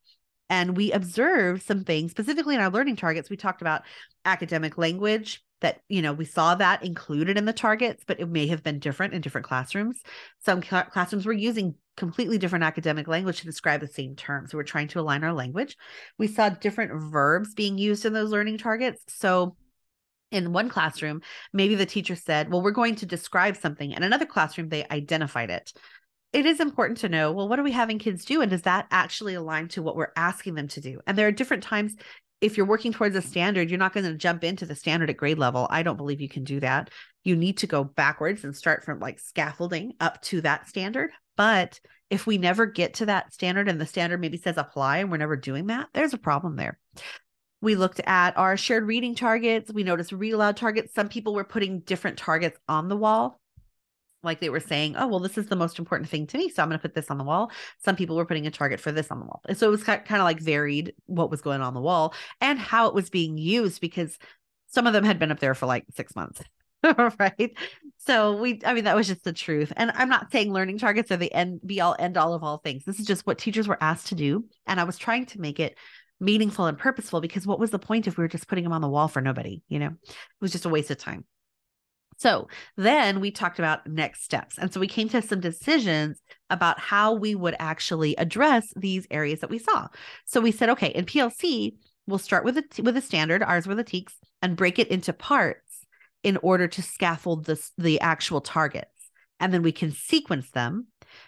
and 0.50 0.76
we 0.76 0.92
observed 0.92 1.64
some 1.64 1.84
things 1.84 2.12
specifically 2.12 2.56
in 2.56 2.62
our 2.62 2.70
learning 2.70 2.96
targets 2.96 3.30
we 3.30 3.38
talked 3.38 3.62
about 3.62 3.84
academic 4.26 4.78
language 4.78 5.44
that 5.62 5.82
you 5.90 6.02
know 6.02 6.14
we 6.14 6.26
saw 6.26 6.56
that 6.56 6.84
included 6.84 7.38
in 7.38 7.46
the 7.46 7.54
targets 7.54 8.04
but 8.06 8.20
it 8.20 8.30
may 8.30 8.48
have 8.48 8.64
been 8.64 8.80
different 8.80 9.14
in 9.14 9.22
different 9.22 9.48
classrooms. 9.48 10.02
Some 10.40 10.62
cl- 10.64 10.86
classrooms 10.86 11.26
were 11.26 11.34
using 11.34 11.76
completely 11.98 12.38
different 12.38 12.64
academic 12.64 13.08
language 13.08 13.40
to 13.40 13.46
describe 13.46 13.82
the 13.82 13.88
same 13.88 14.16
terms 14.16 14.52
so 14.52 14.58
we're 14.58 14.64
trying 14.64 14.88
to 14.90 15.00
align 15.00 15.24
our 15.24 15.34
language. 15.34 15.76
We 16.18 16.28
saw 16.28 16.50
different 16.50 17.12
verbs 17.12 17.54
being 17.54 17.78
used 17.78 18.06
in 18.06 18.14
those 18.14 18.32
learning 18.32 18.58
targets. 18.58 19.04
So 19.08 19.56
in 20.32 20.54
one 20.54 20.70
classroom 20.70 21.22
maybe 21.54 21.74
the 21.74 21.88
teacher 21.88 22.16
said 22.16 22.52
well 22.52 22.62
we're 22.62 22.70
going 22.70 22.96
to 22.96 23.08
describe 23.08 23.58
something 23.58 23.92
in 23.92 24.04
another 24.04 24.28
classroom 24.28 24.70
they 24.70 24.86
identified 24.92 25.50
it 25.50 25.74
it 26.32 26.46
is 26.46 26.60
important 26.60 27.00
to 27.00 27.10
know 27.10 27.32
well 27.32 27.48
what 27.48 27.60
are 27.60 27.64
we 27.64 27.72
having 27.72 28.00
kids 28.00 28.26
do? 28.26 28.42
And 28.42 28.52
does 28.52 28.64
that 28.64 28.88
actually 28.92 29.34
align 29.34 29.68
to 29.70 29.82
what 29.82 29.96
we're 29.96 30.14
asking 30.16 30.56
them 30.56 30.68
to 30.70 30.82
do? 30.82 31.00
And 31.08 31.18
there 31.18 31.28
are 31.28 31.32
different 31.32 31.64
times 31.64 31.96
if 32.42 32.56
you're 32.56 32.66
working 32.66 32.94
towards 32.94 33.16
a 33.16 33.22
standard 33.22 33.70
you're 33.70 33.80
not 33.80 33.94
going 33.94 34.06
to 34.06 34.16
jump 34.16 34.44
into 34.44 34.66
the 34.66 34.76
standard 34.76 35.10
at 35.10 35.18
grade 35.18 35.40
level. 35.40 35.68
I 35.70 35.84
don't 35.84 35.98
believe 35.98 36.22
you 36.22 36.30
can 36.30 36.44
do 36.44 36.60
that. 36.60 36.90
You 37.24 37.36
need 37.36 37.58
to 37.60 37.68
go 37.68 37.84
backwards 37.84 38.44
and 38.44 38.56
start 38.56 38.84
from 38.84 39.00
like 39.00 39.20
scaffolding 39.20 39.94
up 40.00 40.22
to 40.24 40.42
that 40.42 40.68
standard. 40.68 41.12
But 41.36 41.80
if 42.10 42.26
we 42.26 42.38
never 42.38 42.66
get 42.66 42.96
to 42.96 43.06
that 43.08 43.34
standard 43.34 43.68
and 43.68 43.80
the 43.80 43.86
standard 43.86 44.20
maybe 44.20 44.38
says 44.38 44.58
apply 44.58 44.98
and 44.98 45.12
we're 45.12 45.18
never 45.18 45.36
doing 45.36 45.68
that 45.68 45.88
there's 45.94 46.14
a 46.14 46.18
problem 46.18 46.56
there. 46.56 46.80
We 47.62 47.76
looked 47.76 48.00
at 48.06 48.38
our 48.38 48.56
shared 48.56 48.88
reading 48.88 49.16
targets. 49.16 49.72
We 49.74 49.84
noticed 49.84 50.14
read 50.14 50.32
aloud 50.32 50.56
targets. 50.56 50.94
Some 50.94 51.10
people 51.10 51.34
were 51.34 51.44
putting 51.44 51.82
different 51.82 52.18
targets 52.18 52.58
on 52.70 52.88
the 52.88 52.96
wall 52.96 53.42
like 54.24 54.40
they 54.40 54.50
were 54.50 54.60
saying, 54.60 54.96
oh, 54.98 55.08
well, 55.08 55.20
this 55.20 55.38
is 55.38 55.48
the 55.48 55.56
most 55.56 55.80
important 55.80 56.10
thing 56.10 56.28
to 56.28 56.38
me. 56.38 56.50
So 56.50 56.62
I'm 56.62 56.70
going 56.70 56.78
to 56.78 56.82
put 56.82 56.94
this 56.94 57.10
on 57.10 57.18
the 57.18 57.24
wall. 57.24 57.52
Some 57.84 57.96
people 57.96 58.16
were 58.16 58.26
putting 58.26 58.48
a 58.48 58.52
target 58.52 58.80
for 58.80 58.92
this 58.92 59.12
on 59.12 59.20
the 59.20 59.26
wall. 59.26 59.42
And 59.48 59.58
so 59.58 59.68
it 59.68 59.72
was 59.72 59.84
kind 59.84 60.02
of 60.10 60.24
like 60.24 60.40
varied 60.40 60.94
what 61.06 61.32
was 61.32 61.42
going 61.42 61.62
on 61.62 61.74
the 61.74 61.82
wall 61.82 62.14
and 62.42 62.60
how 62.60 62.88
it 62.88 62.94
was 62.94 63.10
being 63.10 63.38
used 63.38 63.82
because 63.82 64.18
some 64.68 64.88
of 64.88 64.94
them 64.94 65.04
had 65.04 65.20
been 65.20 65.32
up 65.32 65.40
there 65.40 65.56
for 65.56 65.66
like 65.66 65.86
six 65.96 66.16
months. 66.16 66.42
right. 67.20 67.52
So 67.98 68.38
we, 68.38 68.62
I 68.66 68.74
mean, 68.74 68.86
that 68.86 68.96
was 68.96 69.08
just 69.08 69.24
the 69.24 69.34
truth. 69.34 69.74
And 69.76 69.92
I'm 69.96 70.10
not 70.10 70.32
saying 70.32 70.54
learning 70.54 70.78
targets 70.78 71.12
are 71.12 71.18
the 71.18 71.34
end 71.34 71.60
be 71.66 71.82
all 71.82 71.96
end 72.00 72.18
all 72.18 72.34
of 72.34 72.44
all 72.44 72.58
things. 72.58 72.86
This 72.86 73.00
is 73.00 73.06
just 73.06 73.28
what 73.28 73.38
teachers 73.38 73.68
were 73.68 73.82
asked 73.82 74.08
to 74.08 74.16
do. 74.16 74.46
And 74.66 74.80
I 74.80 74.86
was 74.86 74.98
trying 74.98 75.26
to 75.28 75.42
make 75.42 75.60
it 75.60 75.78
meaningful 76.20 76.66
and 76.66 76.78
purposeful 76.78 77.22
because 77.22 77.48
what 77.48 77.60
was 77.60 77.72
the 77.72 77.80
point 77.80 78.08
if 78.08 78.18
we 78.18 78.24
were 78.24 78.30
just 78.30 78.48
putting 78.48 78.64
them 78.64 78.74
on 78.74 78.82
the 78.82 78.90
wall 78.90 79.08
for 79.08 79.22
nobody? 79.22 79.62
You 79.68 79.80
know, 79.80 79.92
it 80.08 80.16
was 80.42 80.52
just 80.52 80.66
a 80.66 80.70
waste 80.70 80.92
of 80.92 80.98
time. 80.98 81.26
So 82.20 82.50
then 82.76 83.22
we 83.22 83.32
talked 83.32 83.60
about 83.60 83.88
next 83.88 84.24
steps. 84.24 84.58
And 84.58 84.74
so 84.74 84.80
we 84.80 84.88
came 84.88 85.08
to 85.10 85.22
some 85.22 85.40
decisions 85.40 86.22
about 86.50 86.78
how 86.78 87.14
we 87.14 87.34
would 87.34 87.56
actually 87.60 88.14
address 88.18 88.74
these 88.76 89.08
areas 89.10 89.40
that 89.40 89.50
we 89.50 89.58
saw. 89.58 89.88
So 90.26 90.42
we 90.42 90.52
said, 90.52 90.70
okay, 90.70 90.90
in 90.90 91.06
PLC, 91.06 91.76
we'll 92.08 92.18
start 92.18 92.44
with 92.44 92.58
a 92.58 92.64
with 92.84 92.98
a 92.98 93.02
standard, 93.02 93.42
ours 93.42 93.68
were 93.68 93.76
the 93.76 93.84
TEKS, 93.86 94.14
and 94.42 94.58
break 94.58 94.80
it 94.80 94.90
into 94.90 95.14
parts 95.14 95.86
in 96.22 96.38
order 96.38 96.68
to 96.68 96.82
scaffold 96.82 97.46
this 97.46 97.72
the 97.78 98.02
actual 98.02 98.42
targets. 98.42 99.12
And 99.40 99.54
then 99.54 99.64
we 99.64 99.72
can 99.72 99.94
sequence 99.94 100.52
them 100.52 100.88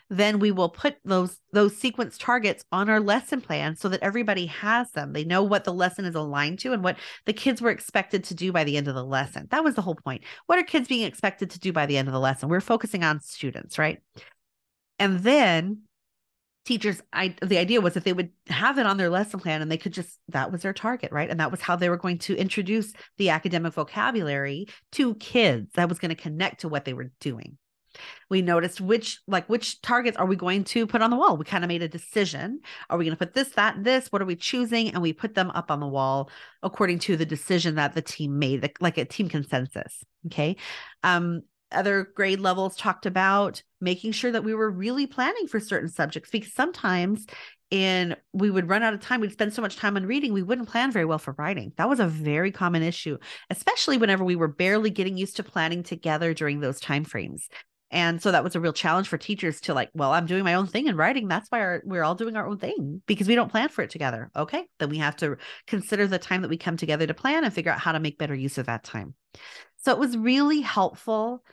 then 0.10 0.39
we 0.39 0.52
will 0.52 0.70
put 0.70 0.98
those 1.06 1.39
those 1.54 1.76
sequence 1.76 2.17
targets 2.17 2.63
on 2.72 2.89
our 2.89 3.00
lesson 3.00 3.41
plan 3.41 3.76
so 3.76 3.89
that 3.89 4.04
everybody 4.04 4.46
has 4.48 4.91
them. 4.91 5.13
They 5.13 5.24
know 5.24 5.44
what 5.44 5.63
the 5.63 5.74
lesson 5.74 6.06
is 6.06 6.15
aligned 6.15 6.60
to 6.60 6.74
and 6.74 6.84
what 6.84 6.98
the 7.26 7.34
kids 7.34 7.62
were 7.62 7.72
expected 7.72 8.24
to 8.26 8.36
do 8.36 8.52
by 8.52 8.63
the 8.63 8.78
end 8.78 8.88
of 8.88 8.96
the 8.96 9.04
lesson. 9.04 9.48
That 9.52 9.63
was 9.63 9.76
the 9.76 9.82
whole 9.82 9.96
point. 9.96 10.24
What 10.48 10.60
are 10.60 10.63
kids 10.63 10.88
being 10.88 11.06
expected 11.06 11.50
to 11.52 11.60
do 11.60 11.72
by 11.74 11.86
the 11.86 11.98
end 11.98 12.08
of 12.08 12.13
the 12.13 12.20
lesson? 12.20 12.50
We're 12.50 12.62
focusing 12.62 13.04
on 13.04 13.20
students 13.20 13.78
right? 13.78 14.00
And 15.00 15.22
then 15.22 15.84
teachers 16.63 17.02
i 17.12 17.36
the 17.41 17.58
idea 17.58 17.82
was 17.82 17.96
that 17.96 18.04
they 18.04 18.13
would 18.13 18.30
have 18.48 18.78
it 18.78 18.86
on 18.86 18.98
their 18.98 19.10
lesson 19.10 19.39
plan 19.39 19.63
and 19.63 19.72
they 19.72 19.78
could 19.78 19.94
just 19.94 20.20
that 20.28 20.52
was 20.52 20.62
their 20.62 20.74
target 20.74 21.12
right? 21.12 21.30
And 21.30 21.39
that 21.39 21.52
was 21.52 21.62
how 21.62 21.76
they 21.76 21.89
were 21.89 21.98
going 21.98 22.20
to 22.20 22.36
introduce 22.36 22.94
the 23.17 23.30
academic 23.30 23.74
vocabulary 23.74 24.67
to 24.94 25.15
kids. 25.15 25.72
That 25.74 25.89
was 25.89 26.00
going 26.00 26.10
to 26.10 26.15
connect 26.15 26.62
to 26.62 26.70
what 26.70 26.86
they 26.86 26.94
were 26.94 27.12
doing 27.20 27.58
we 28.30 28.41
noticed 28.41 28.82
which 28.82 29.19
like 29.27 29.47
which 29.49 29.82
targets 29.82 30.17
are 30.17 30.25
we 30.25 30.36
going 30.36 30.63
to 30.65 30.88
put 30.88 31.01
on 31.01 31.10
the 31.10 31.17
wall? 31.17 31.38
We 31.38 31.45
kind 31.45 31.63
of 31.63 31.67
made 31.67 31.84
a 31.84 31.88
decision. 31.88 32.62
Are 32.89 32.97
we 32.97 33.06
going 33.06 33.15
to 33.15 33.25
put 33.25 33.34
this 33.34 33.49
that 33.49 33.84
this? 33.84 34.12
What 34.12 34.21
are 34.21 34.25
we 34.25 34.36
choosing? 34.36 34.89
And 34.89 35.01
we 35.01 35.13
put 35.13 35.36
them 35.36 35.51
up 35.51 35.71
on 35.71 35.80
the 35.80 35.88
wall 35.88 36.30
according 36.63 36.99
to 36.99 37.17
the 37.17 37.25
decision 37.25 37.75
that 37.75 37.95
the 37.95 38.01
team 38.01 38.39
made 38.39 38.71
like 38.80 38.97
a 38.97 39.06
team 39.06 39.30
consensus 39.30 40.04
okay? 40.27 40.56
Um 41.04 41.41
other 41.71 42.12
grade 42.15 42.39
levels 42.39 42.75
talked 42.75 43.06
about 43.06 43.63
making 43.80 44.12
sure 44.12 44.32
that 44.32 44.43
we 44.43 44.54
were 44.54 44.69
really 44.69 45.08
planning 45.08 45.47
for 45.47 45.60
certain 45.60 45.89
subjects 45.89 46.30
because 46.30 46.54
sometimes 46.54 47.25
in 47.69 48.15
we 48.34 48.51
would 48.51 48.67
run 48.67 48.84
out 48.84 48.93
of 48.93 48.99
time 48.99 49.21
we'd 49.21 49.32
spend 49.32 49.54
so 49.54 49.62
much 49.62 49.77
time 49.77 49.95
on 49.95 50.06
reading 50.06 50.34
we 50.34 50.43
wouldn't 50.43 50.67
plan 50.67 50.91
very 50.91 51.06
well 51.06 51.17
for 51.17 51.34
writing. 51.38 51.71
That 51.77 51.88
was 51.88 51.99
a 51.99 52.08
very 52.08 52.51
common 52.51 52.84
issue 52.84 53.17
especially 53.49 53.97
whenever 53.97 54.23
we 54.23 54.36
were 54.36 54.49
barely 54.49 54.89
getting 54.89 55.17
used 55.17 55.38
to 55.38 55.43
planning 55.43 55.84
together 55.84 56.34
during 56.34 56.60
those 56.60 56.80
time 56.80 57.06
frames 57.06 57.47
and 57.91 58.21
so 58.21 58.32
that 58.32 58.43
was 58.43 58.56
a 58.56 58.60
real 58.60 58.71
challenge 58.71 59.10
for 59.10 59.17
teachers 59.17 59.60
to 59.62 59.73
like, 59.73 59.89
well, 59.93 60.13
I'm 60.13 60.25
doing 60.25 60.45
my 60.45 60.54
own 60.54 60.65
thing 60.65 60.88
in 60.88 60.95
writing. 60.95 61.27
That's 61.27 61.49
why 61.49 61.60
our, 61.60 61.82
we're 61.86 62.04
all 62.04 62.15
doing 62.15 62.38
our 62.38 62.47
own 62.47 62.58
thing 62.58 63.01
because 63.06 63.27
we 63.27 63.36
don't 63.36 63.51
plan 63.51 63.67
for 63.67 63.82
it 63.82 63.89
together. 63.89 64.32
Okay. 64.36 64.65
Then 64.80 64.89
we 64.89 64.99
have 64.99 65.17
to 65.17 65.38
consider 65.67 66.08
the 66.08 66.17
time 66.17 66.41
that 66.41 66.49
we 66.49 66.58
come 66.58 66.77
together 66.77 67.06
to 67.06 67.13
plan 67.13 67.43
and 67.43 67.54
figure 67.54 67.71
out 67.71 67.80
how 67.80 67.91
to 67.91 67.99
make 67.99 68.17
better 68.17 68.34
use 68.34 68.58
of 68.58 68.67
that 68.67 68.86
time. 68.86 69.13
So 69.77 69.91
it 69.91 69.99
was 69.99 70.17
really 70.17 70.62
helpful. 70.62 71.43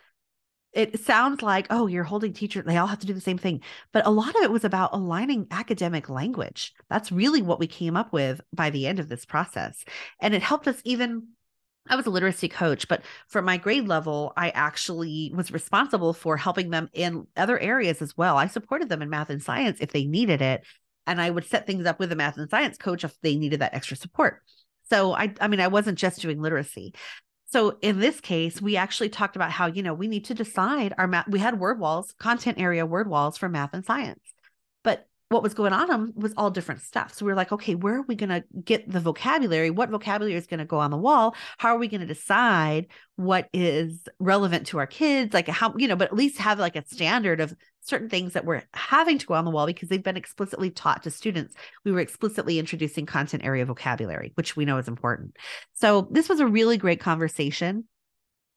It 0.71 1.03
sounds 1.03 1.41
like, 1.41 1.67
oh, 1.71 1.87
you're 1.87 2.03
holding 2.03 2.31
teachers, 2.31 2.63
they 2.65 2.77
all 2.77 2.87
have 2.87 2.99
to 2.99 3.07
do 3.07 3.13
the 3.13 3.19
same 3.19 3.39
thing. 3.39 3.61
But 3.91 4.05
a 4.05 4.11
lot 4.11 4.35
of 4.35 4.43
it 4.43 4.51
was 4.51 4.63
about 4.63 4.93
aligning 4.93 5.47
academic 5.51 6.09
language. 6.09 6.73
That's 6.89 7.11
really 7.11 7.41
what 7.41 7.59
we 7.59 7.67
came 7.67 7.97
up 7.97 8.13
with 8.13 8.39
by 8.53 8.69
the 8.69 8.87
end 8.87 8.99
of 8.99 9.09
this 9.09 9.25
process. 9.25 9.83
And 10.21 10.33
it 10.33 10.43
helped 10.43 10.67
us 10.67 10.79
even 10.85 11.29
I 11.89 11.95
was 11.95 12.05
a 12.05 12.11
literacy 12.11 12.47
coach, 12.47 12.87
but 12.87 13.01
for 13.27 13.41
my 13.41 13.57
grade 13.57 13.87
level, 13.87 14.33
I 14.37 14.49
actually 14.51 15.31
was 15.35 15.51
responsible 15.51 16.13
for 16.13 16.37
helping 16.37 16.69
them 16.69 16.89
in 16.93 17.27
other 17.35 17.59
areas 17.59 18.01
as 18.01 18.15
well. 18.15 18.37
I 18.37 18.47
supported 18.47 18.89
them 18.89 19.01
in 19.01 19.09
math 19.09 19.29
and 19.29 19.41
science 19.41 19.79
if 19.81 19.91
they 19.91 20.05
needed 20.05 20.41
it. 20.41 20.65
And 21.07 21.19
I 21.19 21.29
would 21.31 21.45
set 21.45 21.65
things 21.65 21.87
up 21.87 21.99
with 21.99 22.11
a 22.11 22.15
math 22.15 22.37
and 22.37 22.49
science 22.49 22.77
coach 22.77 23.03
if 23.03 23.19
they 23.21 23.35
needed 23.35 23.61
that 23.61 23.73
extra 23.73 23.97
support. 23.97 24.43
So 24.89 25.13
I 25.13 25.33
I 25.41 25.47
mean 25.47 25.59
I 25.59 25.67
wasn't 25.67 25.97
just 25.97 26.21
doing 26.21 26.41
literacy. 26.41 26.93
So 27.47 27.79
in 27.81 27.99
this 27.99 28.19
case, 28.19 28.61
we 28.61 28.77
actually 28.77 29.09
talked 29.09 29.35
about 29.35 29.49
how, 29.49 29.65
you 29.65 29.81
know, 29.81 29.95
we 29.95 30.07
need 30.07 30.25
to 30.25 30.35
decide 30.35 30.93
our 30.99 31.07
math. 31.07 31.27
We 31.27 31.39
had 31.39 31.59
word 31.59 31.79
walls, 31.79 32.13
content 32.19 32.59
area 32.59 32.85
word 32.85 33.09
walls 33.09 33.37
for 33.37 33.49
math 33.49 33.73
and 33.73 33.83
science. 33.83 34.21
What 35.29 35.43
was 35.43 35.53
going 35.53 35.73
on 35.73 35.91
um, 35.91 36.11
was 36.15 36.33
all 36.37 36.49
different 36.49 36.81
stuff. 36.81 37.13
So 37.13 37.25
we 37.25 37.31
are 37.31 37.35
like, 37.35 37.51
okay, 37.51 37.75
where 37.75 37.97
are 37.97 38.05
we 38.07 38.15
going 38.15 38.29
to 38.29 38.43
get 38.63 38.89
the 38.89 38.99
vocabulary? 38.99 39.69
What 39.69 39.89
vocabulary 39.89 40.35
is 40.35 40.47
going 40.47 40.59
to 40.59 40.65
go 40.65 40.79
on 40.79 40.89
the 40.89 40.97
wall? 40.97 41.35
How 41.59 41.75
are 41.75 41.77
we 41.77 41.87
going 41.87 42.01
to 42.01 42.07
decide 42.07 42.87
what 43.15 43.47
is 43.53 44.07
relevant 44.19 44.67
to 44.67 44.79
our 44.79 44.87
kids? 44.87 45.33
Like 45.33 45.47
how, 45.47 45.75
you 45.77 45.87
know, 45.87 45.95
but 45.95 46.07
at 46.07 46.15
least 46.15 46.39
have 46.39 46.57
like 46.57 46.75
a 46.75 46.85
standard 46.85 47.41
of 47.41 47.53
certain 47.81 48.09
things 48.09 48.33
that 48.33 48.43
we're 48.43 48.63
having 48.73 49.19
to 49.19 49.25
go 49.25 49.35
on 49.35 49.45
the 49.45 49.51
wall 49.51 49.67
because 49.67 49.89
they've 49.89 50.01
been 50.01 50.17
explicitly 50.17 50.71
taught 50.71 51.03
to 51.03 51.11
students. 51.11 51.53
We 51.85 51.91
were 51.91 51.99
explicitly 51.99 52.57
introducing 52.57 53.05
content 53.05 53.45
area 53.45 53.65
vocabulary, 53.65 54.31
which 54.35 54.55
we 54.55 54.65
know 54.65 54.77
is 54.77 54.87
important. 54.87 55.37
So 55.73 56.07
this 56.11 56.27
was 56.27 56.39
a 56.39 56.47
really 56.47 56.77
great 56.77 56.99
conversation 56.99 57.85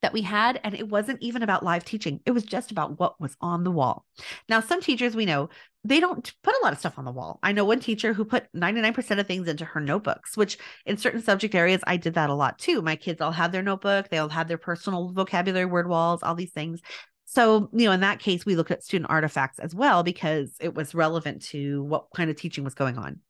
that 0.03 0.13
we 0.13 0.23
had 0.23 0.61
and 0.65 0.75
it 0.75 0.89
wasn't 0.89 1.23
even 1.23 1.43
about 1.43 1.63
live 1.63 1.85
teaching 1.85 2.21
it 2.27 2.33
was 2.33 2.43
just 2.43 2.73
about 2.73 2.99
what 2.99 3.21
was 3.21 3.37
on 3.41 3.63
the 3.63 3.71
wall 3.71 4.05
now 4.49 4.61
some 4.61 4.81
teachers 4.81 5.15
we 5.15 5.25
know 5.25 5.49
they 5.85 5.99
don't 5.99 6.33
put 6.43 6.55
a 6.55 6.63
lot 6.63 6.73
of 6.73 6.79
stuff 6.79 6.99
on 6.99 7.05
the 7.05 7.11
wall. 7.11 7.41
I 7.43 7.53
know 7.53 7.65
one 7.65 7.81
teacher 7.81 8.13
who 8.13 8.25
put 8.25 8.47
99% 8.55 9.19
of 9.19 9.27
things 9.27 9.49
into 9.49 9.65
her 9.65 9.81
notebooks, 9.81 10.37
which 10.37 10.59
in 10.87 10.97
certain 10.97 11.23
subject 11.23 11.55
areas, 11.55 11.83
I 11.87 11.97
did 11.97 12.15
that 12.15 12.31
a 12.31 12.35
lot 12.35 12.59
too. 12.59 12.83
My 12.83 12.95
kids 12.95 13.21
all 13.21 13.33
have 13.33 13.51
their 13.51 13.63
notebook, 13.63 14.09
they 14.09 14.19
all 14.19 14.29
have 14.29 14.47
their 14.47 14.59
personal 14.59 15.11
vocabulary 15.13 15.65
word 15.65 15.89
walls, 15.89 16.23
all 16.23 16.37
these 16.37 16.53
things. 16.53 16.81
So, 17.25 17.69
you 17.73 17.87
know, 17.87 17.93
in 17.93 18.01
that 18.01 18.21
case, 18.21 18.47
we 18.47 18.57
look 18.57 18.71
at 18.71 18.85
student 18.85 19.11
artifacts 19.11 19.59
as 19.59 19.75
well 19.75 20.03
because 20.03 20.55
it 20.61 20.75
was 20.75 20.95
relevant 20.95 21.43
to 21.47 21.83
what 21.83 22.07
kind 22.15 22.31
of 22.31 22.37
teaching 22.37 22.63
was 22.63 22.75
going 22.75 22.99
on. 22.99 23.21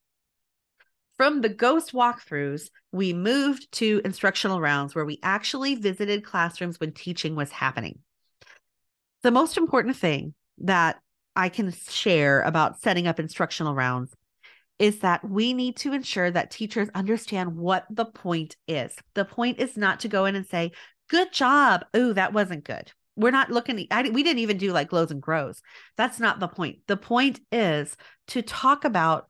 From 1.17 1.41
the 1.41 1.49
ghost 1.49 1.93
walkthroughs, 1.93 2.69
we 2.91 3.13
moved 3.13 3.71
to 3.73 4.01
instructional 4.05 4.61
rounds 4.61 4.95
where 4.95 5.05
we 5.05 5.21
actually 5.23 5.77
visited 5.77 6.25
classrooms 6.25 6.81
when 6.81 6.93
teaching 6.93 7.37
was 7.37 7.51
happening. 7.53 8.01
The 9.23 9.31
most 9.31 9.57
important 9.57 9.97
thing 9.97 10.35
that 10.59 10.99
I 11.35 11.49
can 11.49 11.73
share 11.73 12.43
about 12.43 12.81
setting 12.81 13.07
up 13.07 13.19
instructional 13.19 13.75
rounds 13.75 14.15
is 14.79 14.99
that 14.99 15.29
we 15.29 15.53
need 15.53 15.77
to 15.77 15.93
ensure 15.93 16.31
that 16.31 16.51
teachers 16.51 16.89
understand 16.95 17.57
what 17.57 17.87
the 17.89 18.05
point 18.05 18.57
is. 18.67 18.95
The 19.15 19.25
point 19.25 19.61
is 19.61 19.77
not 19.77 20.01
to 20.01 20.09
go 20.09 20.25
in 20.25 20.35
and 20.35 20.47
say, 20.47 20.73
Good 21.09 21.33
job. 21.33 21.85
Oh, 21.93 22.15
that 22.15 22.33
wasn't 22.33 22.65
good. 22.65 22.91
We're 23.17 23.33
not 23.33 23.51
looking, 23.51 23.87
I, 23.91 24.09
we 24.09 24.23
didn't 24.23 24.39
even 24.39 24.57
do 24.57 24.73
like 24.73 24.89
glows 24.89 25.11
and 25.11 25.21
grows. 25.21 25.61
That's 25.99 26.19
not 26.19 26.41
the 26.41 26.49
point. 26.49 26.79
The 26.87 26.97
point 26.97 27.41
is 27.51 27.97
to 28.29 28.41
talk 28.41 28.87
about 28.87 29.27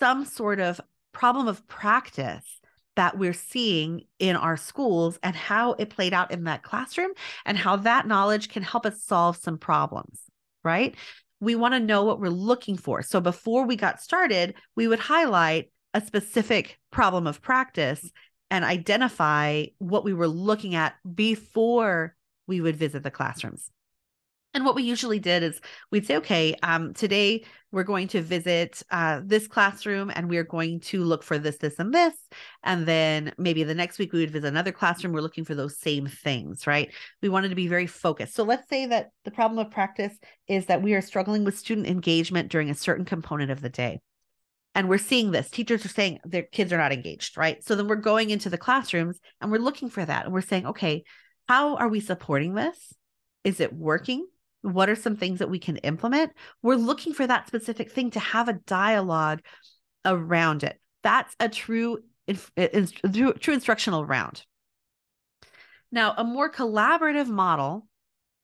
some 0.00 0.24
sort 0.24 0.60
of 0.60 0.80
problem 1.12 1.46
of 1.46 1.66
practice 1.68 2.60
that 2.96 3.18
we're 3.18 3.34
seeing 3.34 4.02
in 4.18 4.36
our 4.36 4.56
schools 4.56 5.18
and 5.22 5.36
how 5.36 5.72
it 5.74 5.90
played 5.90 6.14
out 6.14 6.30
in 6.30 6.44
that 6.44 6.62
classroom 6.62 7.10
and 7.44 7.58
how 7.58 7.76
that 7.76 8.06
knowledge 8.06 8.48
can 8.48 8.62
help 8.62 8.86
us 8.86 9.02
solve 9.02 9.36
some 9.36 9.58
problems 9.58 10.22
right? 10.64 10.94
We 11.40 11.54
want 11.54 11.74
to 11.74 11.80
know 11.80 12.04
what 12.04 12.20
we're 12.20 12.28
looking 12.28 12.76
for. 12.76 13.02
So 13.02 13.20
before 13.20 13.66
we 13.66 13.76
got 13.76 14.00
started, 14.00 14.54
we 14.76 14.88
would 14.88 14.98
highlight 14.98 15.70
a 15.92 16.00
specific 16.00 16.78
problem 16.90 17.26
of 17.26 17.42
practice 17.42 18.10
and 18.50 18.64
identify 18.64 19.66
what 19.78 20.04
we 20.04 20.12
were 20.12 20.28
looking 20.28 20.74
at 20.74 20.94
before 21.14 22.14
we 22.46 22.60
would 22.60 22.76
visit 22.76 23.02
the 23.02 23.10
classrooms. 23.10 23.70
And 24.54 24.64
what 24.64 24.76
we 24.76 24.84
usually 24.84 25.18
did 25.18 25.42
is 25.42 25.60
we'd 25.90 26.06
say, 26.06 26.16
okay, 26.18 26.54
um, 26.62 26.94
today 26.94 27.44
we're 27.72 27.82
going 27.82 28.06
to 28.08 28.22
visit 28.22 28.84
uh, 28.92 29.20
this 29.24 29.48
classroom 29.48 30.12
and 30.14 30.30
we're 30.30 30.44
going 30.44 30.78
to 30.78 31.02
look 31.02 31.24
for 31.24 31.38
this, 31.38 31.56
this, 31.58 31.80
and 31.80 31.92
this. 31.92 32.14
And 32.62 32.86
then 32.86 33.32
maybe 33.36 33.64
the 33.64 33.74
next 33.74 33.98
week 33.98 34.12
we 34.12 34.20
would 34.20 34.30
visit 34.30 34.46
another 34.46 34.70
classroom. 34.70 35.12
We're 35.12 35.22
looking 35.22 35.44
for 35.44 35.56
those 35.56 35.76
same 35.76 36.06
things, 36.06 36.68
right? 36.68 36.92
We 37.20 37.28
wanted 37.28 37.48
to 37.48 37.56
be 37.56 37.66
very 37.66 37.88
focused. 37.88 38.36
So 38.36 38.44
let's 38.44 38.68
say 38.68 38.86
that 38.86 39.10
the 39.24 39.32
problem 39.32 39.58
of 39.58 39.72
practice 39.72 40.16
is 40.46 40.66
that 40.66 40.82
we 40.82 40.94
are 40.94 41.00
struggling 41.00 41.42
with 41.42 41.58
student 41.58 41.88
engagement 41.88 42.48
during 42.48 42.70
a 42.70 42.74
certain 42.74 43.04
component 43.04 43.50
of 43.50 43.60
the 43.60 43.70
day. 43.70 44.00
And 44.76 44.88
we're 44.88 44.98
seeing 44.98 45.32
this. 45.32 45.50
Teachers 45.50 45.84
are 45.84 45.88
saying 45.88 46.20
their 46.24 46.42
kids 46.44 46.72
are 46.72 46.78
not 46.78 46.92
engaged, 46.92 47.36
right? 47.36 47.62
So 47.64 47.74
then 47.74 47.88
we're 47.88 47.96
going 47.96 48.30
into 48.30 48.50
the 48.50 48.58
classrooms 48.58 49.18
and 49.40 49.50
we're 49.50 49.58
looking 49.58 49.90
for 49.90 50.04
that. 50.04 50.26
And 50.26 50.32
we're 50.32 50.42
saying, 50.42 50.66
okay, 50.66 51.02
how 51.48 51.76
are 51.76 51.88
we 51.88 51.98
supporting 51.98 52.54
this? 52.54 52.94
Is 53.42 53.58
it 53.58 53.72
working? 53.72 54.26
What 54.64 54.88
are 54.88 54.96
some 54.96 55.16
things 55.16 55.40
that 55.40 55.50
we 55.50 55.58
can 55.58 55.76
implement? 55.78 56.32
We're 56.62 56.76
looking 56.76 57.12
for 57.12 57.26
that 57.26 57.46
specific 57.46 57.92
thing 57.92 58.10
to 58.12 58.20
have 58.20 58.48
a 58.48 58.54
dialogue 58.54 59.42
around 60.04 60.64
it. 60.64 60.80
That's 61.02 61.34
a 61.38 61.48
true 61.48 61.98
true 62.26 63.54
instructional 63.54 64.06
round. 64.06 64.44
Now 65.92 66.14
a 66.16 66.24
more 66.24 66.50
collaborative 66.50 67.28
model 67.28 67.86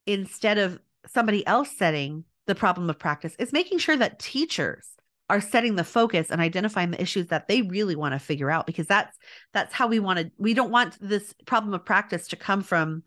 instead 0.06 0.58
of 0.58 0.78
somebody 1.06 1.46
else 1.46 1.70
setting 1.78 2.24
the 2.46 2.54
problem 2.54 2.90
of 2.90 2.98
practice 2.98 3.34
is 3.38 3.52
making 3.52 3.78
sure 3.78 3.96
that 3.96 4.18
teachers 4.18 4.86
are 5.30 5.40
setting 5.40 5.76
the 5.76 5.84
focus 5.84 6.30
and 6.30 6.40
identifying 6.40 6.90
the 6.90 7.00
issues 7.00 7.28
that 7.28 7.48
they 7.48 7.62
really 7.62 7.96
want 7.96 8.12
to 8.12 8.18
figure 8.18 8.50
out 8.50 8.66
because 8.66 8.86
that's 8.86 9.16
that's 9.54 9.72
how 9.72 9.86
we 9.86 10.00
want 10.00 10.18
to 10.18 10.30
we 10.36 10.52
don't 10.52 10.70
want 10.70 10.98
this 11.00 11.32
problem 11.46 11.72
of 11.72 11.84
practice 11.84 12.28
to 12.28 12.36
come 12.36 12.62
from 12.62 13.02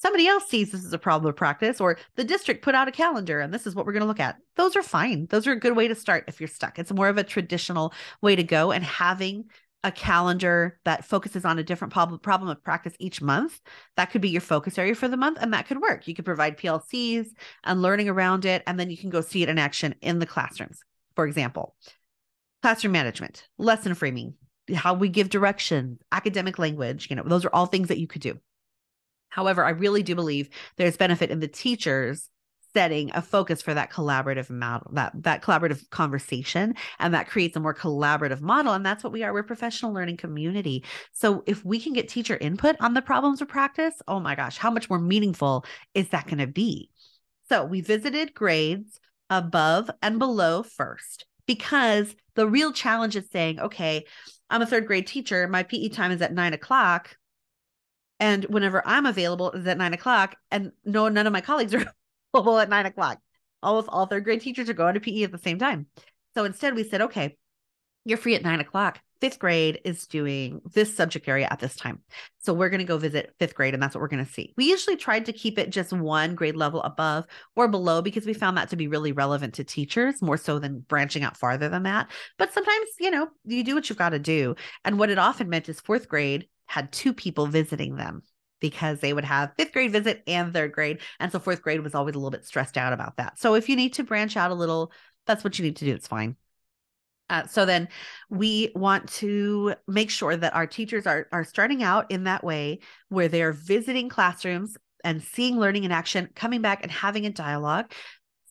somebody 0.00 0.26
else 0.26 0.48
sees 0.48 0.72
this 0.72 0.84
as 0.84 0.92
a 0.92 0.98
problem 0.98 1.28
of 1.28 1.36
practice 1.36 1.80
or 1.80 1.98
the 2.16 2.24
district 2.24 2.62
put 2.62 2.74
out 2.74 2.88
a 2.88 2.92
calendar 2.92 3.40
and 3.40 3.52
this 3.52 3.66
is 3.66 3.74
what 3.74 3.86
we're 3.86 3.92
going 3.92 4.02
to 4.02 4.06
look 4.06 4.20
at. 4.20 4.36
Those 4.56 4.76
are 4.76 4.82
fine. 4.82 5.26
Those 5.26 5.46
are 5.46 5.52
a 5.52 5.60
good 5.60 5.76
way 5.76 5.88
to 5.88 5.94
start 5.94 6.24
if 6.28 6.40
you're 6.40 6.48
stuck. 6.48 6.78
It's 6.78 6.92
more 6.92 7.08
of 7.08 7.18
a 7.18 7.24
traditional 7.24 7.92
way 8.22 8.36
to 8.36 8.42
go 8.42 8.72
and 8.72 8.84
having 8.84 9.44
a 9.82 9.90
calendar 9.90 10.78
that 10.84 11.06
focuses 11.06 11.46
on 11.46 11.58
a 11.58 11.64
different 11.64 11.92
problem 11.92 12.50
of 12.50 12.62
practice 12.62 12.94
each 12.98 13.22
month 13.22 13.60
that 13.96 14.10
could 14.10 14.20
be 14.20 14.28
your 14.28 14.42
focus 14.42 14.78
area 14.78 14.94
for 14.94 15.08
the 15.08 15.16
month 15.16 15.38
and 15.40 15.54
that 15.54 15.66
could 15.66 15.80
work. 15.80 16.06
You 16.06 16.14
could 16.14 16.26
provide 16.26 16.58
plcs 16.58 17.28
and 17.64 17.82
learning 17.82 18.08
around 18.08 18.44
it 18.44 18.62
and 18.66 18.78
then 18.78 18.90
you 18.90 18.98
can 18.98 19.08
go 19.08 19.22
see 19.22 19.42
it 19.42 19.48
in 19.48 19.58
action 19.58 19.94
in 20.02 20.18
the 20.18 20.26
classrooms. 20.26 20.80
For 21.16 21.26
example 21.26 21.74
classroom 22.62 22.92
management 22.92 23.48
lesson 23.58 23.94
framing 23.94 24.34
how 24.74 24.94
we 24.94 25.08
give 25.08 25.30
direction 25.30 25.98
academic 26.12 26.58
language 26.58 27.08
you 27.08 27.16
know 27.16 27.22
those 27.24 27.44
are 27.44 27.50
all 27.52 27.66
things 27.66 27.88
that 27.88 27.98
you 27.98 28.06
could 28.06 28.22
do 28.22 28.38
However, 29.30 29.64
I 29.64 29.70
really 29.70 30.02
do 30.02 30.14
believe 30.14 30.50
there's 30.76 30.96
benefit 30.96 31.30
in 31.30 31.40
the 31.40 31.48
teachers 31.48 32.28
setting 32.72 33.10
a 33.14 33.22
focus 33.22 33.62
for 33.62 33.74
that 33.74 33.90
collaborative 33.90 34.48
model 34.50 34.90
that 34.94 35.12
that 35.14 35.42
collaborative 35.42 35.88
conversation 35.90 36.74
and 36.98 37.14
that 37.14 37.28
creates 37.28 37.56
a 37.56 37.60
more 37.60 37.74
collaborative 37.74 38.40
model 38.40 38.72
and 38.72 38.84
that's 38.84 39.02
what 39.02 39.12
we 39.12 39.22
are. 39.22 39.32
We're 39.32 39.42
professional 39.42 39.92
learning 39.92 40.18
community. 40.18 40.84
So 41.12 41.42
if 41.46 41.64
we 41.64 41.80
can 41.80 41.92
get 41.92 42.08
teacher 42.08 42.36
input 42.36 42.76
on 42.80 42.94
the 42.94 43.02
problems 43.02 43.40
of 43.40 43.48
practice 43.48 43.94
oh 44.06 44.20
my 44.20 44.34
gosh 44.34 44.56
how 44.56 44.70
much 44.70 44.88
more 44.88 44.98
meaningful 44.98 45.64
is 45.94 46.08
that 46.10 46.26
going 46.26 46.38
to 46.38 46.46
be? 46.46 46.90
So 47.48 47.64
we 47.64 47.80
visited 47.80 48.34
grades 48.34 49.00
above 49.28 49.90
and 50.02 50.18
below 50.18 50.62
first 50.62 51.26
because 51.46 52.14
the 52.34 52.48
real 52.48 52.72
challenge 52.72 53.16
is 53.16 53.28
saying 53.30 53.58
okay 53.58 54.04
i'm 54.48 54.62
a 54.62 54.66
third 54.66 54.86
grade 54.86 55.06
teacher. 55.06 55.48
My 55.48 55.62
pe 55.64 55.88
time 55.88 56.12
is 56.12 56.22
at 56.22 56.32
nine 56.32 56.52
o'clock 56.52 57.16
and 58.20 58.44
whenever 58.44 58.86
I'm 58.86 59.06
available 59.06 59.50
is 59.52 59.66
at 59.66 59.78
nine 59.78 59.94
o'clock, 59.94 60.36
and 60.50 60.72
no, 60.84 61.08
none 61.08 61.26
of 61.26 61.32
my 61.32 61.40
colleagues 61.40 61.74
are 61.74 61.84
available 62.34 62.58
at 62.58 62.68
nine 62.68 62.86
o'clock. 62.86 63.18
Almost 63.62 63.88
all 63.90 64.06
third 64.06 64.24
grade 64.24 64.42
teachers 64.42 64.68
are 64.68 64.74
going 64.74 64.94
to 64.94 65.00
PE 65.00 65.22
at 65.22 65.32
the 65.32 65.38
same 65.38 65.58
time. 65.58 65.86
So 66.34 66.44
instead, 66.44 66.74
we 66.74 66.84
said, 66.84 67.02
okay, 67.02 67.36
you're 68.04 68.18
free 68.18 68.34
at 68.34 68.42
nine 68.42 68.60
o'clock. 68.60 69.00
Fifth 69.20 69.38
grade 69.38 69.80
is 69.84 70.06
doing 70.06 70.62
this 70.72 70.96
subject 70.96 71.28
area 71.28 71.46
at 71.50 71.60
this 71.60 71.76
time. 71.76 72.00
So 72.38 72.54
we're 72.54 72.70
going 72.70 72.80
to 72.80 72.86
go 72.86 72.96
visit 72.96 73.34
fifth 73.38 73.54
grade, 73.54 73.74
and 73.74 73.82
that's 73.82 73.94
what 73.94 74.00
we're 74.00 74.08
going 74.08 74.24
to 74.24 74.32
see. 74.32 74.54
We 74.56 74.68
usually 74.68 74.96
tried 74.96 75.26
to 75.26 75.32
keep 75.32 75.58
it 75.58 75.68
just 75.68 75.92
one 75.92 76.34
grade 76.34 76.56
level 76.56 76.82
above 76.82 77.26
or 77.54 77.68
below 77.68 78.00
because 78.00 78.24
we 78.24 78.32
found 78.32 78.56
that 78.56 78.70
to 78.70 78.76
be 78.76 78.88
really 78.88 79.12
relevant 79.12 79.54
to 79.54 79.64
teachers 79.64 80.22
more 80.22 80.38
so 80.38 80.58
than 80.58 80.80
branching 80.80 81.22
out 81.22 81.36
farther 81.36 81.68
than 81.68 81.82
that. 81.82 82.10
But 82.38 82.54
sometimes, 82.54 82.88
you 82.98 83.10
know, 83.10 83.28
you 83.44 83.62
do 83.62 83.74
what 83.74 83.88
you've 83.90 83.98
got 83.98 84.10
to 84.10 84.18
do. 84.18 84.54
And 84.86 84.98
what 84.98 85.10
it 85.10 85.18
often 85.18 85.50
meant 85.50 85.68
is 85.68 85.80
fourth 85.80 86.08
grade 86.08 86.48
had 86.70 86.92
two 86.92 87.12
people 87.12 87.48
visiting 87.48 87.96
them 87.96 88.22
because 88.60 89.00
they 89.00 89.12
would 89.12 89.24
have 89.24 89.50
fifth 89.58 89.72
grade 89.72 89.90
visit 89.90 90.22
and 90.28 90.52
third 90.52 90.70
grade. 90.70 91.00
And 91.18 91.32
so 91.32 91.40
fourth 91.40 91.62
grade 91.62 91.82
was 91.82 91.96
always 91.96 92.14
a 92.14 92.18
little 92.18 92.30
bit 92.30 92.44
stressed 92.44 92.78
out 92.78 92.92
about 92.92 93.16
that. 93.16 93.40
So 93.40 93.54
if 93.54 93.68
you 93.68 93.74
need 93.74 93.94
to 93.94 94.04
branch 94.04 94.36
out 94.36 94.52
a 94.52 94.54
little, 94.54 94.92
that's 95.26 95.42
what 95.42 95.58
you 95.58 95.64
need 95.64 95.76
to 95.76 95.84
do. 95.84 95.92
It's 95.92 96.06
fine. 96.06 96.36
Uh, 97.28 97.44
so 97.48 97.64
then 97.64 97.88
we 98.28 98.70
want 98.76 99.08
to 99.14 99.74
make 99.88 100.10
sure 100.10 100.36
that 100.36 100.54
our 100.54 100.66
teachers 100.66 101.08
are, 101.08 101.26
are 101.32 101.42
starting 101.42 101.82
out 101.82 102.08
in 102.08 102.24
that 102.24 102.44
way 102.44 102.78
where 103.08 103.26
they're 103.26 103.52
visiting 103.52 104.08
classrooms 104.08 104.76
and 105.02 105.22
seeing 105.22 105.58
learning 105.58 105.82
in 105.82 105.90
action, 105.90 106.28
coming 106.36 106.62
back 106.62 106.84
and 106.84 106.92
having 106.92 107.26
a 107.26 107.30
dialogue 107.30 107.90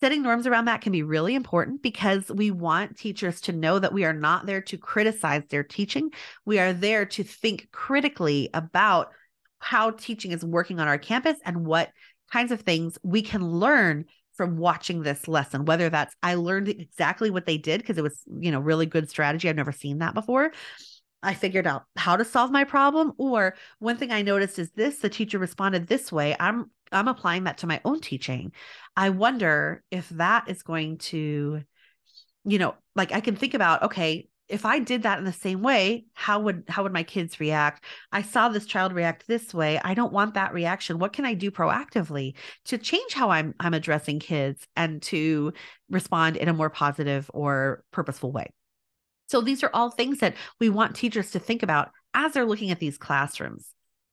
setting 0.02 0.22
norms 0.22 0.48
around 0.48 0.66
that 0.66 0.82
can 0.82 0.92
be 0.92 1.04
really 1.04 1.36
important 1.36 1.82
because 1.82 2.30
we 2.30 2.52
want 2.52 2.98
teachers 2.98 3.42
to 3.42 3.52
know 3.52 3.80
that 3.80 3.94
we 3.94 4.06
are 4.06 4.14
not 4.14 4.46
there 4.46 4.62
to 4.62 4.78
criticize 4.78 5.44
their 5.50 5.64
teaching. 5.64 6.12
We 6.46 6.60
are 6.60 6.74
there 6.74 7.06
to 7.06 7.24
think 7.24 7.70
critically 7.72 8.50
about 8.54 9.12
how 9.60 9.92
teaching 9.92 10.32
is 10.32 10.44
working 10.44 10.80
on 10.80 10.88
our 10.88 10.98
campus 10.98 11.38
and 11.44 11.66
what 11.66 11.90
kinds 12.32 12.52
of 12.52 12.62
things 12.62 12.98
we 13.04 13.22
can 13.22 13.44
learn 13.44 14.06
from 14.36 14.56
watching 14.56 15.02
this 15.04 15.28
lesson 15.28 15.66
whether 15.66 15.90
that's 15.90 16.16
i 16.24 16.36
learned 16.36 16.70
exactly 16.70 17.30
what 17.30 17.46
they 17.46 17.58
did 17.58 17.82
because 17.82 17.98
it 17.98 18.04
was 18.04 18.24
you 18.40 18.52
know 18.52 18.60
really 18.60 18.86
good 18.86 19.10
strategy 19.10 19.50
i've 19.50 19.56
never 19.58 19.74
seen 19.74 19.98
that 19.98 20.14
before 20.14 20.52
I 21.22 21.34
figured 21.34 21.68
out 21.68 21.84
how 21.98 22.16
to 22.16 22.24
solve 22.24 22.52
my 22.52 22.64
problem. 22.64 23.14
Or 23.18 23.56
one 23.80 23.98
thing 23.98 24.12
I 24.12 24.22
noticed 24.22 24.58
is 24.58 24.72
this 24.72 25.00
the 25.00 25.10
teacher 25.10 25.38
responded 25.38 25.88
this 25.88 26.12
way. 26.12 26.36
I'm 26.40 26.72
I'm 26.91 27.08
applying 27.08 27.45
that 27.45 27.60
to 27.60 27.67
my 27.67 27.82
own 27.86 27.99
teaching. 28.02 28.52
I 28.95 29.10
wonder 29.10 29.84
if 29.91 30.10
that 30.10 30.49
is 30.49 30.63
going 30.63 30.97
to, 30.97 31.62
you 32.45 32.58
know, 32.60 32.75
like 32.95 33.12
I 33.12 33.19
can 33.19 33.36
think 33.36 33.54
about, 33.54 33.84
okay, 33.84 34.30
if 34.49 34.65
I 34.65 34.80
did 34.80 35.04
that 35.04 35.19
in 35.19 35.25
the 35.25 35.32
same 35.32 35.62
way, 35.62 36.06
how 36.13 36.39
would 36.39 36.63
how 36.67 36.82
would 36.82 36.91
my 36.91 37.04
kids 37.04 37.39
react? 37.39 37.86
I 38.12 38.23
saw 38.23 38.49
this 38.49 38.65
child 38.65 38.93
react 38.93 39.28
this 39.28 39.54
way. 39.54 39.80
I 39.84 39.93
don't 39.93 40.12
want 40.12 40.34
that 40.34 40.54
reaction. 40.54 40.97
What 40.97 41.13
can 41.13 41.23
I 41.23 41.36
do 41.36 41.52
proactively 41.52 42.34
to 42.65 42.80
change 42.80 43.13
how 43.13 43.30
I'm 43.30 43.54
I'm 43.60 43.75
addressing 43.75 44.19
kids 44.19 44.67
and 44.75 45.02
to 45.04 45.54
respond 45.89 46.36
in 46.36 46.49
a 46.49 46.54
more 46.54 46.71
positive 46.71 47.30
or 47.32 47.84
purposeful 47.91 48.32
way? 48.32 48.52
So 49.28 49.41
these 49.41 49.63
are 49.63 49.69
all 49.71 49.91
things 49.91 50.19
that 50.19 50.36
we 50.60 50.69
want 50.69 50.95
teachers 50.95 51.32
to 51.32 51.39
think 51.39 51.62
about 51.62 51.91
as 52.15 52.34
they're 52.34 52.45
looking 52.45 52.71
at 52.71 52.80
these 52.80 52.97
classrooms. 52.97 53.67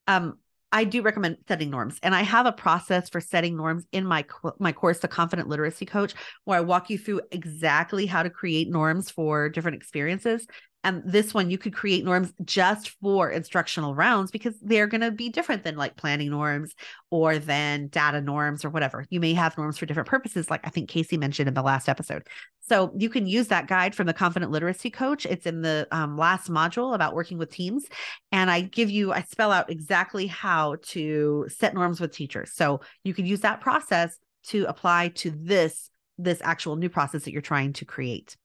Um, 0.05 0.37
I 0.71 0.83
do 0.83 1.01
recommend 1.01 1.37
setting 1.47 1.69
norms, 1.69 1.97
and 2.03 2.13
I 2.13 2.23
have 2.23 2.45
a 2.45 2.51
process 2.51 3.09
for 3.09 3.21
setting 3.21 3.55
norms 3.55 3.85
in 3.91 4.05
my 4.05 4.25
my 4.59 4.71
course, 4.71 4.99
the 4.99 5.07
Confident 5.07 5.47
Literacy 5.47 5.85
Coach, 5.85 6.13
where 6.43 6.57
I 6.57 6.61
walk 6.61 6.89
you 6.89 6.97
through 6.97 7.21
exactly 7.31 8.05
how 8.05 8.23
to 8.23 8.29
create 8.29 8.69
norms 8.69 9.09
for 9.09 9.49
different 9.49 9.77
experiences. 9.77 10.45
And 10.87 11.03
this 11.03 11.33
one, 11.33 11.49
you 11.49 11.57
could 11.57 11.73
create 11.73 12.05
norms 12.05 12.31
just 12.45 12.91
for 13.01 13.29
instructional 13.29 13.93
rounds 13.93 14.31
because 14.31 14.57
they're 14.61 14.87
going 14.87 15.01
to 15.01 15.11
be 15.11 15.27
different 15.27 15.65
than 15.65 15.75
like 15.75 15.97
planning 15.97 16.29
norms 16.29 16.73
or 17.11 17.39
than 17.39 17.87
data 17.87 18.21
norms 18.21 18.63
or 18.63 18.69
whatever. 18.69 19.05
You 19.09 19.19
may 19.19 19.33
have 19.33 19.57
norms 19.57 19.77
for 19.77 19.85
different 19.85 20.07
purposes, 20.07 20.49
like 20.49 20.65
I 20.65 20.69
think 20.69 20.87
Casey 20.87 21.17
mentioned 21.17 21.49
in 21.49 21.53
the 21.53 21.61
last 21.61 21.89
episode. 21.89 22.25
So 22.61 22.93
you 22.97 23.09
can 23.09 23.27
use 23.27 23.49
that 23.49 23.67
guide 23.67 23.95
from 23.95 24.07
the 24.07 24.13
Confident 24.13 24.49
Literacy 24.49 24.89
Coach. 24.89 25.25
It's 25.25 25.45
in 25.45 25.61
the 25.61 25.89
um, 25.91 26.15
last 26.15 26.49
module 26.49 26.95
about 26.95 27.13
working 27.13 27.37
with 27.37 27.51
teams. 27.51 27.83
And 28.31 28.49
I 28.49 28.61
give 28.61 28.89
you, 28.89 29.11
I 29.11 29.23
spell 29.23 29.51
out 29.51 29.69
exactly 29.69 30.25
how 30.25 30.77
to 30.83 31.47
set 31.49 31.73
norms 31.73 31.99
with 31.99 32.13
teachers. 32.13 32.53
So 32.53 32.79
you 33.03 33.13
can 33.13 33.25
use 33.25 33.41
that 33.41 33.59
process 33.59 34.17
to 34.47 34.63
apply 34.69 35.09
to 35.09 35.31
this 35.31 35.89
this 36.17 36.41
actual 36.43 36.77
new 36.77 36.89
process 36.89 37.25
that 37.25 37.31
you're 37.31 37.41
trying 37.43 37.73
to 37.73 37.85
create. 37.85 38.37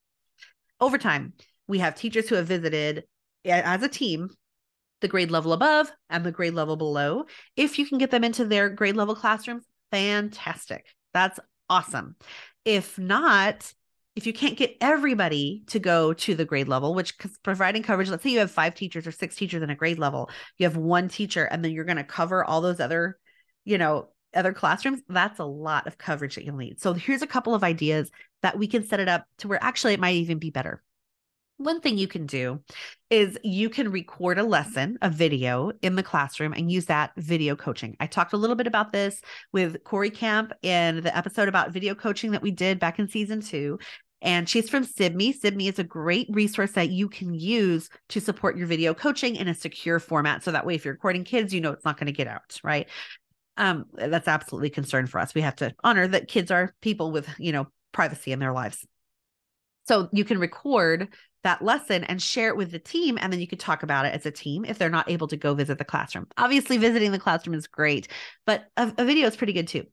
Over 0.79 0.99
time, 0.99 1.33
we 1.69 1.79
have 1.79 1.95
teachers 1.95 2.29
who 2.29 2.35
have 2.35 2.47
visited 2.47 3.05
eh, 3.45 3.63
as 3.65 3.83
a 3.83 3.89
team 3.89 4.31
the 5.01 5.09
grade 5.09 5.31
level 5.31 5.53
above 5.53 5.91
and 6.09 6.25
the 6.25 6.33
grade 6.33 6.55
level 6.55 6.77
below. 6.77 7.25
If 7.57 7.79
you 7.79 7.87
can 7.87 7.99
get 7.99 8.11
them 8.11 8.25
into 8.25 8.45
their 8.45 8.71
grade 8.71 8.97
level 8.97 9.15
classrooms, 9.15 9.65
fantastic. 9.91 10.87
That's 11.13 11.39
awesome. 11.69 12.17
If 12.65 12.99
not, 12.99 13.73
if 14.15 14.27
you 14.27 14.33
can't 14.33 14.57
get 14.57 14.77
everybody 14.81 15.65
to 15.69 15.79
go 15.79 16.13
to 16.13 16.35
the 16.35 16.45
grade 16.45 16.69
level, 16.69 16.95
which 16.95 17.15
providing 17.43 17.83
coverage, 17.83 18.11
let's 18.11 18.23
say 18.23 18.31
you 18.31 18.39
have 18.39 18.51
five 18.51 18.75
teachers 18.75 19.07
or 19.07 19.13
six 19.13 19.35
teachers 19.35 19.63
in 19.63 19.71
a 19.71 19.75
grade 19.75 19.99
level, 19.99 20.31
you 20.59 20.67
have 20.67 20.77
one 20.77 21.09
teacher, 21.09 21.45
and 21.45 21.65
then 21.65 21.73
you're 21.73 21.85
going 21.85 21.97
to 21.97 22.05
cover 22.05 22.45
all 22.45 22.61
those 22.61 22.81
other, 22.81 23.19
you 23.65 23.79
know, 23.79 24.09
other 24.35 24.53
classrooms, 24.53 25.01
that's 25.09 25.41
a 25.41 25.45
lot 25.45 25.87
of 25.87 25.99
coverage 25.99 26.35
that 26.35 26.45
you'll 26.45 26.57
need. 26.57 26.81
So 26.81 26.95
here's 26.95 27.23
a 27.23 27.27
couple 27.27 27.55
of 27.55 27.65
ideas 27.65 28.11
that 28.43 28.59
we 28.59 28.67
can 28.67 28.87
set 28.87 29.01
it 29.01 29.09
up 29.09 29.27
to 29.39 29.49
where 29.49 29.63
actually 29.63 29.95
it 29.95 30.01
might 30.01 30.17
even 30.17 30.39
be 30.39 30.51
better 30.51 30.83
one 31.65 31.81
thing 31.81 31.99
you 31.99 32.09
can 32.09 32.27
do 32.27 32.61
is 33.11 33.39
you 33.43 33.69
can 33.69 33.91
record 33.91 34.39
a 34.39 34.43
lesson, 34.43 34.99
a 35.03 35.11
video 35.11 35.73
in 35.83 35.97
the 35.97 36.03
classroom 36.03 36.53
and 36.53 36.71
use 36.71 36.87
that 36.87 37.13
video 37.17 37.57
coaching. 37.57 37.97
I 38.01 38.07
talked 38.07 38.33
a 38.33 38.37
little 38.37 38.57
bit 38.57 38.67
about 38.67 38.93
this 38.93 39.21
with 39.53 39.83
Corey 39.85 40.11
Camp 40.11 40.53
in 40.63 41.03
the 41.03 41.17
episode 41.17 41.49
about 41.49 41.73
video 41.73 41.95
coaching 41.95 42.33
that 42.33 42.43
we 42.43 42.51
did 42.51 42.79
back 42.79 42.99
in 42.99 43.09
season 43.09 43.41
two. 43.41 43.79
And 44.23 44.49
she's 44.49 44.71
from 44.71 44.85
Sibme. 44.85 45.33
Sibme 45.33 45.69
is 45.69 45.81
a 45.81 45.85
great 45.85 46.29
resource 46.31 46.73
that 46.73 46.91
you 46.91 47.09
can 47.09 47.35
use 47.35 47.91
to 48.11 48.21
support 48.21 48.57
your 48.57 48.69
video 48.69 48.95
coaching 48.95 49.35
in 49.35 49.49
a 49.49 49.55
secure 49.55 49.99
format. 49.99 50.45
So 50.45 50.53
that 50.53 50.65
way, 50.65 50.77
if 50.77 50.85
you're 50.85 50.95
recording 50.95 51.25
kids, 51.25 51.53
you 51.53 51.61
know 51.61 51.73
it's 51.73 51.85
not 51.85 51.99
going 51.99 52.07
to 52.07 52.13
get 52.13 52.29
out, 52.29 52.61
right? 52.63 52.89
Um, 53.57 53.87
that's 53.93 54.29
absolutely 54.29 54.71
concern 54.71 55.09
for 55.09 55.19
us. 55.19 55.35
We 55.35 55.41
have 55.41 55.57
to 55.57 55.75
honor 55.83 56.07
that 56.07 56.29
kids 56.29 56.53
are 56.53 56.73
people 56.81 57.11
with, 57.11 57.29
you 57.39 57.51
know, 57.51 57.67
privacy 57.91 58.31
in 58.33 58.39
their 58.39 58.53
lives. 58.53 58.87
So 59.89 60.09
you 60.13 60.25
can 60.25 60.39
record 60.39 61.09
that 61.45 61.63
lesson 61.63 62.05
and 62.05 62.23
share 62.23 62.49
it 62.49 62.57
with 62.57 62.71
the 62.71 62.79
team. 62.79 63.19
And 63.21 63.33
then 63.33 63.41
you 63.41 63.47
could 63.47 63.61
talk 63.61 63.83
about 63.83 64.07
it 64.07 64.15
as 64.15 64.27
a 64.27 64.31
team 64.31 64.65
if 64.65 64.79
they're 64.79 64.91
not 64.91 65.11
able 65.11 65.29
to 65.29 65.37
go 65.37 65.55
visit 65.55 65.79
the 65.79 65.85
classroom. 65.85 66.27
Obviously, 66.37 66.79
visiting 66.79 67.13
the 67.13 67.19
classroom 67.19 67.55
is 67.55 67.67
great, 67.67 68.09
but 68.47 68.67
a, 68.77 68.93
a 68.99 69.05
video 69.05 69.27
is 69.27 69.37
pretty 69.37 69.53
good 69.53 69.69
too. 69.69 69.87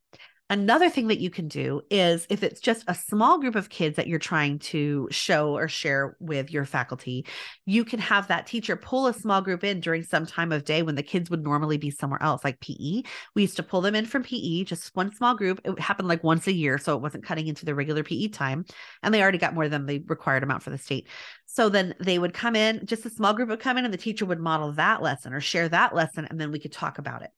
Another 0.51 0.89
thing 0.89 1.09
that 1.09 1.19
you 1.19 1.29
can 1.29 1.47
do 1.47 1.81
is 1.91 2.25
if 2.27 2.41
it's 2.41 2.59
just 2.59 2.83
a 2.87 2.95
small 2.95 3.39
group 3.39 3.53
of 3.53 3.69
kids 3.69 3.97
that 3.97 4.07
you're 4.07 4.17
trying 4.17 4.57
to 4.57 5.07
show 5.11 5.55
or 5.55 5.67
share 5.67 6.17
with 6.19 6.49
your 6.49 6.65
faculty, 6.65 7.27
you 7.67 7.85
can 7.85 7.99
have 7.99 8.27
that 8.29 8.47
teacher 8.47 8.75
pull 8.75 9.05
a 9.05 9.13
small 9.13 9.41
group 9.43 9.63
in 9.63 9.79
during 9.79 10.01
some 10.01 10.25
time 10.25 10.51
of 10.51 10.65
day 10.65 10.81
when 10.81 10.95
the 10.95 11.03
kids 11.03 11.29
would 11.29 11.43
normally 11.43 11.77
be 11.77 11.91
somewhere 11.91 12.21
else, 12.23 12.43
like 12.43 12.59
PE. 12.61 13.03
We 13.35 13.43
used 13.43 13.57
to 13.57 13.63
pull 13.63 13.81
them 13.81 13.93
in 13.93 14.07
from 14.07 14.23
PE, 14.23 14.63
just 14.63 14.95
one 14.95 15.13
small 15.13 15.35
group. 15.35 15.61
It 15.63 15.77
happened 15.77 16.07
like 16.07 16.23
once 16.23 16.47
a 16.47 16.53
year, 16.53 16.79
so 16.79 16.95
it 16.95 17.01
wasn't 17.01 17.25
cutting 17.25 17.45
into 17.45 17.63
the 17.63 17.75
regular 17.75 18.03
PE 18.03 18.29
time. 18.29 18.65
And 19.03 19.13
they 19.13 19.21
already 19.21 19.37
got 19.37 19.53
more 19.53 19.69
than 19.69 19.85
the 19.85 20.03
required 20.07 20.41
amount 20.41 20.63
for 20.63 20.71
the 20.71 20.79
state. 20.79 21.09
So 21.45 21.69
then 21.69 21.93
they 21.99 22.17
would 22.17 22.33
come 22.33 22.55
in, 22.55 22.87
just 22.87 23.05
a 23.05 23.11
small 23.11 23.35
group 23.35 23.49
would 23.49 23.59
come 23.59 23.77
in, 23.77 23.85
and 23.85 23.93
the 23.93 23.99
teacher 23.99 24.25
would 24.25 24.39
model 24.39 24.71
that 24.71 25.03
lesson 25.03 25.31
or 25.31 25.41
share 25.41 25.69
that 25.69 25.93
lesson, 25.93 26.25
and 26.25 26.41
then 26.41 26.51
we 26.51 26.59
could 26.59 26.71
talk 26.71 26.97
about 26.97 27.21
it 27.21 27.29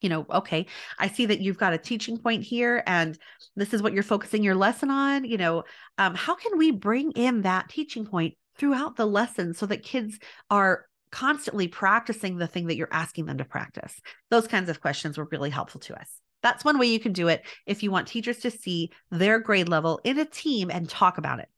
you 0.00 0.08
know, 0.08 0.26
okay, 0.30 0.66
I 0.98 1.08
see 1.08 1.26
that 1.26 1.40
you've 1.40 1.58
got 1.58 1.72
a 1.72 1.78
teaching 1.78 2.18
point 2.18 2.42
here 2.42 2.82
and 2.86 3.18
this 3.56 3.72
is 3.72 3.82
what 3.82 3.92
you're 3.92 4.02
focusing 4.02 4.42
your 4.42 4.54
lesson 4.54 4.90
on. 4.90 5.24
You 5.24 5.38
know, 5.38 5.64
um, 5.98 6.14
how 6.14 6.34
can 6.34 6.58
we 6.58 6.70
bring 6.70 7.12
in 7.12 7.42
that 7.42 7.68
teaching 7.68 8.04
point 8.06 8.34
throughout 8.56 8.96
the 8.96 9.06
lesson 9.06 9.54
so 9.54 9.66
that 9.66 9.82
kids 9.82 10.18
are 10.50 10.86
constantly 11.10 11.68
practicing 11.68 12.36
the 12.36 12.46
thing 12.46 12.66
that 12.66 12.76
you're 12.76 12.88
asking 12.90 13.26
them 13.26 13.38
to 13.38 13.44
practice? 13.44 14.00
Those 14.30 14.46
kinds 14.46 14.68
of 14.68 14.80
questions 14.80 15.16
were 15.16 15.28
really 15.30 15.50
helpful 15.50 15.80
to 15.82 15.98
us. 15.98 16.10
That's 16.42 16.64
one 16.64 16.78
way 16.78 16.86
you 16.88 17.00
can 17.00 17.14
do 17.14 17.28
it 17.28 17.42
if 17.64 17.82
you 17.82 17.90
want 17.90 18.06
teachers 18.06 18.40
to 18.40 18.50
see 18.50 18.90
their 19.10 19.38
grade 19.38 19.68
level 19.68 20.00
in 20.04 20.18
a 20.18 20.26
team 20.26 20.70
and 20.70 20.86
talk 20.86 21.16
about 21.16 21.38
it. 21.38 21.48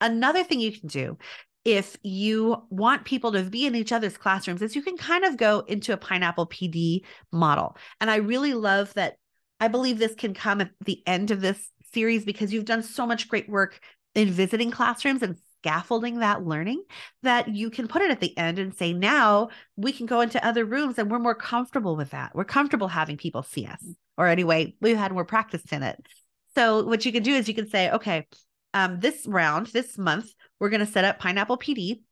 Another 0.00 0.42
thing 0.42 0.58
you 0.58 0.72
can 0.72 0.88
do 0.88 1.16
if 1.64 1.96
you 2.02 2.62
want 2.68 3.04
people 3.04 3.32
to 3.32 3.42
be 3.42 3.66
in 3.66 3.74
each 3.74 3.92
other's 3.92 4.16
classrooms 4.16 4.60
is 4.60 4.76
you 4.76 4.82
can 4.82 4.96
kind 4.96 5.24
of 5.24 5.36
go 5.36 5.60
into 5.60 5.92
a 5.92 5.96
pineapple 5.96 6.46
PD 6.46 7.02
model. 7.32 7.76
And 8.00 8.10
I 8.10 8.16
really 8.16 8.54
love 8.54 8.92
that 8.94 9.16
I 9.60 9.68
believe 9.68 9.98
this 9.98 10.14
can 10.14 10.34
come 10.34 10.60
at 10.60 10.70
the 10.84 11.02
end 11.06 11.30
of 11.30 11.40
this 11.40 11.70
series 11.92 12.24
because 12.24 12.52
you've 12.52 12.66
done 12.66 12.82
so 12.82 13.06
much 13.06 13.28
great 13.28 13.48
work 13.48 13.80
in 14.14 14.28
visiting 14.28 14.70
classrooms 14.70 15.22
and 15.22 15.38
scaffolding 15.60 16.18
that 16.18 16.44
learning 16.44 16.82
that 17.22 17.48
you 17.48 17.70
can 17.70 17.88
put 17.88 18.02
it 18.02 18.10
at 18.10 18.20
the 18.20 18.36
end 18.36 18.58
and 18.58 18.74
say 18.74 18.92
now 18.92 19.48
we 19.76 19.92
can 19.92 20.04
go 20.04 20.20
into 20.20 20.44
other 20.44 20.66
rooms 20.66 20.98
and 20.98 21.10
we're 21.10 21.18
more 21.18 21.34
comfortable 21.34 21.96
with 21.96 22.10
that. 22.10 22.32
We're 22.34 22.44
comfortable 22.44 22.88
having 22.88 23.16
people 23.16 23.42
see 23.42 23.64
us. 23.64 23.82
Or 24.18 24.26
anyway, 24.26 24.74
we've 24.82 24.98
had 24.98 25.12
more 25.12 25.24
practice 25.24 25.64
in 25.72 25.82
it. 25.82 26.06
So 26.54 26.84
what 26.84 27.06
you 27.06 27.12
can 27.12 27.22
do 27.22 27.32
is 27.32 27.48
you 27.48 27.54
can 27.54 27.68
say, 27.68 27.90
okay, 27.90 28.26
um, 28.74 29.00
this 29.00 29.26
round, 29.26 29.68
this 29.68 29.96
month, 29.96 30.34
we're 30.60 30.68
going 30.68 30.84
to 30.84 30.92
set 30.92 31.04
up 31.04 31.18
Pineapple 31.18 31.58
PD. 31.58 32.02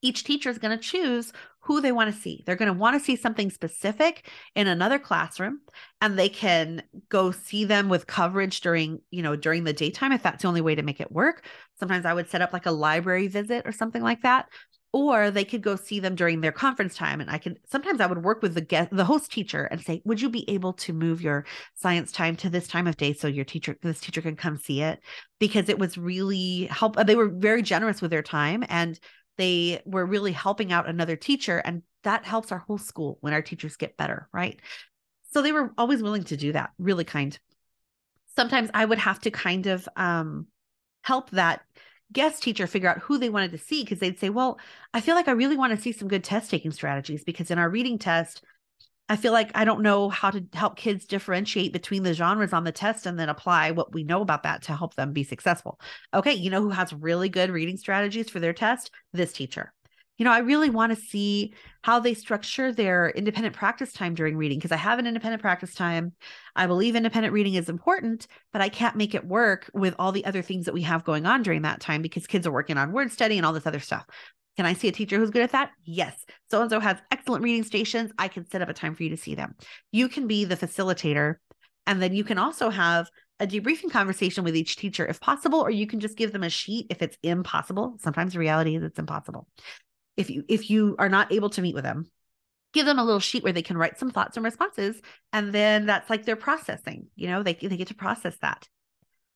Each 0.00 0.22
teacher 0.22 0.48
is 0.48 0.58
going 0.58 0.78
to 0.78 0.82
choose 0.82 1.32
who 1.62 1.80
they 1.80 1.92
want 1.92 2.14
to 2.14 2.18
see. 2.18 2.44
They're 2.46 2.56
going 2.56 2.72
to 2.72 2.78
want 2.78 2.98
to 2.98 3.04
see 3.04 3.16
something 3.16 3.50
specific 3.50 4.30
in 4.54 4.68
another 4.68 4.98
classroom 4.98 5.60
and 6.00 6.16
they 6.16 6.28
can 6.28 6.84
go 7.08 7.32
see 7.32 7.64
them 7.64 7.88
with 7.88 8.06
coverage 8.06 8.60
during, 8.60 9.00
you 9.10 9.22
know, 9.22 9.34
during 9.34 9.64
the 9.64 9.72
daytime 9.72 10.12
if 10.12 10.22
that's 10.22 10.42
the 10.42 10.48
only 10.48 10.60
way 10.60 10.76
to 10.76 10.82
make 10.82 11.00
it 11.00 11.12
work. 11.12 11.44
Sometimes 11.78 12.06
I 12.06 12.14
would 12.14 12.30
set 12.30 12.40
up 12.42 12.52
like 12.52 12.66
a 12.66 12.70
library 12.70 13.26
visit 13.26 13.66
or 13.66 13.72
something 13.72 14.02
like 14.02 14.22
that 14.22 14.48
or 14.92 15.30
they 15.30 15.44
could 15.44 15.62
go 15.62 15.76
see 15.76 16.00
them 16.00 16.14
during 16.14 16.40
their 16.40 16.52
conference 16.52 16.94
time 16.94 17.20
and 17.20 17.30
i 17.30 17.38
could 17.38 17.58
sometimes 17.66 18.00
i 18.00 18.06
would 18.06 18.22
work 18.24 18.42
with 18.42 18.54
the 18.54 18.60
guest 18.60 18.90
the 18.90 19.04
host 19.04 19.30
teacher 19.30 19.64
and 19.64 19.80
say 19.82 20.00
would 20.04 20.20
you 20.20 20.28
be 20.28 20.48
able 20.48 20.72
to 20.72 20.92
move 20.92 21.20
your 21.20 21.44
science 21.74 22.12
time 22.12 22.36
to 22.36 22.48
this 22.50 22.66
time 22.66 22.86
of 22.86 22.96
day 22.96 23.12
so 23.12 23.28
your 23.28 23.44
teacher 23.44 23.76
this 23.82 24.00
teacher 24.00 24.22
can 24.22 24.36
come 24.36 24.56
see 24.56 24.82
it? 24.82 25.00
Because 25.38 25.68
it 25.68 25.78
was 25.78 25.98
really 25.98 26.66
help 26.66 26.96
they 27.06 27.16
were 27.16 27.28
very 27.28 27.62
generous 27.62 28.00
with 28.00 28.10
their 28.10 28.22
time 28.22 28.64
and 28.68 28.98
they 29.36 29.80
were 29.84 30.04
really 30.04 30.32
helping 30.32 30.72
out 30.72 30.88
another 30.88 31.16
teacher 31.16 31.58
and 31.58 31.82
that 32.04 32.24
helps 32.24 32.50
our 32.50 32.58
whole 32.58 32.78
school 32.78 33.18
when 33.20 33.32
our 33.32 33.42
teachers 33.42 33.76
get 33.76 33.96
better 33.96 34.28
right? 34.32 34.60
So 35.30 35.42
they 35.42 35.52
were 35.52 35.72
always 35.76 36.02
willing 36.02 36.24
to 36.24 36.36
do 36.36 36.52
that 36.52 36.70
really 36.78 37.04
kind. 37.04 37.38
Sometimes 38.36 38.70
i 38.74 38.84
would 38.84 38.98
have 38.98 39.20
to 39.20 39.30
kind 39.30 39.66
of 39.66 39.88
um 39.96 40.46
help 41.02 41.30
that 41.30 41.62
guest 42.12 42.42
teacher 42.42 42.66
figure 42.66 42.88
out 42.88 42.98
who 42.98 43.18
they 43.18 43.28
wanted 43.28 43.52
to 43.52 43.58
see 43.58 43.82
because 43.82 43.98
they'd 43.98 44.18
say, 44.18 44.30
Well, 44.30 44.58
I 44.94 45.00
feel 45.00 45.14
like 45.14 45.28
I 45.28 45.32
really 45.32 45.56
want 45.56 45.74
to 45.74 45.80
see 45.80 45.92
some 45.92 46.08
good 46.08 46.24
test 46.24 46.50
taking 46.50 46.70
strategies 46.70 47.24
because 47.24 47.50
in 47.50 47.58
our 47.58 47.68
reading 47.68 47.98
test, 47.98 48.42
I 49.10 49.16
feel 49.16 49.32
like 49.32 49.50
I 49.54 49.64
don't 49.64 49.82
know 49.82 50.10
how 50.10 50.30
to 50.30 50.44
help 50.52 50.76
kids 50.76 51.06
differentiate 51.06 51.72
between 51.72 52.02
the 52.02 52.12
genres 52.12 52.52
on 52.52 52.64
the 52.64 52.72
test 52.72 53.06
and 53.06 53.18
then 53.18 53.30
apply 53.30 53.70
what 53.70 53.94
we 53.94 54.04
know 54.04 54.20
about 54.20 54.42
that 54.42 54.62
to 54.62 54.76
help 54.76 54.94
them 54.94 55.12
be 55.12 55.24
successful. 55.24 55.80
Okay, 56.12 56.34
you 56.34 56.50
know 56.50 56.60
who 56.60 56.70
has 56.70 56.92
really 56.92 57.30
good 57.30 57.50
reading 57.50 57.78
strategies 57.78 58.28
for 58.28 58.38
their 58.38 58.52
test? 58.52 58.90
This 59.14 59.32
teacher 59.32 59.72
you 60.18 60.24
know, 60.24 60.32
I 60.32 60.38
really 60.38 60.68
want 60.68 60.94
to 60.94 61.00
see 61.00 61.54
how 61.82 62.00
they 62.00 62.12
structure 62.12 62.72
their 62.72 63.10
independent 63.10 63.54
practice 63.54 63.92
time 63.92 64.14
during 64.14 64.36
reading 64.36 64.58
because 64.58 64.72
I 64.72 64.76
have 64.76 64.98
an 64.98 65.06
independent 65.06 65.40
practice 65.40 65.74
time. 65.74 66.12
I 66.56 66.66
believe 66.66 66.96
independent 66.96 67.32
reading 67.32 67.54
is 67.54 67.68
important, 67.68 68.26
but 68.52 68.60
I 68.60 68.68
can't 68.68 68.96
make 68.96 69.14
it 69.14 69.24
work 69.24 69.70
with 69.72 69.94
all 69.96 70.10
the 70.10 70.24
other 70.24 70.42
things 70.42 70.64
that 70.66 70.74
we 70.74 70.82
have 70.82 71.04
going 71.04 71.24
on 71.24 71.44
during 71.44 71.62
that 71.62 71.80
time 71.80 72.02
because 72.02 72.26
kids 72.26 72.48
are 72.48 72.52
working 72.52 72.76
on 72.76 72.92
word 72.92 73.12
study 73.12 73.36
and 73.36 73.46
all 73.46 73.52
this 73.52 73.66
other 73.66 73.78
stuff. 73.78 74.04
Can 74.56 74.66
I 74.66 74.72
see 74.72 74.88
a 74.88 74.92
teacher 74.92 75.18
who's 75.18 75.30
good 75.30 75.42
at 75.42 75.52
that? 75.52 75.70
Yes. 75.84 76.26
So 76.50 76.60
and 76.60 76.70
so 76.70 76.80
has 76.80 76.98
excellent 77.12 77.44
reading 77.44 77.62
stations. 77.62 78.10
I 78.18 78.26
can 78.26 78.44
set 78.50 78.60
up 78.60 78.68
a 78.68 78.74
time 78.74 78.96
for 78.96 79.04
you 79.04 79.10
to 79.10 79.16
see 79.16 79.36
them. 79.36 79.54
You 79.92 80.08
can 80.08 80.26
be 80.26 80.44
the 80.44 80.56
facilitator. 80.56 81.36
And 81.86 82.02
then 82.02 82.12
you 82.12 82.24
can 82.24 82.38
also 82.38 82.68
have 82.68 83.08
a 83.38 83.46
debriefing 83.46 83.90
conversation 83.92 84.42
with 84.42 84.56
each 84.56 84.74
teacher 84.74 85.06
if 85.06 85.20
possible, 85.20 85.60
or 85.60 85.70
you 85.70 85.86
can 85.86 86.00
just 86.00 86.18
give 86.18 86.32
them 86.32 86.42
a 86.42 86.50
sheet 86.50 86.88
if 86.90 87.02
it's 87.02 87.16
impossible. 87.22 87.94
Sometimes 88.00 88.32
the 88.32 88.40
reality 88.40 88.74
is 88.74 88.82
it's 88.82 88.98
impossible 88.98 89.46
if 90.18 90.28
you 90.28 90.44
if 90.48 90.68
you 90.68 90.94
are 90.98 91.08
not 91.08 91.32
able 91.32 91.48
to 91.48 91.62
meet 91.62 91.74
with 91.74 91.84
them 91.84 92.10
give 92.74 92.84
them 92.84 92.98
a 92.98 93.04
little 93.04 93.20
sheet 93.20 93.42
where 93.42 93.52
they 93.52 93.62
can 93.62 93.78
write 93.78 93.98
some 93.98 94.10
thoughts 94.10 94.36
and 94.36 94.44
responses 94.44 95.00
and 95.32 95.52
then 95.54 95.86
that's 95.86 96.10
like 96.10 96.26
their 96.26 96.36
processing 96.36 97.06
you 97.16 97.26
know 97.26 97.42
they, 97.42 97.54
they 97.54 97.76
get 97.76 97.88
to 97.88 97.94
process 97.94 98.36
that 98.42 98.68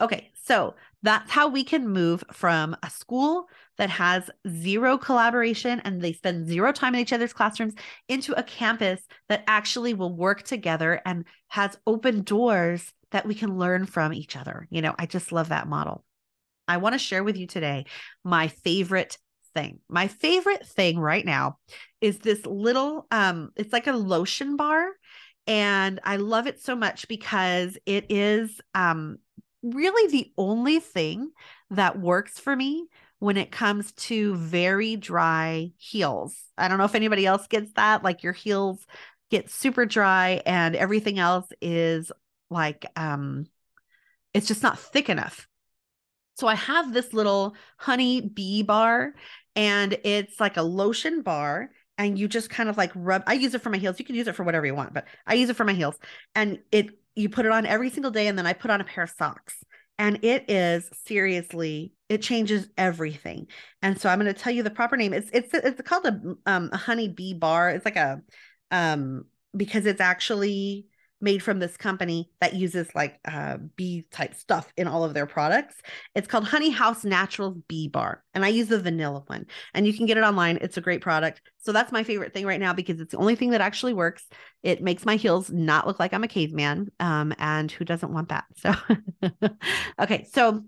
Okay, 0.02 0.32
so 0.42 0.74
that's 1.04 1.30
how 1.30 1.46
we 1.46 1.62
can 1.62 1.88
move 1.88 2.24
from 2.32 2.76
a 2.82 2.90
school 2.90 3.46
that 3.78 3.88
has 3.88 4.28
zero 4.48 4.98
collaboration 4.98 5.80
and 5.84 6.02
they 6.02 6.12
spend 6.12 6.48
zero 6.48 6.72
time 6.72 6.96
in 6.96 7.00
each 7.00 7.12
other's 7.12 7.32
classrooms 7.32 7.74
into 8.08 8.36
a 8.36 8.42
campus 8.42 9.00
that 9.28 9.44
actually 9.46 9.94
will 9.94 10.12
work 10.12 10.42
together 10.42 11.00
and 11.06 11.24
has 11.46 11.78
open 11.86 12.22
doors 12.22 12.92
that 13.12 13.26
we 13.26 13.34
can 13.36 13.56
learn 13.56 13.86
from 13.86 14.12
each 14.12 14.36
other. 14.36 14.66
You 14.70 14.82
know, 14.82 14.92
I 14.98 15.06
just 15.06 15.30
love 15.30 15.50
that 15.50 15.68
model. 15.68 16.04
I 16.66 16.78
want 16.78 16.94
to 16.94 16.98
share 16.98 17.22
with 17.22 17.36
you 17.36 17.46
today 17.46 17.86
my 18.24 18.48
favorite 18.48 19.18
thing. 19.54 19.80
My 19.88 20.08
favorite 20.08 20.66
thing 20.66 20.98
right 20.98 21.24
now 21.24 21.58
is 22.00 22.18
this 22.18 22.44
little 22.46 23.06
um 23.10 23.50
it's 23.56 23.72
like 23.72 23.86
a 23.86 23.92
lotion 23.92 24.56
bar 24.56 24.88
and 25.46 26.00
I 26.04 26.16
love 26.16 26.46
it 26.46 26.60
so 26.60 26.76
much 26.76 27.08
because 27.08 27.76
it 27.86 28.06
is 28.10 28.60
um 28.74 29.18
really 29.62 30.10
the 30.10 30.32
only 30.36 30.80
thing 30.80 31.30
that 31.70 31.98
works 31.98 32.38
for 32.38 32.54
me 32.54 32.86
when 33.18 33.36
it 33.36 33.52
comes 33.52 33.92
to 33.92 34.34
very 34.34 34.96
dry 34.96 35.70
heels. 35.76 36.36
I 36.58 36.66
don't 36.66 36.78
know 36.78 36.84
if 36.84 36.96
anybody 36.96 37.24
else 37.24 37.46
gets 37.46 37.72
that 37.74 38.02
like 38.02 38.22
your 38.22 38.32
heels 38.32 38.84
get 39.30 39.50
super 39.50 39.86
dry 39.86 40.42
and 40.44 40.74
everything 40.74 41.18
else 41.18 41.46
is 41.60 42.10
like 42.50 42.84
um 42.96 43.46
it's 44.34 44.48
just 44.48 44.62
not 44.62 44.78
thick 44.78 45.08
enough. 45.08 45.46
So 46.34 46.46
I 46.46 46.54
have 46.54 46.92
this 46.92 47.12
little 47.12 47.54
honey 47.76 48.20
bee 48.20 48.62
bar 48.62 49.14
and 49.56 49.98
it's 50.04 50.40
like 50.40 50.56
a 50.56 50.62
lotion 50.62 51.22
bar 51.22 51.70
and 51.98 52.18
you 52.18 52.28
just 52.28 52.50
kind 52.50 52.68
of 52.68 52.76
like 52.76 52.90
rub 52.94 53.22
I 53.26 53.34
use 53.34 53.54
it 53.54 53.62
for 53.62 53.70
my 53.70 53.78
heels. 53.78 53.98
You 53.98 54.04
can 54.04 54.14
use 54.14 54.26
it 54.26 54.34
for 54.34 54.44
whatever 54.44 54.66
you 54.66 54.74
want, 54.74 54.94
but 54.94 55.06
I 55.26 55.34
use 55.34 55.50
it 55.50 55.56
for 55.56 55.64
my 55.64 55.74
heels. 55.74 55.96
And 56.34 56.58
it 56.70 56.90
you 57.14 57.28
put 57.28 57.46
it 57.46 57.52
on 57.52 57.66
every 57.66 57.90
single 57.90 58.10
day 58.10 58.26
and 58.26 58.38
then 58.38 58.46
I 58.46 58.54
put 58.54 58.70
on 58.70 58.80
a 58.80 58.84
pair 58.84 59.04
of 59.04 59.10
socks. 59.10 59.54
And 59.98 60.24
it 60.24 60.50
is 60.50 60.88
seriously, 61.06 61.92
it 62.08 62.22
changes 62.22 62.66
everything. 62.78 63.46
And 63.82 64.00
so 64.00 64.08
I'm 64.08 64.18
going 64.18 64.32
to 64.32 64.38
tell 64.38 64.52
you 64.52 64.62
the 64.62 64.70
proper 64.70 64.96
name. 64.96 65.12
It's 65.12 65.30
it's 65.32 65.52
it's 65.52 65.82
called 65.82 66.06
a 66.06 66.20
um 66.46 66.70
a 66.72 66.76
honey 66.76 67.08
bee 67.08 67.34
bar. 67.34 67.70
It's 67.70 67.84
like 67.84 67.96
a 67.96 68.22
um 68.70 69.26
because 69.56 69.86
it's 69.86 70.00
actually 70.00 70.86
made 71.22 71.42
from 71.42 71.58
this 71.58 71.76
company 71.76 72.28
that 72.40 72.54
uses 72.54 72.88
like 72.94 73.18
uh, 73.24 73.56
bee 73.76 74.04
type 74.10 74.34
stuff 74.34 74.72
in 74.76 74.86
all 74.86 75.04
of 75.04 75.14
their 75.14 75.26
products. 75.26 75.76
It's 76.14 76.26
called 76.26 76.44
Honey 76.44 76.70
House 76.70 77.04
Naturals 77.04 77.56
Bee 77.68 77.88
Bar, 77.88 78.22
and 78.34 78.44
I 78.44 78.48
use 78.48 78.68
the 78.68 78.80
vanilla 78.80 79.22
one. 79.26 79.46
And 79.72 79.86
you 79.86 79.94
can 79.94 80.06
get 80.06 80.18
it 80.18 80.24
online. 80.24 80.58
It's 80.60 80.76
a 80.76 80.82
great 80.82 81.00
product. 81.00 81.40
So 81.58 81.72
that's 81.72 81.92
my 81.92 82.02
favorite 82.02 82.34
thing 82.34 82.44
right 82.44 82.60
now 82.60 82.72
because 82.72 83.00
it's 83.00 83.12
the 83.12 83.18
only 83.18 83.36
thing 83.36 83.50
that 83.50 83.60
actually 83.60 83.94
works. 83.94 84.26
It 84.62 84.82
makes 84.82 85.06
my 85.06 85.16
heels 85.16 85.50
not 85.50 85.86
look 85.86 86.00
like 86.00 86.12
I'm 86.12 86.24
a 86.24 86.28
caveman. 86.28 86.90
Um, 86.98 87.32
and 87.38 87.70
who 87.70 87.84
doesn't 87.84 88.12
want 88.12 88.30
that? 88.30 88.44
So, 88.56 88.74
okay, 90.00 90.26
so 90.32 90.64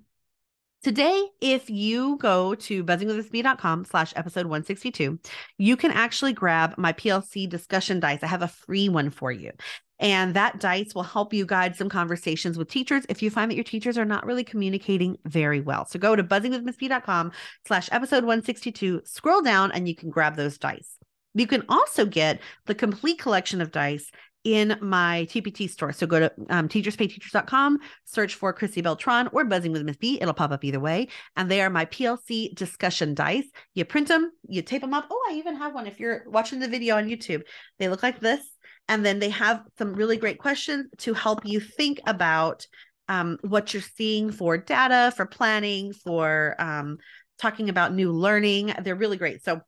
Today, 0.85 1.29
if 1.41 1.71
you 1.71 2.19
go 2.19 2.55
to 2.57 2.85
buzzingwithmsb.com 2.85 3.87
slash 3.87 4.13
episode 4.17 4.45
162, 4.45 5.19
you 5.57 5.79
can 5.79 5.91
actually 5.91 6.35
grab 6.35 6.75
my 6.77 6.93
PLC 6.93 7.49
discussion 7.49 8.01
dice. 8.01 8.23
I 8.23 8.27
have 8.27 8.43
a 8.43 8.49
free 8.49 8.91
one 8.91 9.09
for 9.09 9.33
you. 9.33 9.53
And 9.99 10.35
that 10.35 10.61
dice 10.61 10.95
will 10.95 11.03
help 11.03 11.33
you 11.33 11.47
guide 11.47 11.75
some 11.75 11.89
conversations 11.89 12.59
with 12.59 12.69
teachers 12.69 13.07
if 13.09 13.23
you 13.23 13.31
find 13.31 13.51
that 13.51 13.55
your 13.55 13.65
teachers 13.65 13.97
are 13.97 14.05
not 14.05 14.27
really 14.27 14.45
communicating 14.45 15.17
very 15.25 15.63
well. 15.63 15.87
So 15.87 15.99
go 15.99 16.15
to 16.15 16.23
buzzingwithmsb.com 16.23 17.33
slash 17.67 17.89
episode 17.91 18.25
162, 18.25 19.01
scroll 19.07 19.41
down, 19.41 19.73
and 19.73 19.89
you 19.89 19.97
can 19.97 20.11
grab 20.11 20.37
those 20.37 20.59
dice. 20.59 20.99
You 21.33 21.47
can 21.47 21.65
also 21.71 22.05
get 22.05 22.43
the 22.67 22.75
complete 22.75 23.19
collection 23.19 23.63
of 23.63 23.73
dice 23.73 24.11
in 24.45 24.77
my 24.81 25.27
TPT 25.31 25.69
store. 25.69 25.93
So 25.93 26.07
go 26.07 26.21
to 26.21 26.33
um, 26.51 26.69
teacherspayteachers.com, 26.69 27.79
search 28.05 28.35
for 28.35 28.53
Chrissy 28.53 28.83
Beltran 28.83 29.29
or 29.33 29.45
Buzzing 29.45 29.73
with 29.73 29.83
Ms. 29.83 29.97
B. 29.97 30.19
It'll 30.21 30.35
pop 30.35 30.53
up 30.53 30.65
either 30.65 30.81
way. 30.81 31.09
And 31.37 31.51
they 31.51 31.63
are 31.63 31.71
my 31.71 31.87
PLC 31.87 32.55
discussion 32.55 33.15
dice. 33.15 33.47
You 33.75 33.85
print 33.85 34.09
them, 34.09 34.31
you 34.47 34.63
tape 34.63 34.83
them 34.83 34.95
up. 34.95 35.07
Oh, 35.11 35.29
I 35.31 35.35
even 35.35 35.57
have 35.57 35.75
one 35.75 35.87
if 35.87 35.99
you're 35.99 36.25
watching 36.27 36.61
the 36.61 36.69
video 36.69 36.97
on 36.97 37.09
YouTube. 37.09 37.43
They 37.79 37.89
look 37.89 38.03
like 38.03 38.21
this. 38.21 38.43
And 38.87 39.05
then 39.05 39.19
they 39.19 39.31
have 39.31 39.63
some 39.79 39.95
really 39.95 40.19
great 40.19 40.39
questions 40.39 40.87
to 40.99 41.15
help 41.15 41.47
you 41.47 41.59
think 41.59 42.01
about 42.07 42.67
um, 43.09 43.39
what 43.41 43.73
you're 43.73 43.83
seeing 43.83 44.31
for 44.31 44.59
data, 44.59 45.13
for 45.17 45.25
planning, 45.25 45.93
for 45.93 46.55
um, 46.59 46.99
talking 47.39 47.71
about 47.71 47.95
new 47.95 48.13
learning. 48.13 48.75
They're 48.83 48.95
really 48.95 49.17
great. 49.17 49.43
So 49.43 49.63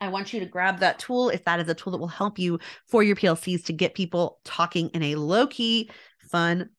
I 0.00 0.08
want 0.08 0.32
you 0.32 0.40
to 0.40 0.46
grab 0.46 0.80
that 0.80 0.98
tool 0.98 1.30
if 1.30 1.44
that 1.44 1.60
is 1.60 1.68
a 1.68 1.74
tool 1.74 1.92
that 1.92 1.98
will 1.98 2.08
help 2.08 2.38
you 2.38 2.58
for 2.86 3.02
your 3.02 3.16
PLCs 3.16 3.64
to 3.66 3.72
get 3.72 3.94
people 3.94 4.40
talking 4.44 4.90
in 4.90 5.02
a 5.02 5.14
low 5.14 5.46
key, 5.46 5.90
fun, 6.30 6.70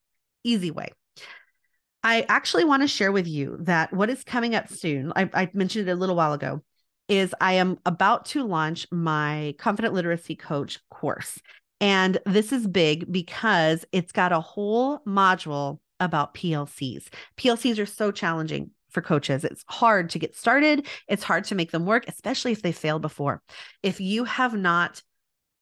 easy 0.44 0.72
way. 0.72 0.90
I 2.04 2.26
actually 2.30 2.66
want 2.66 2.84
to 2.84 2.88
share 2.88 3.12
with 3.12 3.28
you 3.28 3.58
that 3.62 3.92
what 3.92 4.12
is 4.12 4.24
coming 4.24 4.54
up 4.54 4.70
soon, 4.70 5.12
I, 5.16 5.30
I 5.34 5.50
mentioned 5.54 5.90
it 5.90 5.92
a 5.92 5.96
little 5.96 6.16
while 6.16 6.34
ago, 6.34 6.62
is 7.10 7.34
I 7.42 7.54
am 7.54 7.80
about 7.86 8.26
to 8.28 8.44
launch 8.44 8.86
my 8.92 9.56
Confident 9.58 9.96
Literacy 9.96 10.36
Coach 10.36 10.80
course. 10.92 11.40
And 11.82 12.20
this 12.26 12.52
is 12.52 12.68
big 12.68 13.12
because 13.12 13.86
it's 13.92 14.12
got 14.12 14.32
a 14.32 14.40
whole 14.40 15.00
module 15.00 15.80
about 16.00 16.36
PLCs. 16.36 17.08
PLCs 17.38 17.80
are 17.80 17.86
so 17.86 18.12
challenging 18.12 18.72
for 18.96 19.02
coaches. 19.02 19.44
It's 19.44 19.64
hard 19.68 20.10
to 20.10 20.20
get 20.20 20.36
started, 20.36 20.88
it's 21.08 21.24
hard 21.24 21.44
to 21.46 21.56
make 21.56 21.70
them 21.70 21.86
work, 21.86 22.06
especially 22.08 22.52
if 22.52 22.64
they 22.64 22.72
failed 22.72 23.04
before. 23.04 23.44
If 23.84 24.02
you 24.02 24.24
have 24.24 24.56
not 24.56 25.04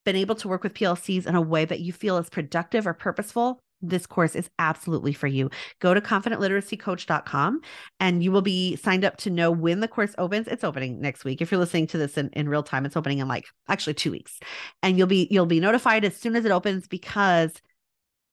been 0.06 0.15
able 0.15 0.36
to 0.36 0.48
work 0.48 0.63
with 0.63 0.74
PLCs 0.74 1.28
in 1.28 1.36
a 1.36 1.41
way 1.41 1.65
that 1.65 1.82
you 1.82 1.91
feel 1.91 2.17
is 2.17 2.30
productive 2.30 2.88
or 2.88 2.93
purposeful, 2.93 3.60
this 3.84 4.08
course 4.08 4.36
is 4.36 4.50
absolutely 4.60 5.13
for 5.13 5.28
you. 5.28 5.50
Go 5.80 5.93
to 5.93 6.02
confidentliteracycoach.com 6.02 7.62
and 8.00 8.24
you 8.24 8.32
will 8.32 8.41
be 8.41 8.78
signed 8.78 9.04
up 9.04 9.17
to 9.17 9.30
know 9.30 9.52
when 9.52 9.82
the 9.82 9.88
course 9.88 10.15
opens. 10.17 10.48
It's 10.48 10.63
opening 10.63 11.02
next 11.02 11.26
week. 11.26 11.41
If 11.41 11.52
you're 11.52 11.60
listening 11.60 11.88
to 11.88 11.98
this 11.98 12.17
in, 12.17 12.30
in 12.30 12.48
real 12.48 12.63
time, 12.63 12.86
it's 12.86 12.96
opening 12.96 13.19
in 13.19 13.28
like 13.28 13.46
actually 13.67 13.96
two 13.96 14.12
weeks. 14.12 14.39
And 14.82 14.98
you'll 14.98 15.08
be 15.08 15.28
you'll 15.30 15.46
be 15.46 15.60
notified 15.60 16.06
as 16.06 16.15
soon 16.15 16.36
as 16.36 16.46
it 16.46 16.52
opens 16.52 16.88
because 16.88 17.52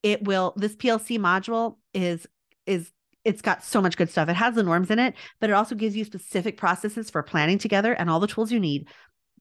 it 0.03 0.23
will 0.23 0.55
this 0.57 0.77
PLC 0.77 1.19
module 1.19 1.77
is 1.93 2.27
is 2.67 2.93
it's 3.25 3.43
got 3.43 3.63
so 3.63 3.81
much 3.81 3.97
good 3.97 4.11
stuff. 4.11 4.29
It 4.29 4.35
has 4.35 4.55
the 4.55 4.63
norms 4.63 4.91
in 4.91 4.99
it, 4.99 5.15
but 5.41 5.51
it 5.51 5.55
also 5.55 5.75
gives 5.75 5.97
you 5.97 6.05
specific 6.05 6.57
processes 6.57 7.11
for 7.11 7.23
planning 7.23 7.59
together 7.59 7.93
and 7.93 8.09
all 8.09 8.21
the 8.21 8.27
tools 8.27 8.51
you 8.51 8.61
need 8.61 8.89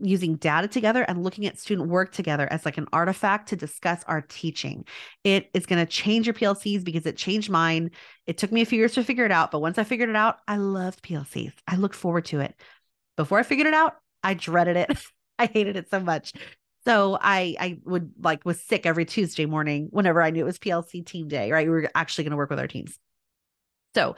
using 0.01 0.35
data 0.35 0.67
together 0.67 1.03
and 1.03 1.23
looking 1.23 1.45
at 1.45 1.59
student 1.59 1.89
work 1.89 2.11
together 2.11 2.47
as 2.51 2.65
like 2.65 2.77
an 2.77 2.87
artifact 2.93 3.49
to 3.49 3.55
discuss 3.55 4.03
our 4.07 4.21
teaching. 4.21 4.85
It 5.23 5.49
is 5.53 5.65
going 5.65 5.85
to 5.85 5.91
change 5.91 6.25
your 6.25 6.33
PLCs 6.33 6.83
because 6.83 7.05
it 7.05 7.17
changed 7.17 7.49
mine. 7.49 7.91
It 8.25 8.37
took 8.37 8.51
me 8.51 8.61
a 8.61 8.65
few 8.65 8.79
years 8.79 8.93
to 8.93 9.03
figure 9.03 9.25
it 9.25 9.31
out, 9.31 9.51
but 9.51 9.61
once 9.61 9.77
I 9.77 9.83
figured 9.83 10.09
it 10.09 10.15
out, 10.15 10.37
I 10.47 10.57
loved 10.57 11.03
PLCs. 11.03 11.53
I 11.67 11.75
looked 11.75 11.95
forward 11.95 12.25
to 12.25 12.39
it. 12.39 12.55
Before 13.17 13.39
I 13.39 13.43
figured 13.43 13.67
it 13.67 13.73
out, 13.73 13.95
I 14.23 14.33
dreaded 14.33 14.77
it. 14.77 14.97
I 15.39 15.47
hated 15.47 15.75
it 15.75 15.89
so 15.89 15.99
much. 15.99 16.33
So 16.85 17.17
I 17.19 17.55
I 17.59 17.79
would 17.83 18.13
like 18.21 18.45
was 18.45 18.61
sick 18.61 18.85
every 18.85 19.05
Tuesday 19.05 19.45
morning 19.45 19.87
whenever 19.91 20.21
I 20.21 20.31
knew 20.31 20.41
it 20.41 20.45
was 20.45 20.59
PLC 20.59 21.05
team 21.05 21.27
day, 21.27 21.51
right? 21.51 21.67
We 21.67 21.71
were 21.71 21.91
actually 21.93 22.23
going 22.23 22.31
to 22.31 22.37
work 22.37 22.49
with 22.49 22.59
our 22.59 22.67
teams. 22.67 22.97
So 23.95 24.15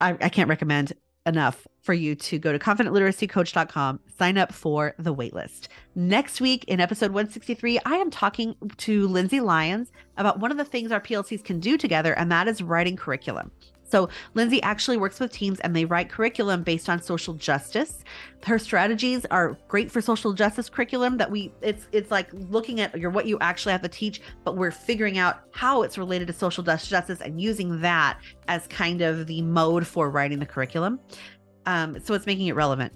I, 0.00 0.16
I 0.20 0.28
can't 0.28 0.48
recommend 0.48 0.92
enough 1.26 1.66
for 1.82 1.94
you 1.94 2.14
to 2.14 2.38
go 2.38 2.52
to 2.52 2.58
confidentliteracycoach.com, 2.58 4.00
sign 4.18 4.38
up 4.38 4.52
for 4.52 4.94
the 4.98 5.14
waitlist. 5.14 5.68
Next 5.94 6.40
week 6.40 6.64
in 6.64 6.80
episode 6.80 7.12
163, 7.12 7.80
I 7.84 7.96
am 7.96 8.10
talking 8.10 8.54
to 8.78 9.08
Lindsay 9.08 9.40
Lyons 9.40 9.92
about 10.16 10.40
one 10.40 10.50
of 10.50 10.56
the 10.56 10.64
things 10.64 10.92
our 10.92 11.00
PLCs 11.00 11.44
can 11.44 11.60
do 11.60 11.76
together, 11.76 12.12
and 12.14 12.30
that 12.30 12.48
is 12.48 12.62
writing 12.62 12.96
curriculum. 12.96 13.50
So, 13.92 14.08
Lindsay 14.32 14.62
actually 14.62 14.96
works 14.96 15.20
with 15.20 15.32
teams 15.32 15.60
and 15.60 15.76
they 15.76 15.84
write 15.84 16.08
curriculum 16.08 16.62
based 16.62 16.88
on 16.88 17.02
social 17.02 17.34
justice. 17.34 18.04
Her 18.42 18.58
strategies 18.58 19.26
are 19.26 19.58
great 19.68 19.90
for 19.90 20.00
social 20.00 20.32
justice 20.32 20.70
curriculum 20.70 21.18
that 21.18 21.30
we 21.30 21.52
it's 21.60 21.88
it's 21.92 22.10
like 22.10 22.30
looking 22.32 22.80
at 22.80 22.98
your 22.98 23.10
what 23.10 23.26
you 23.26 23.38
actually 23.40 23.72
have 23.72 23.82
to 23.82 23.90
teach, 23.90 24.22
but 24.44 24.56
we're 24.56 24.70
figuring 24.70 25.18
out 25.18 25.42
how 25.50 25.82
it's 25.82 25.98
related 25.98 26.26
to 26.28 26.32
social 26.32 26.64
justice 26.64 27.20
and 27.20 27.38
using 27.38 27.82
that 27.82 28.18
as 28.48 28.66
kind 28.66 29.02
of 29.02 29.26
the 29.26 29.42
mode 29.42 29.86
for 29.86 30.08
writing 30.08 30.38
the 30.38 30.46
curriculum. 30.46 30.98
Um, 31.66 32.00
so 32.02 32.14
it's 32.14 32.24
making 32.24 32.46
it 32.46 32.54
relevant 32.54 32.94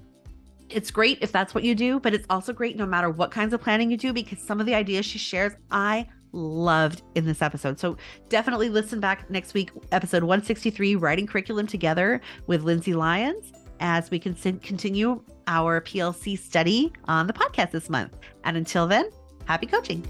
it's 0.68 0.90
great 0.90 1.18
if 1.20 1.30
that's 1.30 1.54
what 1.54 1.62
you 1.62 1.76
do, 1.76 2.00
but 2.00 2.12
it's 2.12 2.26
also 2.28 2.52
great 2.52 2.76
no 2.76 2.86
matter 2.86 3.08
what 3.08 3.30
kinds 3.30 3.54
of 3.54 3.60
planning 3.60 3.88
you 3.88 3.96
do 3.96 4.12
because 4.12 4.40
some 4.40 4.58
of 4.58 4.66
the 4.66 4.74
ideas 4.74 5.06
she 5.06 5.18
shares 5.18 5.52
I 5.70 6.08
loved 6.36 7.02
in 7.14 7.24
this 7.24 7.42
episode. 7.42 7.80
So 7.80 7.96
definitely 8.28 8.68
listen 8.68 9.00
back 9.00 9.28
next 9.30 9.54
week, 9.54 9.70
episode 9.90 10.22
163, 10.22 10.96
Writing 10.96 11.26
Curriculum 11.26 11.66
Together 11.66 12.20
with 12.46 12.62
Lindsay 12.62 12.94
Lyons, 12.94 13.52
as 13.80 14.10
we 14.10 14.18
can 14.18 14.34
continue 14.34 15.22
our 15.46 15.80
PLC 15.80 16.38
study 16.38 16.92
on 17.06 17.26
the 17.26 17.32
podcast 17.32 17.70
this 17.70 17.90
month. 17.90 18.16
And 18.44 18.56
until 18.56 18.86
then, 18.86 19.10
happy 19.46 19.66
coaching. 19.66 20.06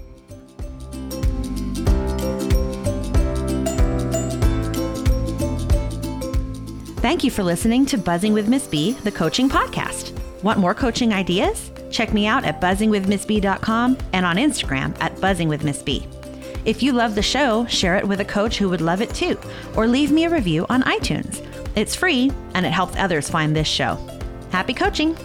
Thank 6.97 7.23
you 7.23 7.31
for 7.31 7.43
listening 7.43 7.85
to 7.87 7.97
Buzzing 7.97 8.33
with 8.33 8.49
Ms. 8.49 8.67
B, 8.67 8.91
the 9.03 9.11
coaching 9.11 9.47
podcast. 9.47 10.13
Want 10.43 10.59
more 10.59 10.73
coaching 10.73 11.13
ideas? 11.13 11.71
Check 11.89 12.13
me 12.13 12.27
out 12.27 12.43
at 12.43 12.59
buzzingwithmsb.com 12.59 13.97
and 14.13 14.25
on 14.25 14.35
Instagram 14.35 14.99
at 14.99 15.15
buzzingwithmsb. 15.15 16.16
If 16.67 16.83
you 16.83 16.91
love 16.91 17.15
the 17.15 17.21
show, 17.21 17.65
share 17.67 17.95
it 17.95 18.05
with 18.05 18.19
a 18.19 18.25
coach 18.25 18.57
who 18.57 18.67
would 18.67 18.81
love 18.81 19.01
it 19.01 19.13
too, 19.13 19.39
or 19.77 19.87
leave 19.87 20.11
me 20.11 20.25
a 20.25 20.29
review 20.29 20.65
on 20.67 20.83
iTunes. 20.83 21.41
It's 21.77 21.95
free 21.95 22.29
and 22.55 22.65
it 22.65 22.73
helps 22.73 22.97
others 22.97 23.29
find 23.29 23.55
this 23.55 23.69
show. 23.69 23.97
Happy 24.51 24.73
coaching! 24.73 25.15